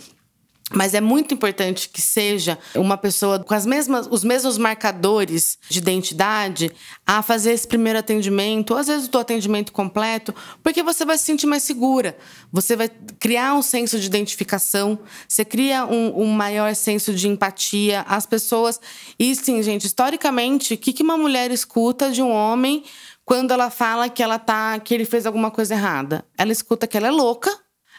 Mas 0.71 0.93
é 0.93 1.01
muito 1.01 1.33
importante 1.33 1.89
que 1.89 2.01
seja 2.01 2.57
uma 2.73 2.97
pessoa 2.97 3.43
com 3.43 3.53
as 3.53 3.65
mesmas, 3.65 4.07
os 4.09 4.23
mesmos 4.23 4.57
marcadores 4.57 5.57
de 5.69 5.79
identidade 5.79 6.71
a 7.05 7.21
fazer 7.21 7.51
esse 7.51 7.67
primeiro 7.67 7.99
atendimento, 7.99 8.71
ou 8.71 8.77
às 8.77 8.87
vezes 8.87 9.09
o 9.13 9.17
atendimento 9.17 9.71
completo, 9.71 10.33
porque 10.63 10.81
você 10.81 11.03
vai 11.05 11.17
se 11.17 11.25
sentir 11.25 11.47
mais 11.47 11.63
segura. 11.63 12.17
Você 12.51 12.75
vai 12.75 12.89
criar 13.19 13.53
um 13.53 13.61
senso 13.61 13.99
de 13.99 14.07
identificação, 14.07 14.97
você 15.27 15.43
cria 15.43 15.85
um, 15.85 16.21
um 16.21 16.31
maior 16.31 16.73
senso 16.75 17.13
de 17.13 17.27
empatia. 17.27 18.01
As 18.07 18.25
pessoas. 18.25 18.79
E 19.19 19.35
sim, 19.35 19.61
gente, 19.61 19.85
historicamente, 19.85 20.73
o 20.73 20.77
que, 20.77 20.93
que 20.93 21.03
uma 21.03 21.17
mulher 21.17 21.51
escuta 21.51 22.11
de 22.11 22.21
um 22.21 22.31
homem 22.31 22.83
quando 23.25 23.51
ela 23.51 23.69
fala 23.69 24.09
que 24.09 24.23
ela 24.23 24.39
tá. 24.39 24.79
que 24.79 24.93
ele 24.93 25.05
fez 25.05 25.25
alguma 25.25 25.51
coisa 25.51 25.75
errada? 25.75 26.25
Ela 26.37 26.51
escuta 26.51 26.87
que 26.87 26.97
ela 26.97 27.07
é 27.07 27.11
louca, 27.11 27.51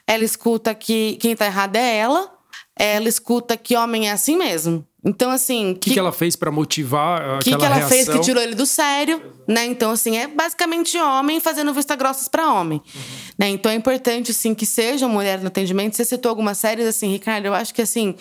ela 0.06 0.24
escuta 0.24 0.74
que 0.74 1.16
quem 1.20 1.36
tá 1.36 1.46
errado 1.46 1.76
é 1.76 1.96
ela 1.96 2.33
ela 2.76 3.08
escuta 3.08 3.56
que 3.56 3.76
homem 3.76 4.08
é 4.08 4.12
assim 4.12 4.36
mesmo. 4.36 4.84
Então, 5.04 5.30
assim. 5.30 5.72
O 5.72 5.78
que, 5.78 5.90
que, 5.90 5.98
ela 5.98 6.12
fez 6.12 6.34
para 6.34 6.50
motivar 6.50 7.16
aquela 7.16 7.36
O 7.36 7.38
que, 7.40 7.56
que 7.56 7.64
ela 7.64 7.74
reação? 7.74 7.90
fez 7.90 8.08
que 8.08 8.18
tirou 8.20 8.42
ele 8.42 8.54
do 8.54 8.64
sério, 8.64 9.22
né? 9.46 9.66
Então, 9.66 9.90
assim, 9.90 10.16
é 10.16 10.26
basicamente 10.26 10.96
homem 10.98 11.40
fazendo 11.40 11.74
vista 11.74 11.94
grossas 11.94 12.26
para 12.26 12.50
homem. 12.50 12.78
Uhum. 12.78 13.02
Né? 13.38 13.48
Então, 13.50 13.70
é 13.70 13.74
importante, 13.74 14.30
assim, 14.30 14.54
que 14.54 14.64
seja 14.64 15.06
mulher 15.06 15.40
no 15.40 15.48
atendimento. 15.48 15.94
Você 15.94 16.06
citou 16.06 16.30
algumas 16.30 16.56
séries, 16.56 16.86
assim, 16.86 17.08
Ricardo, 17.08 17.44
eu 17.44 17.54
acho 17.54 17.74
que, 17.74 17.82
assim, 17.82 18.14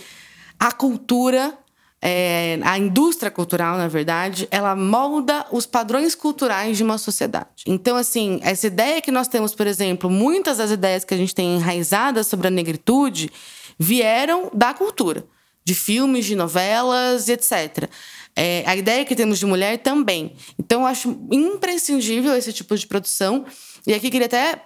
a 0.60 0.72
cultura. 0.72 1.58
É, 2.06 2.60
a 2.64 2.78
indústria 2.78 3.32
cultural, 3.32 3.78
na 3.78 3.88
verdade, 3.88 4.46
ela 4.52 4.76
molda 4.76 5.46
os 5.54 5.66
padrões 5.66 6.14
culturais 6.14 6.76
de 6.76 6.84
uma 6.84 6.98
sociedade. 6.98 7.64
Então, 7.66 7.96
assim, 7.96 8.42
essa 8.44 8.68
ideia 8.68 9.02
que 9.02 9.10
nós 9.10 9.30
temos, 9.30 9.56
por 9.56 9.66
exemplo, 9.66 10.10
muitas 10.10 10.58
das 10.58 10.70
ideias 10.70 11.06
que 11.06 11.14
a 11.14 11.18
gente 11.18 11.34
tem 11.34 11.56
enraizadas 11.56 12.28
sobre 12.28 12.50
a 12.50 12.52
negritude 12.52 13.32
vieram 13.78 14.50
da 14.54 14.74
cultura, 14.74 15.26
de 15.64 15.74
filmes, 15.74 16.26
de 16.26 16.36
novelas, 16.36 17.30
etc. 17.30 17.90
É, 18.36 18.64
a 18.66 18.76
ideia 18.76 19.06
que 19.06 19.16
temos 19.16 19.40
de 19.40 19.46
mulher 19.46 19.78
também. 19.78 20.34
Então, 20.58 20.82
eu 20.82 20.88
acho 20.88 21.18
imprescindível 21.32 22.36
esse 22.36 22.52
tipo 22.52 22.76
de 22.76 22.88
produção. 22.88 23.46
E 23.86 23.94
aqui 23.94 24.10
queria 24.10 24.26
até 24.26 24.62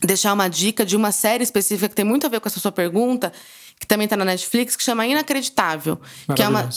deixar 0.00 0.32
uma 0.32 0.48
dica 0.48 0.84
de 0.84 0.96
uma 0.96 1.12
série 1.12 1.44
específica 1.44 1.88
que 1.88 1.94
tem 1.94 2.04
muito 2.04 2.26
a 2.26 2.28
ver 2.28 2.40
com 2.40 2.48
essa 2.48 2.60
sua 2.60 2.72
pergunta, 2.72 3.32
que 3.80 3.86
também 3.86 4.04
está 4.04 4.14
na 4.14 4.26
Netflix, 4.26 4.76
que 4.76 4.82
chama 4.82 5.06
Inacreditável. 5.06 5.98
Que 6.36 6.42
é 6.42 6.48
uma, 6.48 6.68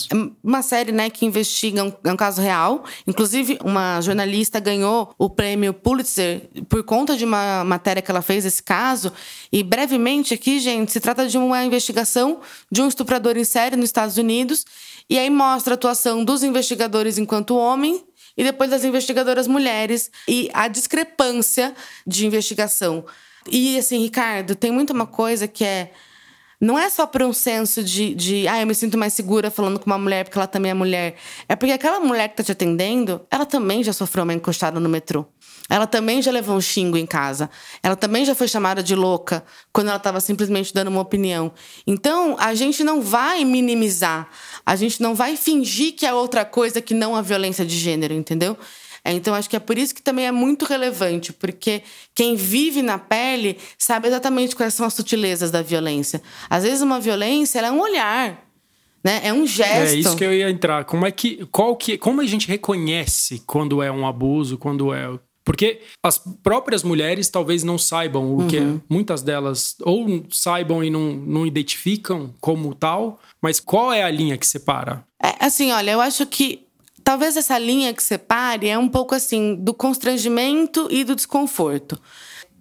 uma 0.42 0.62
série 0.62 0.90
né, 0.90 1.10
que 1.10 1.26
investiga 1.26 1.84
um, 1.84 1.92
é 2.02 2.10
um 2.10 2.16
caso 2.16 2.40
real. 2.40 2.82
Inclusive, 3.06 3.58
uma 3.62 4.00
jornalista 4.00 4.58
ganhou 4.58 5.14
o 5.18 5.28
prêmio 5.28 5.74
Pulitzer 5.74 6.48
por 6.66 6.82
conta 6.82 7.14
de 7.14 7.26
uma 7.26 7.62
matéria 7.62 8.00
que 8.00 8.10
ela 8.10 8.22
fez 8.22 8.44
desse 8.44 8.62
caso. 8.62 9.12
E 9.52 9.62
brevemente 9.62 10.32
aqui, 10.32 10.58
gente, 10.58 10.92
se 10.92 10.98
trata 10.98 11.28
de 11.28 11.36
uma 11.36 11.62
investigação 11.62 12.40
de 12.72 12.80
um 12.80 12.88
estuprador 12.88 13.36
em 13.36 13.44
série 13.44 13.76
nos 13.76 13.86
Estados 13.86 14.16
Unidos. 14.16 14.64
E 15.08 15.18
aí 15.18 15.28
mostra 15.28 15.74
a 15.74 15.76
atuação 15.76 16.24
dos 16.24 16.42
investigadores 16.42 17.18
enquanto 17.18 17.54
homem 17.54 18.02
e 18.36 18.44
depois 18.44 18.70
das 18.70 18.84
investigadoras 18.84 19.46
mulheres 19.46 20.10
e 20.26 20.50
a 20.52 20.68
discrepância 20.68 21.74
de 22.06 22.26
investigação. 22.26 23.04
E 23.50 23.78
assim, 23.78 23.98
Ricardo, 23.98 24.54
tem 24.54 24.70
muito 24.70 24.92
uma 24.92 25.06
coisa 25.06 25.46
que 25.46 25.64
é 25.64 25.92
não 26.60 26.78
é 26.78 26.88
só 26.88 27.06
por 27.06 27.22
um 27.22 27.32
senso 27.32 27.82
de, 27.84 28.14
de 28.14 28.48
ah, 28.48 28.60
eu 28.60 28.66
me 28.66 28.74
sinto 28.74 28.96
mais 28.96 29.12
segura 29.12 29.50
falando 29.50 29.78
com 29.78 29.86
uma 29.86 29.98
mulher 29.98 30.24
porque 30.24 30.38
ela 30.38 30.46
também 30.46 30.70
é 30.70 30.74
mulher. 30.74 31.16
É 31.46 31.54
porque 31.54 31.72
aquela 31.72 32.00
mulher 32.00 32.28
que 32.28 32.36
tá 32.36 32.42
te 32.42 32.52
atendendo, 32.52 33.20
ela 33.30 33.44
também 33.44 33.82
já 33.82 33.92
sofreu 33.92 34.24
uma 34.24 34.32
encostada 34.32 34.80
no 34.80 34.88
metrô. 34.88 35.26
Ela 35.68 35.86
também 35.86 36.20
já 36.20 36.30
levou 36.30 36.56
um 36.56 36.60
xingo 36.60 36.96
em 36.96 37.06
casa. 37.06 37.48
Ela 37.82 37.96
também 37.96 38.24
já 38.24 38.34
foi 38.34 38.46
chamada 38.46 38.82
de 38.82 38.94
louca 38.94 39.42
quando 39.72 39.88
ela 39.88 39.96
estava 39.96 40.20
simplesmente 40.20 40.74
dando 40.74 40.88
uma 40.88 41.00
opinião. 41.00 41.52
Então, 41.86 42.36
a 42.38 42.54
gente 42.54 42.84
não 42.84 43.00
vai 43.00 43.44
minimizar. 43.44 44.28
A 44.64 44.76
gente 44.76 45.00
não 45.00 45.14
vai 45.14 45.36
fingir 45.36 45.94
que 45.94 46.04
é 46.04 46.12
outra 46.12 46.44
coisa 46.44 46.82
que 46.82 46.92
não 46.92 47.16
a 47.16 47.22
violência 47.22 47.64
de 47.64 47.76
gênero, 47.78 48.12
entendeu? 48.12 48.58
Então, 49.06 49.34
acho 49.34 49.50
que 49.50 49.56
é 49.56 49.58
por 49.60 49.76
isso 49.76 49.94
que 49.94 50.02
também 50.02 50.26
é 50.26 50.32
muito 50.32 50.64
relevante, 50.64 51.30
porque 51.30 51.82
quem 52.14 52.36
vive 52.36 52.80
na 52.80 52.98
pele 52.98 53.58
sabe 53.76 54.08
exatamente 54.08 54.56
quais 54.56 54.72
são 54.72 54.86
as 54.86 54.94
sutilezas 54.94 55.50
da 55.50 55.60
violência. 55.60 56.22
Às 56.48 56.62
vezes, 56.62 56.80
uma 56.80 56.98
violência 56.98 57.60
é 57.60 57.70
um 57.70 57.80
olhar. 57.80 58.42
Né? 59.02 59.20
É 59.22 59.32
um 59.32 59.46
gesto. 59.46 59.94
É 59.94 59.94
isso 59.94 60.16
que 60.16 60.24
eu 60.24 60.32
ia 60.32 60.48
entrar. 60.48 60.84
Como 60.86 61.04
é 61.04 61.10
que, 61.10 61.44
qual 61.52 61.76
que, 61.76 61.98
como 61.98 62.22
a 62.22 62.26
gente 62.26 62.48
reconhece 62.48 63.42
quando 63.46 63.82
é 63.82 63.92
um 63.92 64.06
abuso, 64.06 64.56
quando 64.56 64.94
é 64.94 65.06
porque 65.44 65.80
as 66.02 66.18
próprias 66.42 66.82
mulheres 66.82 67.28
talvez 67.28 67.62
não 67.62 67.76
saibam 67.76 68.24
o 68.24 68.40
uhum. 68.40 68.48
que 68.48 68.56
é. 68.56 68.62
Muitas 68.88 69.22
delas 69.22 69.76
ou 69.82 70.24
saibam 70.30 70.82
e 70.82 70.90
não, 70.90 71.12
não 71.12 71.46
identificam 71.46 72.32
como 72.40 72.74
tal, 72.74 73.20
mas 73.42 73.60
qual 73.60 73.92
é 73.92 74.02
a 74.02 74.10
linha 74.10 74.38
que 74.38 74.46
separa? 74.46 75.04
É, 75.22 75.44
assim, 75.44 75.70
olha, 75.70 75.90
eu 75.90 76.00
acho 76.00 76.26
que 76.26 76.66
talvez 77.02 77.36
essa 77.36 77.58
linha 77.58 77.92
que 77.92 78.02
separe 78.02 78.68
é 78.68 78.78
um 78.78 78.88
pouco 78.88 79.14
assim 79.14 79.54
do 79.56 79.74
constrangimento 79.74 80.88
e 80.90 81.04
do 81.04 81.14
desconforto. 81.14 82.00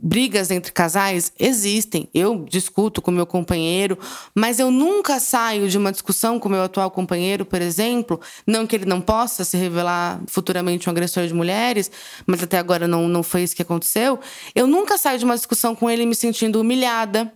Brigas 0.05 0.51
entre 0.51 0.73
casais 0.73 1.31
existem. 1.39 2.09
Eu 2.13 2.43
discuto 2.43 3.01
com 3.01 3.09
meu 3.09 3.25
companheiro, 3.25 3.97
mas 4.35 4.59
eu 4.59 4.69
nunca 4.69 5.17
saio 5.17 5.69
de 5.69 5.77
uma 5.77 5.93
discussão 5.93 6.37
com 6.37 6.49
meu 6.49 6.61
atual 6.61 6.91
companheiro, 6.91 7.45
por 7.45 7.61
exemplo. 7.61 8.19
Não 8.45 8.67
que 8.67 8.75
ele 8.75 8.85
não 8.85 8.99
possa 8.99 9.45
se 9.45 9.55
revelar 9.55 10.21
futuramente 10.27 10.89
um 10.89 10.91
agressor 10.91 11.25
de 11.25 11.33
mulheres, 11.33 11.89
mas 12.27 12.43
até 12.43 12.57
agora 12.57 12.85
não, 12.85 13.07
não 13.07 13.23
foi 13.23 13.43
isso 13.43 13.55
que 13.55 13.61
aconteceu. 13.61 14.19
Eu 14.53 14.67
nunca 14.67 14.97
saio 14.97 15.17
de 15.17 15.23
uma 15.23 15.37
discussão 15.37 15.73
com 15.73 15.89
ele 15.89 16.05
me 16.05 16.15
sentindo 16.15 16.59
humilhada, 16.59 17.31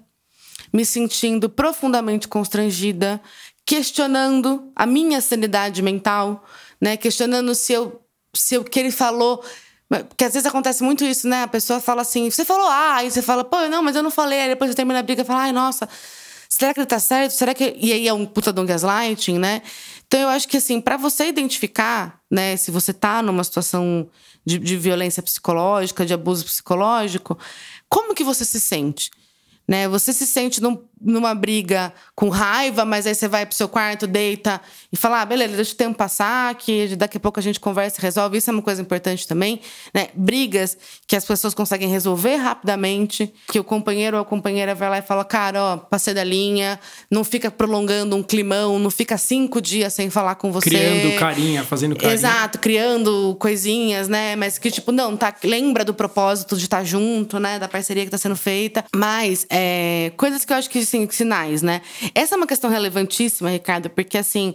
me 0.74 0.84
sentindo 0.84 1.50
profundamente 1.50 2.28
constrangida, 2.28 3.22
questionando 3.66 4.70
a 4.76 4.86
minha 4.86 5.22
sanidade 5.22 5.82
mental, 5.82 6.44
né? 6.82 6.98
Questionando 6.98 7.56
se 7.56 7.72
eu 7.72 8.02
se 8.34 8.58
o 8.58 8.64
que 8.64 8.80
ele 8.80 8.92
falou 8.92 9.42
Porque 9.90 10.26
às 10.26 10.34
vezes 10.34 10.46
acontece 10.46 10.84
muito 10.84 11.04
isso, 11.06 11.28
né? 11.28 11.44
A 11.44 11.48
pessoa 11.48 11.80
fala 11.80 12.02
assim, 12.02 12.30
você 12.30 12.44
falou 12.44 12.68
ah, 12.68 12.96
aí 12.96 13.10
você 13.10 13.22
fala, 13.22 13.44
pô, 13.44 13.68
não, 13.68 13.82
mas 13.82 13.96
eu 13.96 14.04
não 14.04 14.12
falei. 14.12 14.42
Aí 14.42 14.50
depois 14.50 14.70
você 14.70 14.76
termina 14.76 15.00
a 15.00 15.04
briga 15.04 15.22
e 15.22 15.26
fala, 15.26 15.44
ai, 15.44 15.52
nossa, 15.52 15.88
será 16.50 16.74
que 16.74 16.80
ele 16.80 16.88
tá 16.88 17.00
certo? 17.00 17.32
Será 17.32 17.54
que. 17.54 17.76
E 17.78 17.94
aí 17.94 18.08
é 18.08 18.14
um 18.14 18.26
puta 18.26 18.52
de 18.52 18.60
um 18.60 18.66
gaslighting, 18.66 19.40
né? 19.40 19.62
Então 20.06 20.20
eu 20.20 20.30
acho 20.30 20.48
que 20.48 20.58
assim, 20.58 20.82
para 20.82 20.98
você 20.98 21.28
identificar, 21.28 22.20
né, 22.32 22.56
se 22.58 22.72
você 22.72 22.94
tá 22.94 23.22
numa 23.22 23.44
situação 23.44 24.10
de, 24.46 24.58
de 24.58 24.78
violência 24.78 25.22
psicológica, 25.22 26.06
de 26.06 26.14
abuso 26.14 26.46
psicológico, 26.46 27.38
como 27.90 28.16
que 28.16 28.24
você 28.24 28.46
se 28.46 28.60
sente? 28.60 29.12
Né? 29.68 29.88
Você 29.90 30.14
se 30.14 30.26
sente 30.26 30.62
num, 30.62 30.82
numa 31.02 31.36
briga 31.36 31.94
com 32.16 32.30
raiva, 32.30 32.86
mas 32.86 33.06
aí 33.06 33.14
você 33.14 33.28
vai 33.28 33.46
pro 33.46 33.54
seu 33.54 33.68
quarto, 33.68 34.08
deita 34.08 34.62
e 34.92 34.96
fala: 34.96 35.22
ah, 35.22 35.26
beleza, 35.26 35.58
deixa 35.58 35.74
o 35.74 35.76
tempo 35.76 35.98
passar, 35.98 36.56
que 36.56 36.96
daqui 36.96 37.18
a 37.18 37.20
pouco 37.20 37.38
a 37.38 37.44
gente 37.44 37.60
conversa 37.60 38.00
e 38.00 38.02
resolve. 38.02 38.38
Isso 38.38 38.50
é 38.50 38.54
uma 38.54 38.62
coisa 38.62 38.82
importante 38.82 39.28
também. 39.28 39.60
Né? 39.94 40.08
Brigas 40.14 40.78
que 41.06 41.18
as 41.18 41.26
pessoas 41.26 41.54
conseguem 41.54 41.90
resolver 41.90 42.38
rapidamente, 42.38 43.34
que 43.52 43.60
o 43.60 43.64
companheiro 43.64 44.16
ou 44.16 44.24
a 44.24 44.26
companheira 44.26 44.74
vai 44.74 44.90
lá 44.90 44.98
e 45.00 45.02
fala: 45.02 45.26
cara, 45.26 45.62
ó, 45.62 45.78
passei 45.78 46.14
da 46.14 46.24
linha, 46.24 46.80
não 47.12 47.26
fica 47.26 47.52
prolongando 47.52 48.16
um 48.16 48.24
climão, 48.24 48.80
não 48.80 48.90
fica 48.90 49.18
cinco 49.18 49.62
dias 49.62 49.94
sem 49.94 50.10
falar 50.10 50.36
com 50.36 50.50
você. 50.50 50.70
Criando 50.70 51.20
carinha, 51.20 51.64
fazendo 51.66 51.96
carinha. 51.96 52.14
Exato, 52.14 52.60
criando 52.60 53.36
coisinhas, 53.38 54.08
né? 54.08 54.38
Mas 54.38 54.58
que, 54.58 54.72
tipo, 54.72 54.94
não, 54.94 55.18
tá, 55.18 55.36
lembra 55.44 55.84
do 55.84 55.94
propósito 55.94 56.56
de 56.56 56.64
estar 56.64 56.78
tá 56.78 56.84
junto, 56.86 57.38
né? 57.38 57.60
Da 57.60 57.68
parceria 57.68 58.06
que 58.06 58.12
tá 58.12 58.18
sendo 58.18 58.38
feita. 58.38 58.86
Mas 58.96 59.46
é, 59.60 60.12
coisas 60.16 60.46
que 60.46 60.54
eu 60.54 60.58
acho 60.58 60.70
que, 60.70 60.78
assim, 60.78 61.10
sinais, 61.10 61.64
né? 61.64 61.82
Essa 62.14 62.36
é 62.36 62.38
uma 62.38 62.46
questão 62.46 62.70
relevantíssima, 62.70 63.50
Ricardo, 63.50 63.90
porque, 63.90 64.16
assim, 64.16 64.54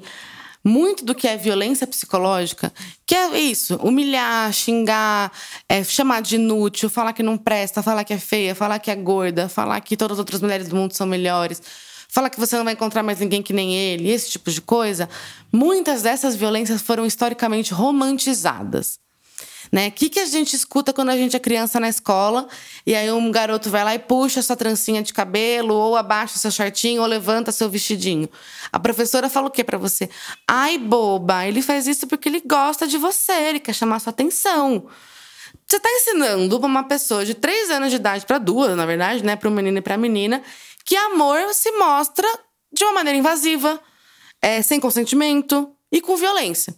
muito 0.65 1.05
do 1.05 1.13
que 1.13 1.27
é 1.27 1.37
violência 1.37 1.89
psicológica, 1.89 2.73
que 3.05 3.17
é 3.17 3.37
isso, 3.37 3.75
humilhar, 3.83 4.53
xingar, 4.53 5.33
é, 5.69 5.83
chamar 5.83 6.23
de 6.23 6.37
inútil, 6.37 6.89
falar 6.89 7.13
que 7.13 7.23
não 7.23 7.37
presta, 7.37 7.83
falar 7.83 8.05
que 8.05 8.13
é 8.13 8.19
feia, 8.19 8.55
falar 8.55 8.79
que 8.79 8.93
é 8.93 8.95
gorda, 8.95 9.49
falar 9.49 9.81
que 9.81 9.97
todas 9.97 10.15
as 10.15 10.19
outras 10.21 10.41
mulheres 10.41 10.69
do 10.69 10.77
mundo 10.77 10.93
são 10.93 11.05
melhores, 11.05 11.61
falar 12.09 12.31
que 12.31 12.39
você 12.39 12.57
não 12.57 12.63
vai 12.63 12.75
encontrar 12.75 13.03
mais 13.03 13.19
ninguém 13.19 13.43
que 13.43 13.53
nem 13.53 13.75
ele, 13.75 14.09
esse 14.09 14.31
tipo 14.31 14.53
de 14.53 14.61
coisa. 14.61 15.09
Muitas 15.53 16.03
dessas 16.03 16.37
violências 16.37 16.81
foram 16.81 17.05
historicamente 17.05 17.75
romantizadas. 17.75 19.01
Né? 19.73 19.89
O 19.89 19.93
que, 19.93 20.11
que 20.11 20.21
a 20.21 20.27
gente 20.27 20.55
escuta 20.55 20.93
quando 20.93 21.09
a 21.09 21.17
gente 21.17 21.35
é 21.35 21.41
criança 21.41 21.81
na 21.81 21.89
escola 21.89 22.47
e 22.85 22.95
aí 22.95 23.11
um 23.11 23.31
garoto 23.31 23.71
vai 23.71 23.83
lá 23.83 23.95
e 23.95 23.99
puxa 23.99 24.43
sua 24.43 24.55
trancinha 24.55 25.03
de 25.03 25.15
cabelo, 25.15 25.75
ou 25.75 25.97
abaixa 25.97 26.39
seu 26.39 26.51
shortinho, 26.51 27.01
ou 27.01 27.09
levanta 27.09 27.51
seu 27.51 27.71
vestidinho? 27.71 28.29
A 28.71 28.79
professora 28.79 29.31
fala 29.31 29.47
o 29.47 29.51
que 29.51 29.65
para 29.65 29.79
você? 29.79 30.11
Ai, 30.47 30.77
boba, 30.77 31.47
ele 31.47 31.63
faz 31.63 31.87
isso 31.87 32.07
porque 32.07 32.29
ele 32.29 32.43
gosta 32.45 32.87
de 32.87 32.99
você, 32.99 33.33
ele 33.33 33.61
quer 33.61 33.75
chamar 33.75 33.99
sua 34.01 34.11
atenção. 34.11 34.89
Você 35.67 35.77
está 35.79 35.91
ensinando 35.91 36.61
para 36.61 36.67
uma 36.67 36.85
pessoa 36.85 37.25
de 37.25 37.33
três 37.33 37.71
anos 37.71 37.89
de 37.89 37.97
idade, 37.97 38.27
para 38.27 38.37
duas, 38.37 38.77
na 38.77 38.85
verdade, 38.85 39.25
né? 39.25 39.37
Para 39.37 39.49
um 39.49 39.53
menino 39.53 39.79
e 39.79 39.81
para 39.81 39.97
menina, 39.97 40.43
que 40.85 40.95
amor 40.97 41.55
se 41.55 41.71
mostra 41.73 42.29
de 42.71 42.85
uma 42.85 42.93
maneira 42.93 43.19
invasiva, 43.19 43.81
é, 44.41 44.61
sem 44.61 44.79
consentimento 44.79 45.75
e 45.91 46.01
com 46.03 46.15
violência. 46.15 46.75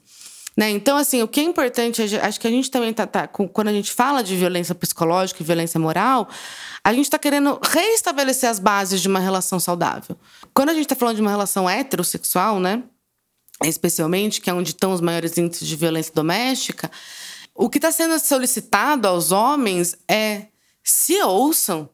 Né? 0.57 0.70
Então, 0.70 0.96
assim, 0.96 1.20
o 1.20 1.26
que 1.28 1.40
é 1.40 1.42
importante, 1.42 2.00
acho 2.16 2.40
que 2.40 2.46
a 2.46 2.50
gente 2.50 2.70
também 2.70 2.92
tá, 2.92 3.07
tá 3.07 3.26
quando 3.26 3.68
a 3.68 3.72
gente 3.72 3.92
fala 3.92 4.22
de 4.22 4.36
violência 4.36 4.74
psicológica 4.74 5.42
e 5.42 5.46
violência 5.46 5.80
moral, 5.80 6.28
a 6.82 6.92
gente 6.92 7.07
está 7.07 7.18
querendo 7.18 7.59
reestabelecer 7.62 8.48
as 8.48 8.59
bases 8.59 9.00
de 9.00 9.09
uma 9.09 9.18
relação 9.18 9.59
saudável. 9.59 10.16
Quando 10.52 10.68
a 10.68 10.74
gente 10.74 10.84
está 10.84 10.94
falando 10.94 11.16
de 11.16 11.22
uma 11.22 11.30
relação 11.30 11.68
heterossexual, 11.68 12.61
né? 12.61 12.84
Especialmente, 13.64 14.40
que 14.40 14.48
é 14.48 14.55
onde 14.55 14.70
estão 14.70 14.92
os 14.92 15.00
maiores 15.00 15.36
índices 15.38 15.66
de 15.66 15.76
violência 15.76 16.12
doméstica, 16.14 16.90
o 17.55 17.68
que 17.68 17.78
está 17.78 17.90
sendo 17.90 18.18
solicitado 18.18 19.09
aos 19.09 19.32
homens 19.32 19.96
é 20.09 20.46
se 20.82 21.20
ouçam, 21.22 21.88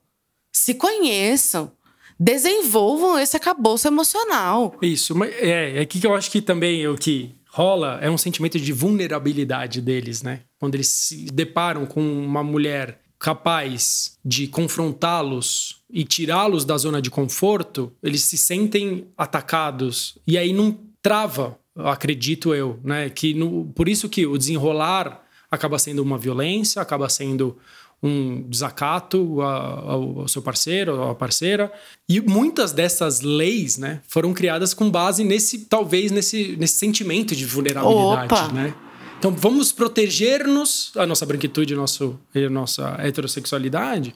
se 0.51 0.75
conheçam, 0.75 1.73
desenvolvam 2.19 3.19
esse 3.19 3.37
acabouço 3.37 3.87
emocional. 3.87 4.75
Isso, 4.83 5.15
é, 5.25 5.83
é 5.83 5.87
que 5.87 6.05
eu 6.07 6.15
acho 6.15 6.31
que 6.31 6.43
também 6.43 6.87
o 6.89 6.97
que 6.97 7.35
rola 7.53 7.99
é 8.01 8.11
um 8.11 8.19
sentimento 8.19 8.59
de 8.59 8.73
vulnerabilidade 8.73 9.81
deles, 9.81 10.23
né? 10.23 10.41
Quando 10.59 10.75
eles 10.75 10.89
se 10.89 11.27
deparam 11.27 11.85
com 11.85 12.01
uma 12.01 12.43
mulher 12.43 13.01
capaz 13.19 14.19
de 14.25 14.47
confrontá-los 14.47 15.83
e 15.91 16.05
tirá-los 16.05 16.65
da 16.65 16.79
zona 16.79 17.03
de 17.03 17.11
conforto, 17.11 17.93
eles 18.03 18.23
se 18.23 18.39
sentem 18.39 19.09
atacados 19.17 20.17
e 20.27 20.39
aí 20.39 20.53
não 20.53 20.79
trava, 21.03 21.59
acredito 21.77 22.55
eu, 22.55 22.79
né? 22.83 23.11
Que 23.11 23.35
no, 23.35 23.67
por 23.75 23.89
isso 23.89 24.09
que 24.09 24.27
o 24.27 24.39
desenrolar 24.39 25.23
acaba 25.51 25.79
sendo 25.79 26.03
uma 26.03 26.17
violência, 26.17 26.81
acaba 26.81 27.09
sendo 27.09 27.59
um 28.03 28.43
desacato 28.43 29.43
ao, 29.43 30.21
ao 30.21 30.29
seu 30.29 30.41
parceiro, 30.41 31.03
à 31.03 31.15
parceira. 31.15 31.73
E 32.09 32.21
muitas 32.21 32.73
dessas 32.73 33.21
leis, 33.21 33.77
né, 33.77 34.01
foram 34.09 34.33
criadas 34.33 34.73
com 34.73 34.91
base 34.91 35.23
nesse, 35.23 35.67
talvez, 35.67 36.11
nesse, 36.11 36.57
nesse 36.59 36.75
sentimento 36.75 37.37
de 37.37 37.45
vulnerabilidade, 37.45 38.33
Opa. 38.33 38.53
né? 38.53 38.75
Então 39.19 39.31
vamos 39.33 39.71
proteger-nos, 39.71 40.93
a 40.97 41.07
nossa 41.07 41.27
branquitude, 41.27 41.75
nosso, 41.75 42.19
a 42.35 42.49
nossa 42.49 42.97
heterossexualidade, 43.01 44.15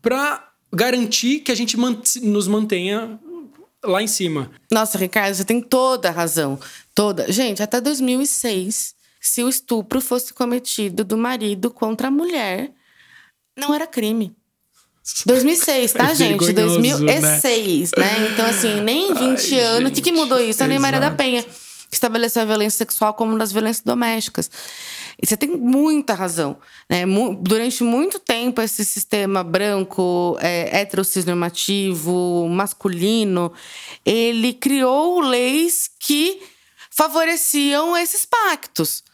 para 0.00 0.50
garantir 0.72 1.40
que 1.40 1.52
a 1.52 1.54
gente 1.54 1.76
nos 1.76 2.48
mantenha 2.48 3.20
lá 3.84 4.02
em 4.02 4.06
cima. 4.06 4.50
Nossa, 4.72 4.96
Ricardo, 4.96 5.34
você 5.34 5.44
tem 5.44 5.60
toda 5.60 6.08
a 6.08 6.10
razão. 6.12 6.58
Toda. 6.94 7.30
Gente, 7.30 7.62
até 7.62 7.82
2006, 7.82 8.94
se 9.20 9.42
o 9.42 9.48
estupro 9.48 10.00
fosse 10.00 10.32
cometido 10.32 11.04
do 11.04 11.18
marido 11.18 11.70
contra 11.70 12.08
a 12.08 12.10
mulher, 12.10 12.72
não 13.56 13.74
era 13.74 13.86
crime. 13.86 14.34
2006, 15.26 15.92
tá, 15.92 16.10
é 16.10 16.14
gente? 16.14 16.52
2006, 16.52 17.90
né? 17.96 18.04
né? 18.04 18.28
Então, 18.32 18.46
assim, 18.46 18.80
nem 18.80 19.12
20 19.12 19.54
Ai, 19.54 19.60
anos. 19.60 19.90
O 19.90 19.94
que, 19.94 20.00
que 20.00 20.12
mudou 20.12 20.40
isso? 20.40 20.62
A 20.62 20.66
Lei 20.66 20.78
Maria 20.78 20.98
da 20.98 21.10
Penha, 21.10 21.42
que 21.42 21.94
estabeleceu 21.94 22.42
a 22.42 22.44
violência 22.46 22.78
sexual 22.78 23.12
como 23.12 23.32
uma 23.32 23.38
das 23.38 23.52
violências 23.52 23.84
domésticas. 23.84 24.50
E 25.20 25.26
você 25.26 25.36
tem 25.36 25.50
muita 25.50 26.14
razão. 26.14 26.56
Né? 26.88 27.04
Durante 27.40 27.84
muito 27.84 28.18
tempo, 28.18 28.60
esse 28.62 28.84
sistema 28.84 29.44
branco, 29.44 30.36
é, 30.40 30.80
heterocisnormativo, 30.80 32.48
masculino, 32.48 33.52
ele 34.04 34.54
criou 34.54 35.20
leis 35.20 35.90
que 36.00 36.40
favoreciam 36.90 37.96
esses 37.96 38.24
pactos. 38.24 39.04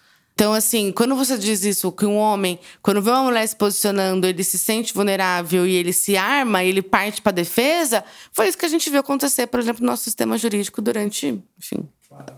Então, 0.41 0.55
assim, 0.55 0.91
quando 0.91 1.14
você 1.14 1.36
diz 1.36 1.64
isso, 1.64 1.93
que 1.93 2.07
um 2.07 2.16
homem, 2.16 2.59
quando 2.80 3.03
vê 3.03 3.11
uma 3.11 3.24
mulher 3.24 3.47
se 3.47 3.55
posicionando, 3.55 4.26
ele 4.26 4.43
se 4.43 4.59
sente 4.59 4.95
vulnerável 4.95 5.66
e 5.66 5.74
ele 5.74 5.93
se 5.93 6.16
arma, 6.16 6.64
ele 6.64 6.80
parte 6.80 7.20
para 7.20 7.32
defesa, 7.32 8.03
foi 8.32 8.49
isso 8.49 8.57
que 8.57 8.64
a 8.64 8.68
gente 8.70 8.88
viu 8.88 9.01
acontecer, 9.01 9.47
por 9.49 9.61
exemplo, 9.61 9.82
no 9.82 9.91
nosso 9.91 10.05
sistema 10.05 10.38
jurídico 10.38 10.80
durante, 10.80 11.38
enfim, 11.59 11.86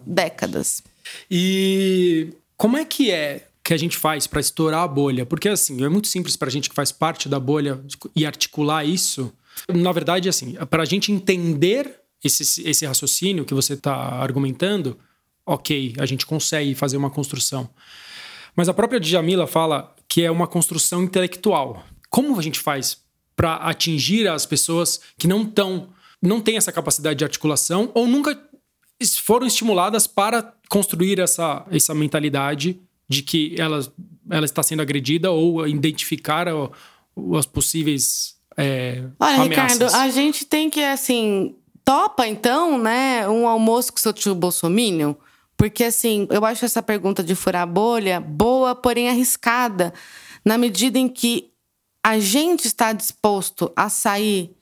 décadas. 0.05 0.83
E 1.31 2.33
como 2.57 2.77
é 2.77 2.85
que 2.85 3.13
é 3.13 3.47
que 3.63 3.73
a 3.73 3.77
gente 3.77 3.97
faz 3.97 4.27
para 4.27 4.41
estourar 4.41 4.83
a 4.83 4.89
bolha? 4.89 5.25
Porque, 5.25 5.49
assim, 5.49 5.85
é 5.85 5.89
muito 5.89 6.09
simples 6.09 6.35
para 6.35 6.49
a 6.49 6.51
gente 6.51 6.69
que 6.69 6.75
faz 6.75 6.91
parte 6.91 7.29
da 7.29 7.39
bolha 7.39 7.81
e 8.17 8.27
articular 8.27 8.85
isso. 8.85 9.33
Na 9.73 9.93
verdade, 9.93 10.29
assim, 10.29 10.55
para 10.69 10.83
a 10.83 10.87
gente 10.87 11.13
entender 11.13 12.01
esse, 12.25 12.69
esse 12.69 12.85
raciocínio 12.85 13.45
que 13.45 13.55
você 13.55 13.75
está 13.75 13.95
argumentando, 13.95 14.99
ok, 15.47 15.95
a 15.99 16.07
gente 16.07 16.27
consegue 16.27 16.75
fazer 16.75 16.97
uma 16.97 17.11
construção. 17.11 17.69
Mas 18.55 18.69
a 18.69 18.75
própria 18.75 19.01
Djamila 19.01 19.47
fala 19.47 19.95
que 20.09 20.23
é 20.23 20.31
uma 20.31 20.47
construção 20.47 21.03
intelectual. 21.03 21.85
Como 22.11 22.39
a 22.39 22.43
gente 22.43 22.61
faz 22.61 23.03
para 23.35 23.57
atingir 23.57 24.29
as 24.29 24.45
pessoas 24.45 25.01
que 25.17 25.27
não 25.27 25.43
estão, 25.43 25.89
não 26.21 26.41
têm 26.41 26.57
essa 26.57 26.71
capacidade 26.71 27.19
de 27.19 27.25
articulação 27.25 27.91
ou 27.95 28.07
nunca 28.07 28.39
foram 29.21 29.47
estimuladas 29.47 30.07
para 30.07 30.55
construir 30.69 31.19
essa, 31.19 31.67
essa 31.71 31.95
mentalidade 31.95 32.79
de 33.09 33.23
que 33.23 33.55
ela, 33.59 33.81
ela 34.31 34.45
está 34.45 34.63
sendo 34.63 34.81
agredida 34.81 35.31
ou 35.31 35.67
identificar 35.67 36.47
as 37.37 37.47
possíveis 37.47 38.37
é, 38.57 39.03
Olha, 39.19 39.43
ameaças. 39.43 39.79
Ricardo, 39.79 39.95
a 39.97 40.09
gente 40.11 40.45
tem 40.45 40.71
que, 40.71 40.83
assim, 40.83 41.57
topa 41.85 42.27
então, 42.27 42.79
né, 42.79 43.29
um 43.29 43.47
almoço 43.47 43.93
com 43.93 43.99
seu 43.99 44.13
tio 44.13 44.35
Bolsominion? 44.35 45.15
Porque, 45.63 45.85
assim, 45.85 46.27
eu 46.29 46.45
acho 46.45 46.65
essa 46.65 46.83
pergunta 46.83 47.23
de 47.23 47.37
furar 47.37 47.63
a 47.63 47.67
bolha 47.67 48.19
boa, 48.19 48.75
porém 48.75 49.09
arriscada, 49.09 49.95
na 50.45 50.59
medida 50.59 50.99
em 50.99 51.09
que 51.09 51.53
a 52.05 52.19
gente 52.19 52.67
está 52.67 52.93
disposto 52.93 53.71
a 53.77 53.89
sair 53.89 54.57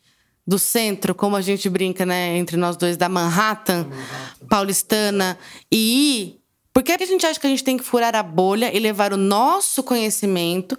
do 0.46 0.58
centro, 0.58 1.14
como 1.14 1.36
a 1.36 1.40
gente 1.40 1.70
brinca, 1.70 2.04
né, 2.04 2.36
entre 2.36 2.58
nós 2.58 2.76
dois, 2.76 2.98
da 2.98 3.08
Manhattan, 3.08 3.84
Manhattan. 3.84 4.46
paulistana, 4.46 5.38
e 5.72 5.76
ir. 5.78 6.40
Por 6.70 6.82
que 6.82 6.92
a 6.92 7.06
gente 7.06 7.24
acha 7.24 7.40
que 7.40 7.46
a 7.46 7.50
gente 7.50 7.64
tem 7.64 7.78
que 7.78 7.82
furar 7.82 8.14
a 8.14 8.22
bolha 8.22 8.70
e 8.70 8.78
levar 8.78 9.14
o 9.14 9.16
nosso 9.16 9.82
conhecimento 9.82 10.78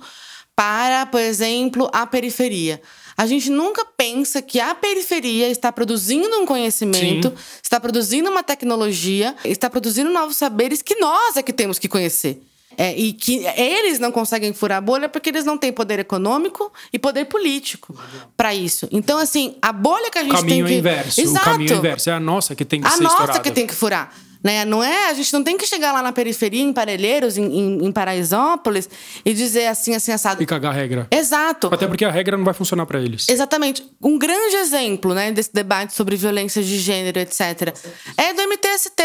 para, 0.55 1.03
por 1.07 1.19
exemplo, 1.19 1.89
a 1.91 2.05
periferia? 2.05 2.80
A 3.18 3.26
gente 3.26 3.49
nunca 3.49 3.86
pensa 3.86 4.41
que 4.41 4.59
a 4.59 4.74
periferia 4.74 5.49
está 5.49 5.72
produzindo 5.72 6.38
um 6.38 6.45
conhecimento, 6.45 7.30
Sim. 7.30 7.36
está 7.64 7.80
produzindo 7.80 8.30
uma 8.30 8.43
tecnologia, 8.43 9.36
está 9.45 9.70
produzindo 9.70 10.09
novos 10.09 10.38
saberes 10.38 10.82
que 10.82 10.95
nós 10.95 11.38
é 11.38 11.43
que 11.43 11.53
temos 11.53 11.78
que 11.78 11.88
conhecer. 11.88 12.41
É, 12.78 12.97
e 12.97 13.12
que 13.12 13.45
eles 13.57 13.99
não 13.99 14.14
conseguem 14.14 14.53
furar 14.53 14.78
a 14.78 14.82
bolha 14.82 15.09
porque 15.09 15.30
eles 15.30 15.43
não 15.43 15.57
têm 15.57 15.74
poder 15.74 15.99
econômico 15.99 16.72
e 16.91 16.97
poder 16.97 17.26
político 17.26 17.93
para 18.38 18.55
isso. 18.55 18.88
Então, 18.91 19.20
assim, 19.20 19.57
a 19.62 19.74
bolha 19.74 20.09
que 20.09 20.18
a 20.18 20.24
gente 20.24 20.36
caminho 20.36 20.66
tem 20.66 20.76
que. 20.76 20.80
inverso. 20.80 21.20
Exato. 21.20 21.49
O 21.49 21.51
caminho 21.51 21.76
inverso. 21.76 22.09
É 22.09 22.14
a 22.14 22.20
nossa 22.20 22.55
que 22.55 22.64
tem 22.64 22.80
que 22.80 22.88
a 22.88 22.91
ser 22.91 23.03
nossa 23.03 23.16
estourada. 23.16 23.39
que 23.41 23.51
tem 23.51 23.68
que 23.68 23.76
furar. 23.76 24.14
Né? 24.43 24.65
Não 24.65 24.83
é, 24.83 25.09
a 25.09 25.13
gente 25.13 25.31
não 25.33 25.43
tem 25.43 25.57
que 25.57 25.65
chegar 25.67 25.91
lá 25.91 26.01
na 26.01 26.11
periferia, 26.11 26.61
em 26.61 26.73
Parelheiros, 26.73 27.37
em, 27.37 27.43
em, 27.43 27.85
em 27.85 27.91
Paraisópolis, 27.91 28.89
e 29.23 29.33
dizer 29.33 29.67
assim, 29.67 29.93
assim, 29.93 30.11
assado. 30.11 30.41
E 30.41 30.45
cagar 30.45 30.71
a 30.71 30.75
regra. 30.75 31.07
Exato. 31.11 31.69
Até 31.71 31.87
porque 31.87 32.05
a 32.05 32.11
regra 32.11 32.37
não 32.37 32.43
vai 32.43 32.53
funcionar 32.53 32.85
para 32.85 32.99
eles. 32.99 33.29
Exatamente. 33.29 33.85
Um 34.01 34.17
grande 34.17 34.55
exemplo 34.55 35.13
né, 35.13 35.31
desse 35.31 35.53
debate 35.53 35.93
sobre 35.93 36.15
violência 36.15 36.63
de 36.63 36.77
gênero, 36.77 37.19
etc., 37.19 37.73
é 38.17 38.33
do 38.33 38.41
MTST. 38.41 39.03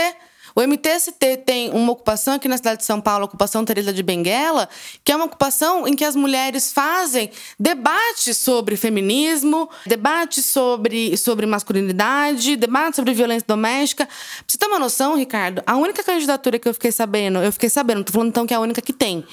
O 0.59 0.63
MTST 0.63 1.37
tem 1.45 1.69
uma 1.69 1.93
ocupação 1.93 2.33
aqui 2.33 2.49
na 2.49 2.57
cidade 2.57 2.79
de 2.79 2.87
São 2.87 2.99
Paulo, 2.99 3.25
a 3.25 3.27
ocupação 3.27 3.63
Teresa 3.63 3.93
de 3.93 4.03
Benguela, 4.03 4.67
que 5.05 5.13
é 5.13 5.17
uma 5.17 5.27
ocupação 5.27 5.87
em 5.87 5.95
que 5.95 6.03
as 6.03 6.17
mulheres 6.17 6.73
fazem 6.73 7.31
debates 7.61 8.39
sobre 8.39 8.75
feminismo, 8.75 9.69
debates 9.85 10.47
sobre, 10.47 11.15
sobre 11.19 11.45
masculinidade, 11.45 12.57
debates 12.57 12.97
sobre 12.97 13.13
violência 13.13 13.45
doméstica. 13.47 14.07
Pra 14.07 14.15
você 14.49 14.57
ter 14.57 14.67
uma 14.67 14.79
noção, 14.79 15.15
Ricardo, 15.15 15.63
a 15.67 15.77
única 15.77 16.03
candidatura 16.03 16.59
que 16.59 16.67
eu 16.67 16.73
fiquei 16.73 16.91
sabendo, 16.91 17.39
eu 17.41 17.53
fiquei 17.53 17.69
sabendo, 17.69 18.03
tô 18.03 18.15
falando 18.15 18.31
então 18.31 18.47
que 18.47 18.55
é 18.55 18.57
a 18.57 18.61
única 18.61 18.81
que 18.81 18.95
tem. 18.95 19.27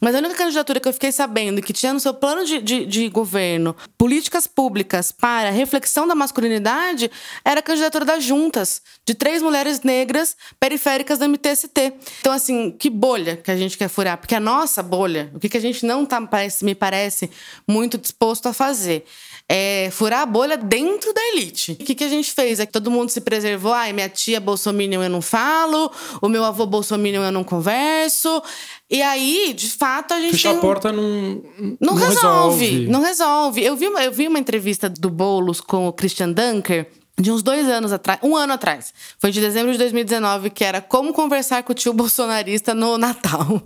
Mas 0.00 0.14
a 0.14 0.18
única 0.18 0.34
candidatura 0.34 0.80
que 0.80 0.88
eu 0.88 0.92
fiquei 0.92 1.10
sabendo 1.12 1.62
que 1.62 1.72
tinha 1.72 1.92
no 1.92 2.00
seu 2.00 2.12
plano 2.12 2.44
de, 2.44 2.60
de, 2.60 2.86
de, 2.86 3.08
governo 3.08 3.74
políticas 3.96 4.46
públicas 4.46 5.10
para 5.10 5.50
reflexão 5.50 6.06
da 6.06 6.14
masculinidade 6.14 7.10
era 7.44 7.60
a 7.60 7.62
candidatura 7.62 8.04
das 8.04 8.22
juntas, 8.22 8.82
de 9.06 9.14
três 9.14 9.42
mulheres 9.42 9.82
negras 9.82 10.36
periféricas 10.60 11.18
da 11.18 11.26
MTST. 11.28 11.94
Então, 12.20 12.32
assim, 12.32 12.70
que 12.70 12.90
bolha 12.90 13.36
que 13.36 13.50
a 13.50 13.56
gente 13.56 13.78
quer 13.78 13.88
furar? 13.88 14.18
Porque 14.18 14.34
a 14.34 14.40
nossa 14.40 14.82
bolha, 14.82 15.30
o 15.34 15.40
que, 15.40 15.48
que 15.48 15.56
a 15.56 15.60
gente 15.60 15.86
não 15.86 16.04
tá, 16.04 16.20
me 16.62 16.74
parece, 16.74 17.30
muito 17.66 17.96
disposto 17.98 18.48
a 18.48 18.52
fazer 18.52 19.04
é, 19.48 19.90
furar 19.92 20.22
a 20.22 20.26
bolha 20.26 20.56
dentro 20.56 21.12
da 21.12 21.20
elite. 21.28 21.72
O 21.72 21.76
que, 21.76 21.94
que 21.94 22.04
a 22.04 22.08
gente 22.08 22.32
fez? 22.32 22.58
É 22.58 22.66
que 22.66 22.72
todo 22.72 22.90
mundo 22.90 23.10
se 23.10 23.20
preservou. 23.20 23.72
Ai, 23.72 23.92
minha 23.92 24.08
tia 24.08 24.40
Bolsominion 24.40 25.02
eu 25.02 25.10
não 25.10 25.22
falo, 25.22 25.90
o 26.20 26.28
meu 26.28 26.44
avô 26.44 26.66
Bolsominion 26.66 27.22
eu 27.22 27.32
não 27.32 27.44
converso. 27.44 28.42
E 28.90 29.00
aí, 29.02 29.52
de 29.54 29.68
fato, 29.68 30.14
a 30.14 30.20
gente. 30.20 30.32
Fechar 30.32 30.50
tem... 30.50 30.58
a 30.58 30.60
porta 30.60 30.92
não. 30.92 31.42
Não, 31.58 31.76
não 31.80 31.94
resolve, 31.94 32.64
resolve, 32.64 32.88
Não 32.88 33.00
resolve. 33.00 33.64
Eu 33.64 33.76
vi, 33.76 33.84
eu 33.84 34.12
vi 34.12 34.26
uma 34.26 34.38
entrevista 34.38 34.88
do 34.88 35.10
Boulos 35.10 35.60
com 35.60 35.86
o 35.86 35.92
Christian 35.92 36.32
Dunker. 36.32 36.88
De 37.18 37.32
uns 37.32 37.42
dois 37.42 37.66
anos 37.66 37.92
atrás, 37.92 38.20
um 38.22 38.36
ano 38.36 38.52
atrás. 38.52 38.92
Foi 39.18 39.30
de 39.30 39.40
dezembro 39.40 39.72
de 39.72 39.78
2019, 39.78 40.50
que 40.50 40.62
era 40.62 40.82
como 40.82 41.14
conversar 41.14 41.62
com 41.62 41.72
o 41.72 41.74
tio 41.74 41.94
bolsonarista 41.94 42.74
no 42.74 42.98
Natal. 42.98 43.62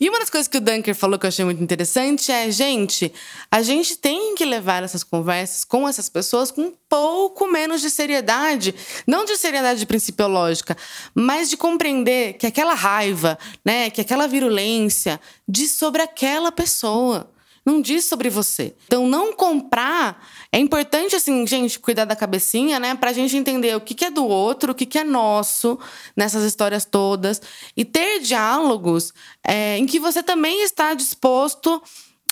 E 0.00 0.08
uma 0.08 0.18
das 0.18 0.30
coisas 0.30 0.48
que 0.48 0.58
o 0.58 0.60
Dunker 0.60 0.94
falou 0.94 1.18
que 1.18 1.26
eu 1.26 1.28
achei 1.28 1.44
muito 1.44 1.62
interessante 1.62 2.30
é, 2.32 2.50
gente, 2.50 3.12
a 3.50 3.62
gente 3.62 3.96
tem 3.96 4.34
que 4.34 4.44
levar 4.44 4.82
essas 4.82 5.02
conversas 5.02 5.64
com 5.64 5.88
essas 5.88 6.08
pessoas 6.08 6.50
com 6.50 6.62
um 6.62 6.74
pouco 6.88 7.46
menos 7.46 7.80
de 7.80 7.90
seriedade, 7.90 8.74
não 9.06 9.24
de 9.24 9.36
seriedade 9.36 9.84
principiológica, 9.86 10.76
mas 11.14 11.50
de 11.50 11.56
compreender 11.56 12.34
que 12.34 12.46
aquela 12.46 12.74
raiva, 12.74 13.38
né, 13.64 13.90
que 13.90 14.00
aquela 14.00 14.26
virulência 14.26 15.20
diz 15.48 15.72
sobre 15.72 16.02
aquela 16.02 16.50
pessoa 16.50 17.30
não 17.66 17.80
diz 17.82 18.04
sobre 18.04 18.30
você. 18.30 18.76
Então, 18.86 19.08
não 19.08 19.32
comprar. 19.32 20.24
É 20.52 20.58
importante, 20.58 21.16
assim, 21.16 21.44
gente, 21.44 21.80
cuidar 21.80 22.04
da 22.04 22.14
cabecinha, 22.14 22.78
né? 22.78 22.94
Pra 22.94 23.12
gente 23.12 23.36
entender 23.36 23.74
o 23.76 23.80
que, 23.80 23.92
que 23.92 24.04
é 24.04 24.10
do 24.10 24.24
outro, 24.24 24.70
o 24.70 24.74
que, 24.74 24.86
que 24.86 24.98
é 24.98 25.04
nosso 25.04 25.76
nessas 26.16 26.44
histórias 26.44 26.84
todas. 26.84 27.42
E 27.76 27.84
ter 27.84 28.20
diálogos 28.20 29.12
é, 29.44 29.76
em 29.76 29.84
que 29.84 29.98
você 29.98 30.22
também 30.22 30.62
está 30.62 30.94
disposto 30.94 31.82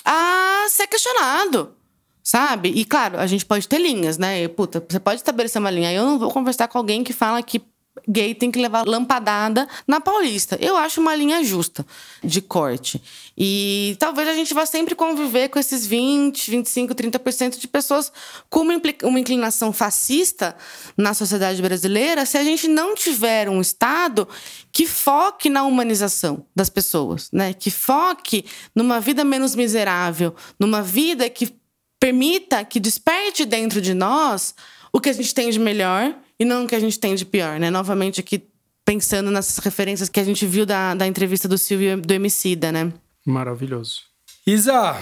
a 0.05 0.67
ser 0.69 0.87
questionado. 0.87 1.75
Sabe? 2.23 2.69
E 2.69 2.85
claro, 2.85 3.19
a 3.19 3.27
gente 3.27 3.45
pode 3.45 3.67
ter 3.67 3.77
linhas, 3.77 4.17
né? 4.17 4.47
Puta, 4.47 4.83
você 4.89 4.99
pode 4.99 5.17
estabelecer 5.17 5.59
uma 5.59 5.69
linha. 5.69 5.91
Eu 5.91 6.05
não 6.05 6.17
vou 6.17 6.31
conversar 6.31 6.67
com 6.67 6.77
alguém 6.77 7.03
que 7.03 7.13
fala 7.13 7.43
que 7.43 7.61
gay 8.07 8.35
tem 8.35 8.51
que 8.51 8.59
levar 8.59 8.85
lampadada 8.85 9.67
na 9.87 9.99
Paulista. 9.99 10.57
Eu 10.61 10.77
acho 10.77 11.01
uma 11.01 11.15
linha 11.15 11.43
justa 11.43 11.85
de 12.23 12.41
corte. 12.41 13.01
E 13.37 13.95
talvez 13.99 14.27
a 14.27 14.33
gente 14.33 14.53
vá 14.53 14.65
sempre 14.65 14.95
conviver 14.95 15.49
com 15.49 15.59
esses 15.59 15.85
20, 15.85 16.51
25, 16.51 16.95
30% 16.95 17.59
de 17.59 17.67
pessoas 17.67 18.11
com 18.49 18.61
uma, 18.61 19.19
inclinação 19.19 19.73
fascista 19.73 20.55
na 20.95 21.13
sociedade 21.13 21.61
brasileira 21.61 22.25
se 22.25 22.37
a 22.37 22.43
gente 22.43 22.67
não 22.67 22.95
tiver 22.95 23.49
um 23.49 23.61
Estado 23.61 24.27
que 24.71 24.85
foque 24.85 25.49
na 25.49 25.63
humanização 25.63 26.45
das 26.55 26.69
pessoas, 26.69 27.29
né? 27.31 27.53
Que 27.53 27.71
foque 27.71 28.45
numa 28.75 28.99
vida 28.99 29.23
menos 29.23 29.55
miserável, 29.55 30.35
numa 30.59 30.81
vida 30.81 31.29
que 31.29 31.53
permita, 31.99 32.63
que 32.63 32.79
desperte 32.79 33.45
dentro 33.45 33.81
de 33.81 33.93
nós 33.93 34.53
o 34.91 35.01
que 35.01 35.09
a 35.09 35.13
gente 35.13 35.33
tem 35.33 35.49
de 35.49 35.59
melhor 35.59 36.15
e 36.39 36.45
não 36.45 36.65
o 36.65 36.67
que 36.67 36.75
a 36.75 36.79
gente 36.79 36.99
tem 36.99 37.15
de 37.15 37.25
pior, 37.25 37.59
né? 37.59 37.69
Novamente 37.69 38.19
aqui 38.19 38.43
pensando 38.85 39.31
nessas 39.31 39.57
referências 39.57 40.09
que 40.09 40.19
a 40.19 40.23
gente 40.23 40.45
viu 40.45 40.65
da, 40.65 40.93
da 40.93 41.07
entrevista 41.07 41.47
do 41.47 41.57
Silvio 41.57 41.99
do 41.99 42.13
Emicida, 42.13 42.71
né? 42.71 42.93
Maravilhoso. 43.25 44.01
Isa, 44.45 44.95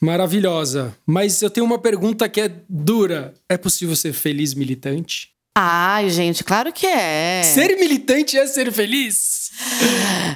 maravilhosa. 0.00 0.94
Mas 1.06 1.40
eu 1.40 1.48
tenho 1.48 1.64
uma 1.64 1.78
pergunta 1.78 2.28
que 2.28 2.40
é 2.42 2.52
dura. 2.68 3.32
É 3.48 3.56
possível 3.56 3.96
ser 3.96 4.12
feliz 4.12 4.52
militante? 4.52 5.30
Ai, 5.56 6.08
gente, 6.10 6.44
claro 6.44 6.72
que 6.72 6.86
é. 6.86 7.42
Ser 7.42 7.76
militante 7.76 8.38
é 8.38 8.46
ser 8.46 8.70
feliz? 8.72 9.50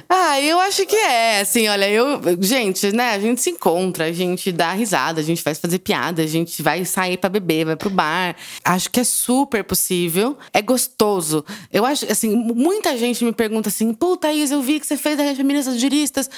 Ah, 0.09 0.24
eu 0.41 0.59
acho 0.59 0.85
que 0.85 0.95
é. 0.95 1.41
Assim, 1.41 1.67
olha, 1.67 1.89
eu. 1.89 2.21
Gente, 2.39 2.91
né? 2.91 3.11
A 3.11 3.19
gente 3.19 3.41
se 3.41 3.49
encontra, 3.49 4.05
a 4.05 4.11
gente 4.11 4.51
dá 4.51 4.71
risada, 4.73 5.19
a 5.19 5.23
gente 5.23 5.43
vai 5.43 5.53
fazer 5.53 5.79
piada, 5.79 6.21
a 6.21 6.27
gente 6.27 6.61
vai 6.61 6.83
sair 6.85 7.17
para 7.17 7.29
beber, 7.29 7.65
vai 7.65 7.75
pro 7.75 7.89
bar. 7.89 8.35
Acho 8.63 8.89
que 8.89 8.99
é 8.99 9.03
super 9.03 9.63
possível. 9.63 10.37
É 10.53 10.61
gostoso. 10.61 11.43
Eu 11.71 11.85
acho, 11.85 12.09
assim, 12.11 12.35
muita 12.35 12.97
gente 12.97 13.23
me 13.23 13.31
pergunta 13.31 13.69
assim: 13.69 13.93
puta, 13.93 14.31
Isa, 14.31 14.55
eu 14.55 14.61
vi 14.61 14.79
que 14.79 14.87
você 14.87 14.97
fez 14.97 15.19
a 15.19 15.23
Rede 15.23 15.37
Feminista 15.37 15.71
dos 15.71 15.79
Juristas. 15.79 16.29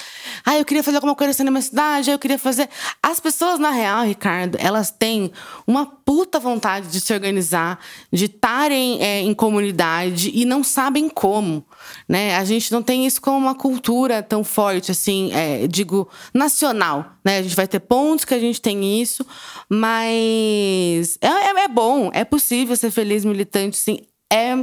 Ah, 0.44 0.58
eu 0.58 0.64
queria 0.64 0.82
fazer 0.82 0.96
alguma 0.96 1.14
coisa 1.14 1.30
assim 1.30 1.44
na 1.44 1.50
minha 1.50 1.62
cidade, 1.62 2.10
eu 2.10 2.18
queria 2.18 2.38
fazer. 2.38 2.68
As 3.02 3.20
pessoas, 3.20 3.58
na 3.58 3.70
real, 3.70 4.04
Ricardo, 4.04 4.56
elas 4.60 4.90
têm 4.90 5.32
uma 5.66 5.86
puta 5.86 6.38
vontade 6.38 6.88
de 6.88 7.00
se 7.00 7.12
organizar, 7.12 7.78
de 8.12 8.26
estarem 8.26 9.02
é, 9.02 9.20
em 9.20 9.34
comunidade 9.34 10.30
e 10.34 10.44
não 10.44 10.62
sabem 10.62 11.08
como. 11.08 11.64
Né? 12.08 12.36
A 12.36 12.44
gente 12.44 12.72
não 12.72 12.82
tem 12.82 13.06
isso 13.06 13.20
como 13.20 13.36
uma 13.38 13.54
cultura 13.54 13.87
tão 14.28 14.44
forte, 14.44 14.90
assim, 14.90 15.32
é, 15.32 15.66
digo, 15.66 16.08
nacional. 16.34 17.12
Né? 17.24 17.38
A 17.38 17.42
gente 17.42 17.56
vai 17.56 17.66
ter 17.66 17.80
pontos 17.80 18.24
que 18.24 18.34
a 18.34 18.38
gente 18.38 18.60
tem 18.60 19.00
isso, 19.00 19.26
mas 19.68 21.18
é, 21.20 21.28
é, 21.28 21.64
é 21.64 21.68
bom, 21.68 22.10
é 22.12 22.24
possível 22.24 22.76
ser 22.76 22.90
feliz 22.90 23.24
militante, 23.24 23.76
sim. 23.76 24.00
É 24.30 24.54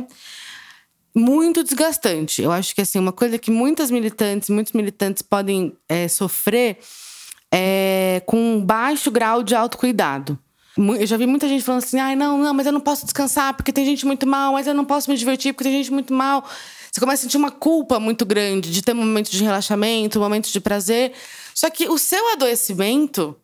muito 1.15 1.63
desgastante. 1.63 2.41
Eu 2.41 2.51
acho 2.51 2.75
que 2.75 2.81
assim, 2.81 2.99
uma 2.99 3.13
coisa 3.13 3.37
que 3.37 3.49
muitas 3.49 3.89
militantes, 3.89 4.49
muitos 4.49 4.73
militantes 4.73 5.21
podem 5.21 5.75
é, 5.87 6.07
sofrer 6.07 6.77
é 7.51 8.21
com 8.25 8.37
um 8.37 8.63
baixo 8.63 9.09
grau 9.09 9.41
de 9.41 9.55
autocuidado. 9.55 10.37
Eu 10.77 11.07
já 11.07 11.15
vi 11.15 11.25
muita 11.25 11.47
gente 11.47 11.63
falando 11.63 11.83
assim: 11.83 11.99
ai, 11.99 12.15
não, 12.15 12.37
não, 12.37 12.53
mas 12.53 12.65
eu 12.65 12.73
não 12.73 12.81
posso 12.81 13.05
descansar 13.05 13.53
porque 13.53 13.71
tem 13.71 13.85
gente 13.85 14.05
muito 14.05 14.27
mal, 14.27 14.51
mas 14.53 14.67
eu 14.67 14.73
não 14.73 14.83
posso 14.83 15.09
me 15.09 15.15
divertir 15.15 15.53
porque 15.53 15.69
tem 15.69 15.77
gente 15.77 15.91
muito 15.91 16.13
mal. 16.13 16.45
Você 16.95 17.01
começa 17.01 17.19
a 17.19 17.23
sentir 17.23 17.35
uma 17.35 17.51
culpa 17.51 17.99
muito 17.99 18.25
grande 18.25 18.71
de 18.71 18.81
ter 18.81 18.93
momentos 18.93 19.29
de 19.29 19.43
relaxamento, 19.43 20.17
momentos 20.17 20.49
de 20.49 20.61
prazer. 20.61 21.11
Só 21.53 21.69
que 21.69 21.89
o 21.89 21.97
seu 21.97 22.31
adoecimento, 22.31 23.35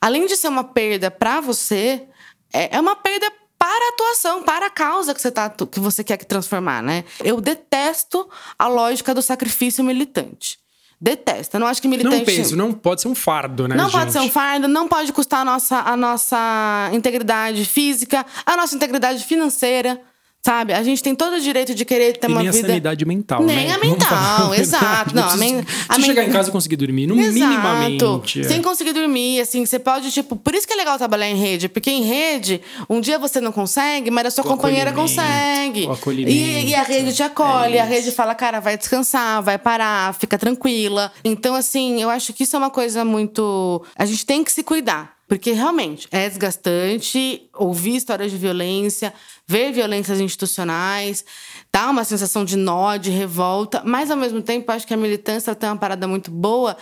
além 0.00 0.24
de 0.24 0.34
ser 0.34 0.48
uma 0.48 0.64
perda 0.64 1.10
para 1.10 1.38
você, 1.38 2.06
é, 2.50 2.74
é 2.74 2.80
uma 2.80 2.96
perda 2.96 3.30
para 3.58 3.84
a 3.84 3.88
atuação, 3.90 4.42
para 4.42 4.66
a 4.68 4.70
causa 4.70 5.12
que 5.12 5.20
você, 5.20 5.30
tá, 5.30 5.50
que 5.50 5.78
você 5.78 6.02
quer 6.02 6.16
transformar, 6.24 6.82
né? 6.82 7.04
Eu 7.22 7.42
detesto 7.42 8.26
a 8.58 8.68
lógica 8.68 9.12
do 9.12 9.20
sacrifício 9.20 9.84
militante. 9.84 10.58
Detesta. 10.98 11.58
Não 11.58 11.66
acho 11.66 11.82
que 11.82 11.88
militante. 11.88 12.16
Não 12.16 12.24
peso, 12.24 12.56
não 12.56 12.72
pode 12.72 13.02
ser 13.02 13.08
um 13.08 13.14
fardo, 13.14 13.68
né? 13.68 13.76
Não 13.76 13.90
gente? 13.90 13.98
pode 13.98 14.12
ser 14.12 14.20
um 14.20 14.30
fardo, 14.30 14.66
não 14.66 14.88
pode 14.88 15.12
custar 15.12 15.42
a 15.42 15.44
nossa, 15.44 15.76
a 15.80 15.94
nossa 15.94 16.88
integridade 16.94 17.66
física, 17.66 18.24
a 18.46 18.56
nossa 18.56 18.74
integridade 18.74 19.22
financeira. 19.26 20.00
Sabe? 20.48 20.72
A 20.72 20.82
gente 20.82 21.02
tem 21.02 21.14
todo 21.14 21.34
o 21.34 21.40
direito 21.40 21.74
de 21.74 21.84
querer 21.84 22.16
ter 22.16 22.26
e 22.26 22.32
uma 22.32 22.42
nem 22.42 22.50
vida. 22.50 22.66
a 22.66 22.70
sanidade 22.70 23.04
mental. 23.04 23.42
Nem 23.42 23.66
né? 23.66 23.74
a 23.74 23.76
mental, 23.84 24.54
exato. 24.54 25.14
Não, 25.14 25.28
a 25.28 25.36
men... 25.36 25.62
Se 25.94 26.02
chegar 26.02 26.24
em 26.24 26.30
casa 26.30 26.48
e 26.48 26.52
conseguir 26.52 26.76
dormir, 26.76 27.06
no 27.06 27.20
exato. 27.20 27.34
minimamente. 27.34 28.44
Sem 28.48 28.62
conseguir 28.62 28.94
dormir, 28.94 29.42
assim, 29.42 29.66
você 29.66 29.78
pode, 29.78 30.10
tipo. 30.10 30.36
Por 30.36 30.54
isso 30.54 30.66
que 30.66 30.72
é 30.72 30.76
legal 30.76 30.96
trabalhar 30.96 31.28
em 31.28 31.36
rede, 31.36 31.68
porque 31.68 31.90
em 31.90 32.02
rede, 32.02 32.62
um 32.88 32.98
dia 32.98 33.18
você 33.18 33.42
não 33.42 33.52
consegue, 33.52 34.10
mas 34.10 34.24
a 34.24 34.30
sua 34.30 34.44
O 34.44 34.46
companheira 34.46 34.90
consegue. 34.90 35.84
o 35.84 35.92
acolhimento. 35.92 36.34
E, 36.34 36.70
e 36.70 36.74
a 36.74 36.82
rede 36.82 37.12
te 37.12 37.22
acolhe, 37.22 37.76
É 37.76 37.82
a 37.82 37.84
rede 37.84 38.10
fala, 38.10 38.34
cara, 38.34 38.58
vai 38.58 38.78
descansar, 38.78 39.42
vai 39.42 39.58
parar, 39.58 40.14
fica 40.14 40.38
tranquila. 40.38 41.12
Então, 41.22 41.54
assim, 41.54 42.00
eu 42.00 42.08
acho 42.08 42.32
que 42.32 42.44
isso 42.44 42.56
é 42.56 42.58
uma 42.58 42.70
coisa 42.70 43.04
muito. 43.04 43.84
A 43.94 44.06
gente 44.06 44.24
tem 44.24 44.42
que 44.42 44.50
se 44.50 44.62
cuidar. 44.62 45.17
Porque 45.28 45.52
realmente 45.52 46.08
é 46.10 46.26
desgastante 46.26 47.48
ouvir 47.54 47.96
histórias 47.96 48.30
de 48.30 48.38
violência, 48.38 49.12
ver 49.46 49.72
violências 49.72 50.20
institucionais, 50.20 51.22
dá 51.70 51.90
uma 51.90 52.02
sensação 52.02 52.46
de 52.46 52.56
nó, 52.56 52.96
de 52.96 53.10
revolta, 53.10 53.82
mas 53.84 54.10
ao 54.10 54.16
mesmo 54.16 54.40
tempo 54.40 54.72
acho 54.72 54.86
que 54.86 54.94
a 54.94 54.96
militância 54.96 55.54
tem 55.54 55.68
uma 55.68 55.76
parada 55.76 56.08
muito 56.08 56.30
boa 56.30 56.76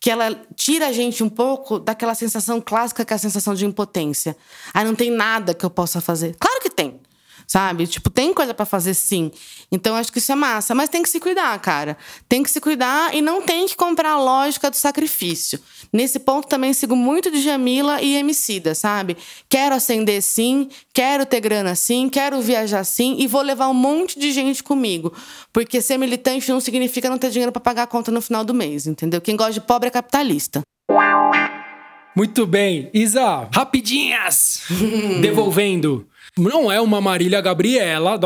que 0.00 0.10
ela 0.10 0.34
tira 0.56 0.86
a 0.86 0.92
gente 0.92 1.22
um 1.22 1.28
pouco 1.28 1.78
daquela 1.78 2.14
sensação 2.14 2.58
clássica 2.58 3.04
que 3.04 3.12
é 3.12 3.16
a 3.16 3.18
sensação 3.18 3.54
de 3.54 3.66
impotência. 3.66 4.34
Ah, 4.72 4.82
não 4.82 4.94
tem 4.94 5.10
nada 5.10 5.52
que 5.52 5.64
eu 5.64 5.68
possa 5.68 6.00
fazer. 6.00 6.34
Claro 6.40 6.58
que 6.62 6.70
tem 6.70 6.99
sabe? 7.50 7.84
Tipo, 7.88 8.08
tem 8.08 8.32
coisa 8.32 8.54
para 8.54 8.64
fazer 8.64 8.94
sim. 8.94 9.32
Então 9.72 9.96
acho 9.96 10.12
que 10.12 10.18
isso 10.18 10.30
é 10.30 10.36
massa, 10.36 10.72
mas 10.72 10.88
tem 10.88 11.02
que 11.02 11.08
se 11.08 11.18
cuidar, 11.18 11.58
cara. 11.58 11.98
Tem 12.28 12.44
que 12.44 12.50
se 12.50 12.60
cuidar 12.60 13.12
e 13.12 13.20
não 13.20 13.42
tem 13.42 13.66
que 13.66 13.74
comprar 13.74 14.12
a 14.12 14.20
lógica 14.20 14.70
do 14.70 14.76
sacrifício. 14.76 15.58
Nesse 15.92 16.20
ponto 16.20 16.46
também 16.46 16.72
sigo 16.72 16.94
muito 16.94 17.28
de 17.28 17.40
Jamila 17.40 18.00
e 18.00 18.16
Emicida, 18.16 18.72
sabe? 18.72 19.16
Quero 19.48 19.74
ascender 19.74 20.22
sim, 20.22 20.68
quero 20.94 21.26
ter 21.26 21.40
grana 21.40 21.74
sim, 21.74 22.08
quero 22.08 22.40
viajar 22.40 22.84
sim 22.84 23.16
e 23.18 23.26
vou 23.26 23.42
levar 23.42 23.68
um 23.68 23.74
monte 23.74 24.16
de 24.16 24.30
gente 24.30 24.62
comigo. 24.62 25.12
Porque 25.52 25.82
ser 25.82 25.98
militante 25.98 26.48
não 26.52 26.60
significa 26.60 27.10
não 27.10 27.18
ter 27.18 27.30
dinheiro 27.30 27.50
para 27.50 27.60
pagar 27.60 27.82
a 27.82 27.88
conta 27.88 28.12
no 28.12 28.22
final 28.22 28.44
do 28.44 28.54
mês, 28.54 28.86
entendeu? 28.86 29.20
Quem 29.20 29.34
gosta 29.34 29.54
de 29.54 29.60
pobre 29.60 29.88
é 29.88 29.90
capitalista. 29.90 30.60
Muito 32.14 32.46
bem. 32.46 32.90
Isa, 32.94 33.48
rapidinhas! 33.52 34.62
Devolvendo. 35.20 36.06
Não 36.38 36.70
é 36.70 36.80
uma 36.80 37.00
Marília 37.00 37.40
Gabriela, 37.40 38.18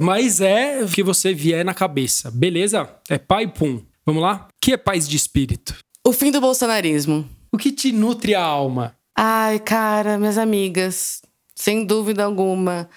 mas 0.00 0.40
é 0.40 0.82
o 0.82 0.88
que 0.88 1.02
você 1.02 1.32
vier 1.34 1.64
na 1.64 1.74
cabeça. 1.74 2.30
Beleza? 2.30 2.88
É 3.08 3.18
pai 3.18 3.46
pum. 3.46 3.82
Vamos 4.04 4.22
lá? 4.22 4.46
O 4.48 4.54
que 4.60 4.72
é 4.72 4.76
paz 4.76 5.08
de 5.08 5.16
espírito? 5.16 5.74
O 6.06 6.12
fim 6.12 6.30
do 6.30 6.40
bolsonarismo. 6.40 7.28
O 7.52 7.58
que 7.58 7.72
te 7.72 7.92
nutre 7.92 8.34
a 8.34 8.42
alma? 8.42 8.94
Ai, 9.16 9.58
cara, 9.58 10.18
minhas 10.18 10.38
amigas. 10.38 11.22
Sem 11.54 11.84
dúvida 11.84 12.24
alguma. 12.24 12.88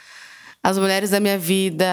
As 0.62 0.78
mulheres 0.78 1.10
da 1.10 1.20
minha 1.20 1.38
vida. 1.38 1.86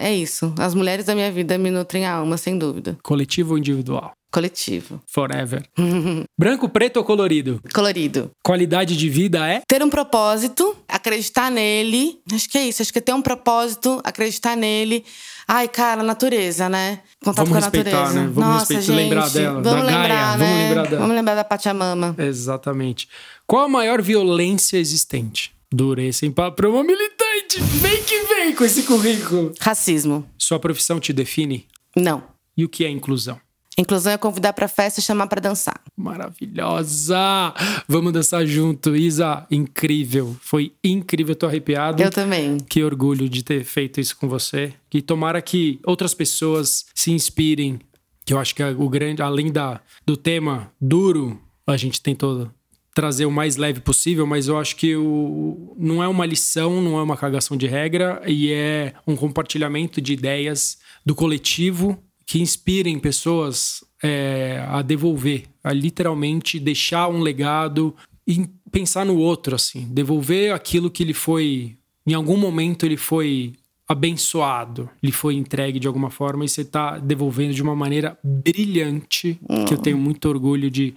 É 0.00 0.12
isso. 0.12 0.52
As 0.58 0.74
mulheres 0.74 1.04
da 1.04 1.14
minha 1.14 1.30
vida 1.30 1.56
me 1.56 1.70
nutrem 1.70 2.04
a 2.04 2.14
alma, 2.14 2.36
sem 2.36 2.58
dúvida. 2.58 2.98
Coletivo 3.02 3.52
ou 3.52 3.58
individual? 3.58 4.12
Coletivo. 4.36 5.00
Forever. 5.06 5.66
Branco, 6.38 6.68
preto 6.68 6.98
ou 6.98 7.04
colorido? 7.04 7.58
Colorido. 7.72 8.30
Qualidade 8.44 8.94
de 8.94 9.08
vida 9.08 9.48
é? 9.48 9.62
Ter 9.66 9.82
um 9.82 9.88
propósito, 9.88 10.76
acreditar 10.86 11.50
nele. 11.50 12.18
Acho 12.30 12.46
que 12.46 12.58
é 12.58 12.68
isso. 12.68 12.82
Acho 12.82 12.92
que 12.92 12.98
é 12.98 13.00
ter 13.00 13.14
um 13.14 13.22
propósito, 13.22 13.98
acreditar 14.04 14.54
nele. 14.54 15.06
Ai, 15.48 15.66
cara, 15.68 16.02
natureza, 16.02 16.68
né? 16.68 17.00
Contato 17.24 17.46
vamos 17.46 17.50
com 17.50 17.56
a 17.56 17.60
natureza. 17.62 18.12
Né? 18.12 18.30
Vamos 18.30 18.36
Nossa, 18.36 18.74
respeitar, 18.74 18.82
gente, 18.82 18.94
lembrar 18.94 19.30
dela. 19.30 19.62
Vamos 19.62 19.64
da 19.64 19.86
lembrar, 19.86 20.08
Gaia. 20.08 20.36
né? 20.36 20.44
Vamos 20.44 20.58
lembrar 20.68 20.82
dela. 20.82 21.00
Vamos 21.00 21.16
lembrar 21.16 21.34
da 21.34 21.44
Pachamama. 21.44 22.14
Exatamente. 22.18 23.08
Qual 23.46 23.64
a 23.64 23.68
maior 23.70 24.02
violência 24.02 24.76
existente? 24.76 25.54
Durei 25.72 26.12
sem 26.12 26.30
papo 26.30 26.68
uma 26.68 26.84
militante. 26.84 27.58
Vem 27.80 28.02
que 28.02 28.20
vem 28.24 28.54
com 28.54 28.64
esse 28.64 28.82
currículo. 28.82 29.54
Racismo. 29.58 30.28
Sua 30.36 30.60
profissão 30.60 31.00
te 31.00 31.14
define? 31.14 31.66
Não. 31.96 32.22
E 32.54 32.66
o 32.66 32.68
que 32.68 32.84
é 32.84 32.90
inclusão? 32.90 33.40
Inclusão 33.78 34.12
é 34.12 34.18
convidar 34.18 34.54
pra 34.54 34.68
festa 34.68 35.00
e 35.00 35.02
chamar 35.02 35.26
para 35.26 35.40
dançar. 35.40 35.78
Maravilhosa! 35.94 37.52
Vamos 37.86 38.10
dançar 38.10 38.46
junto, 38.46 38.96
Isa. 38.96 39.46
Incrível. 39.50 40.34
Foi 40.40 40.72
incrível, 40.82 41.36
tô 41.36 41.46
arrepiado. 41.46 42.02
Eu 42.02 42.10
também. 42.10 42.56
Que 42.56 42.82
orgulho 42.82 43.28
de 43.28 43.42
ter 43.42 43.64
feito 43.64 44.00
isso 44.00 44.16
com 44.16 44.28
você. 44.28 44.72
Que 44.88 45.02
tomara 45.02 45.42
que 45.42 45.78
outras 45.84 46.14
pessoas 46.14 46.86
se 46.94 47.10
inspirem. 47.12 47.78
Que 48.24 48.32
eu 48.32 48.38
acho 48.38 48.54
que 48.54 48.62
é 48.62 48.70
o 48.70 48.88
grande, 48.88 49.20
além 49.20 49.52
da, 49.52 49.80
do 50.06 50.16
tema 50.16 50.72
duro, 50.80 51.38
a 51.66 51.76
gente 51.76 52.00
tentou 52.00 52.50
trazer 52.94 53.26
o 53.26 53.30
mais 53.30 53.56
leve 53.56 53.80
possível, 53.80 54.26
mas 54.26 54.48
eu 54.48 54.58
acho 54.58 54.74
que 54.74 54.96
o, 54.96 55.76
não 55.78 56.02
é 56.02 56.08
uma 56.08 56.24
lição, 56.24 56.80
não 56.80 56.98
é 56.98 57.02
uma 57.02 57.16
cagação 57.16 57.54
de 57.54 57.66
regra 57.66 58.22
e 58.26 58.50
é 58.50 58.94
um 59.06 59.14
compartilhamento 59.14 60.00
de 60.00 60.14
ideias 60.14 60.78
do 61.04 61.14
coletivo 61.14 62.02
que 62.26 62.40
inspirem 62.40 62.98
pessoas 62.98 63.84
é, 64.02 64.64
a 64.68 64.82
devolver, 64.82 65.44
a 65.62 65.72
literalmente 65.72 66.58
deixar 66.58 67.08
um 67.08 67.20
legado 67.20 67.94
e 68.26 68.48
pensar 68.72 69.06
no 69.06 69.16
outro, 69.16 69.54
assim, 69.54 69.86
devolver 69.88 70.52
aquilo 70.52 70.90
que 70.90 71.04
ele 71.04 71.14
foi, 71.14 71.76
em 72.04 72.14
algum 72.14 72.36
momento 72.36 72.84
ele 72.84 72.96
foi 72.96 73.54
abençoado, 73.88 74.90
lhe 75.00 75.12
foi 75.12 75.36
entregue 75.36 75.78
de 75.78 75.86
alguma 75.86 76.10
forma 76.10 76.44
e 76.44 76.48
você 76.48 76.62
está 76.62 76.98
devolvendo 76.98 77.54
de 77.54 77.62
uma 77.62 77.76
maneira 77.76 78.18
brilhante, 78.22 79.38
que 79.68 79.72
eu 79.72 79.78
tenho 79.78 79.96
muito 79.96 80.28
orgulho 80.28 80.68
de 80.68 80.92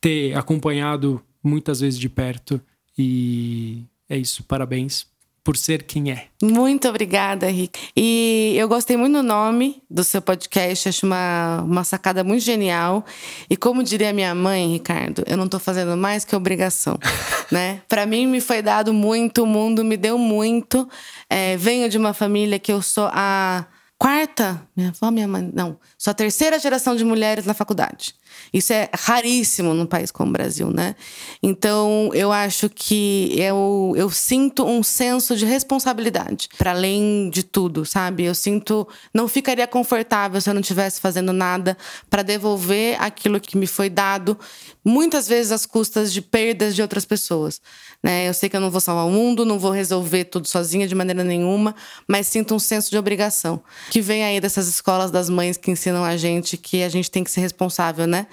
ter 0.00 0.36
acompanhado 0.36 1.20
muitas 1.42 1.80
vezes 1.80 1.98
de 1.98 2.08
perto. 2.08 2.60
E 2.96 3.82
é 4.08 4.16
isso, 4.16 4.44
parabéns 4.44 5.09
por 5.50 5.56
ser 5.56 5.82
quem 5.82 6.12
é. 6.12 6.26
Muito 6.40 6.88
obrigada, 6.88 7.48
Rick. 7.48 7.76
E 7.96 8.54
eu 8.56 8.68
gostei 8.68 8.96
muito 8.96 9.14
do 9.14 9.22
nome 9.24 9.82
do 9.90 10.04
seu 10.04 10.22
podcast, 10.22 10.88
acho 10.88 11.04
uma, 11.04 11.60
uma 11.62 11.82
sacada 11.82 12.22
muito 12.22 12.40
genial. 12.40 13.04
E 13.50 13.56
como 13.56 13.82
diria 13.82 14.12
minha 14.12 14.32
mãe, 14.32 14.70
Ricardo, 14.70 15.24
eu 15.26 15.36
não 15.36 15.46
estou 15.46 15.58
fazendo 15.58 15.96
mais 15.96 16.24
que 16.24 16.36
obrigação, 16.36 16.96
né? 17.50 17.82
Para 17.88 18.06
mim 18.06 18.28
me 18.28 18.40
foi 18.40 18.62
dado 18.62 18.94
muito, 18.94 19.42
o 19.42 19.46
mundo 19.46 19.84
me 19.84 19.96
deu 19.96 20.16
muito. 20.16 20.88
É, 21.28 21.56
venho 21.56 21.88
de 21.88 21.98
uma 21.98 22.14
família 22.14 22.56
que 22.56 22.70
eu 22.70 22.80
sou 22.80 23.10
a 23.12 23.66
quarta, 23.98 24.62
minha 24.76 24.90
avó, 24.90 25.10
minha 25.10 25.26
mãe, 25.26 25.50
não, 25.52 25.76
sou 25.98 26.12
a 26.12 26.14
terceira 26.14 26.60
geração 26.60 26.94
de 26.94 27.04
mulheres 27.04 27.44
na 27.44 27.54
faculdade. 27.54 28.14
Isso 28.52 28.72
é 28.72 28.88
raríssimo 28.94 29.74
num 29.74 29.86
país 29.86 30.10
como 30.10 30.30
o 30.30 30.32
Brasil, 30.32 30.70
né? 30.70 30.94
Então, 31.42 32.10
eu 32.14 32.32
acho 32.32 32.68
que 32.68 33.34
eu, 33.36 33.94
eu 33.96 34.10
sinto 34.10 34.64
um 34.64 34.82
senso 34.82 35.36
de 35.36 35.44
responsabilidade, 35.44 36.48
para 36.58 36.72
além 36.72 37.30
de 37.30 37.42
tudo, 37.42 37.84
sabe? 37.84 38.24
Eu 38.24 38.34
sinto. 38.34 38.86
Não 39.12 39.28
ficaria 39.28 39.66
confortável 39.66 40.40
se 40.40 40.48
eu 40.48 40.54
não 40.54 40.60
estivesse 40.60 41.00
fazendo 41.00 41.32
nada 41.32 41.76
para 42.08 42.22
devolver 42.22 43.00
aquilo 43.00 43.40
que 43.40 43.56
me 43.56 43.66
foi 43.66 43.88
dado, 43.88 44.38
muitas 44.84 45.28
vezes 45.28 45.52
às 45.52 45.66
custas 45.66 46.12
de 46.12 46.22
perdas 46.22 46.74
de 46.74 46.82
outras 46.82 47.04
pessoas. 47.04 47.60
Né? 48.02 48.28
Eu 48.28 48.34
sei 48.34 48.48
que 48.48 48.56
eu 48.56 48.60
não 48.60 48.70
vou 48.70 48.80
salvar 48.80 49.06
o 49.06 49.10
mundo, 49.10 49.44
não 49.44 49.58
vou 49.58 49.70
resolver 49.70 50.24
tudo 50.24 50.48
sozinha 50.48 50.88
de 50.88 50.94
maneira 50.94 51.22
nenhuma, 51.22 51.74
mas 52.08 52.26
sinto 52.26 52.54
um 52.54 52.58
senso 52.58 52.90
de 52.90 52.96
obrigação. 52.96 53.62
Que 53.90 54.00
vem 54.00 54.24
aí 54.24 54.40
dessas 54.40 54.68
escolas 54.68 55.10
das 55.10 55.28
mães 55.28 55.56
que 55.56 55.70
ensinam 55.70 56.04
a 56.04 56.16
gente 56.16 56.56
que 56.56 56.82
a 56.82 56.88
gente 56.88 57.10
tem 57.10 57.22
que 57.22 57.30
ser 57.30 57.40
responsável, 57.40 58.06
né? 58.06 58.26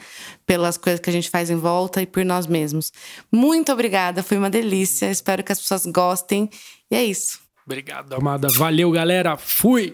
Pelas 0.46 0.78
coisas 0.78 1.00
que 1.00 1.10
a 1.10 1.14
gente 1.14 1.30
faz 1.30 1.50
em 1.50 1.56
volta 1.56 2.02
e 2.02 2.06
por 2.06 2.24
nós 2.24 2.48
mesmos. 2.48 2.92
Muito 3.32 3.72
obrigada, 3.72 4.24
foi 4.24 4.38
uma 4.38 4.50
delícia. 4.50 5.10
Espero 5.10 5.44
que 5.44 5.52
as 5.52 5.60
pessoas 5.60 5.86
gostem. 5.86 6.50
E 6.90 6.96
é 6.96 7.04
isso. 7.04 7.40
Obrigado, 7.66 8.14
amada. 8.14 8.48
Valeu, 8.50 8.90
galera. 8.92 9.36
Fui! 9.36 9.94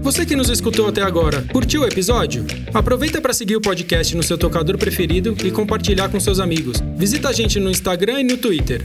Você 0.00 0.24
que 0.24 0.36
nos 0.36 0.48
escutou 0.48 0.86
até 0.86 1.02
agora, 1.02 1.42
curtiu 1.52 1.82
o 1.82 1.84
episódio? 1.84 2.46
Aproveita 2.72 3.20
para 3.20 3.34
seguir 3.34 3.56
o 3.56 3.60
podcast 3.60 4.16
no 4.16 4.22
seu 4.22 4.38
tocador 4.38 4.78
preferido 4.78 5.36
e 5.44 5.50
compartilhar 5.50 6.08
com 6.08 6.20
seus 6.20 6.38
amigos. 6.38 6.78
Visita 6.96 7.28
a 7.28 7.32
gente 7.32 7.58
no 7.58 7.68
Instagram 7.68 8.20
e 8.20 8.24
no 8.24 8.38
Twitter, 8.38 8.82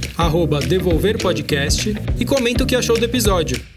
DevolverPodcast, 0.68 1.94
e 2.20 2.26
comenta 2.26 2.64
o 2.64 2.68
que 2.68 2.76
achou 2.76 2.98
do 2.98 3.06
episódio. 3.06 3.73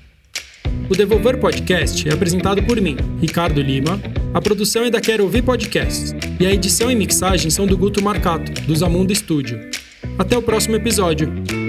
O 0.88 0.94
Devolver 0.94 1.38
Podcast 1.38 2.08
é 2.08 2.12
apresentado 2.12 2.62
por 2.62 2.80
mim, 2.80 2.96
Ricardo 3.20 3.60
Lima. 3.60 4.00
A 4.32 4.40
produção 4.40 4.84
é 4.84 4.90
da 4.90 5.00
Quero 5.00 5.24
Ouvir 5.24 5.42
Podcasts. 5.42 6.14
E 6.38 6.46
a 6.46 6.52
edição 6.52 6.90
e 6.90 6.94
mixagem 6.94 7.50
são 7.50 7.66
do 7.66 7.76
Guto 7.76 8.02
Marcato, 8.02 8.52
do 8.62 8.76
Zamundo 8.76 9.14
Studio. 9.14 9.58
Até 10.18 10.36
o 10.36 10.42
próximo 10.42 10.76
episódio. 10.76 11.65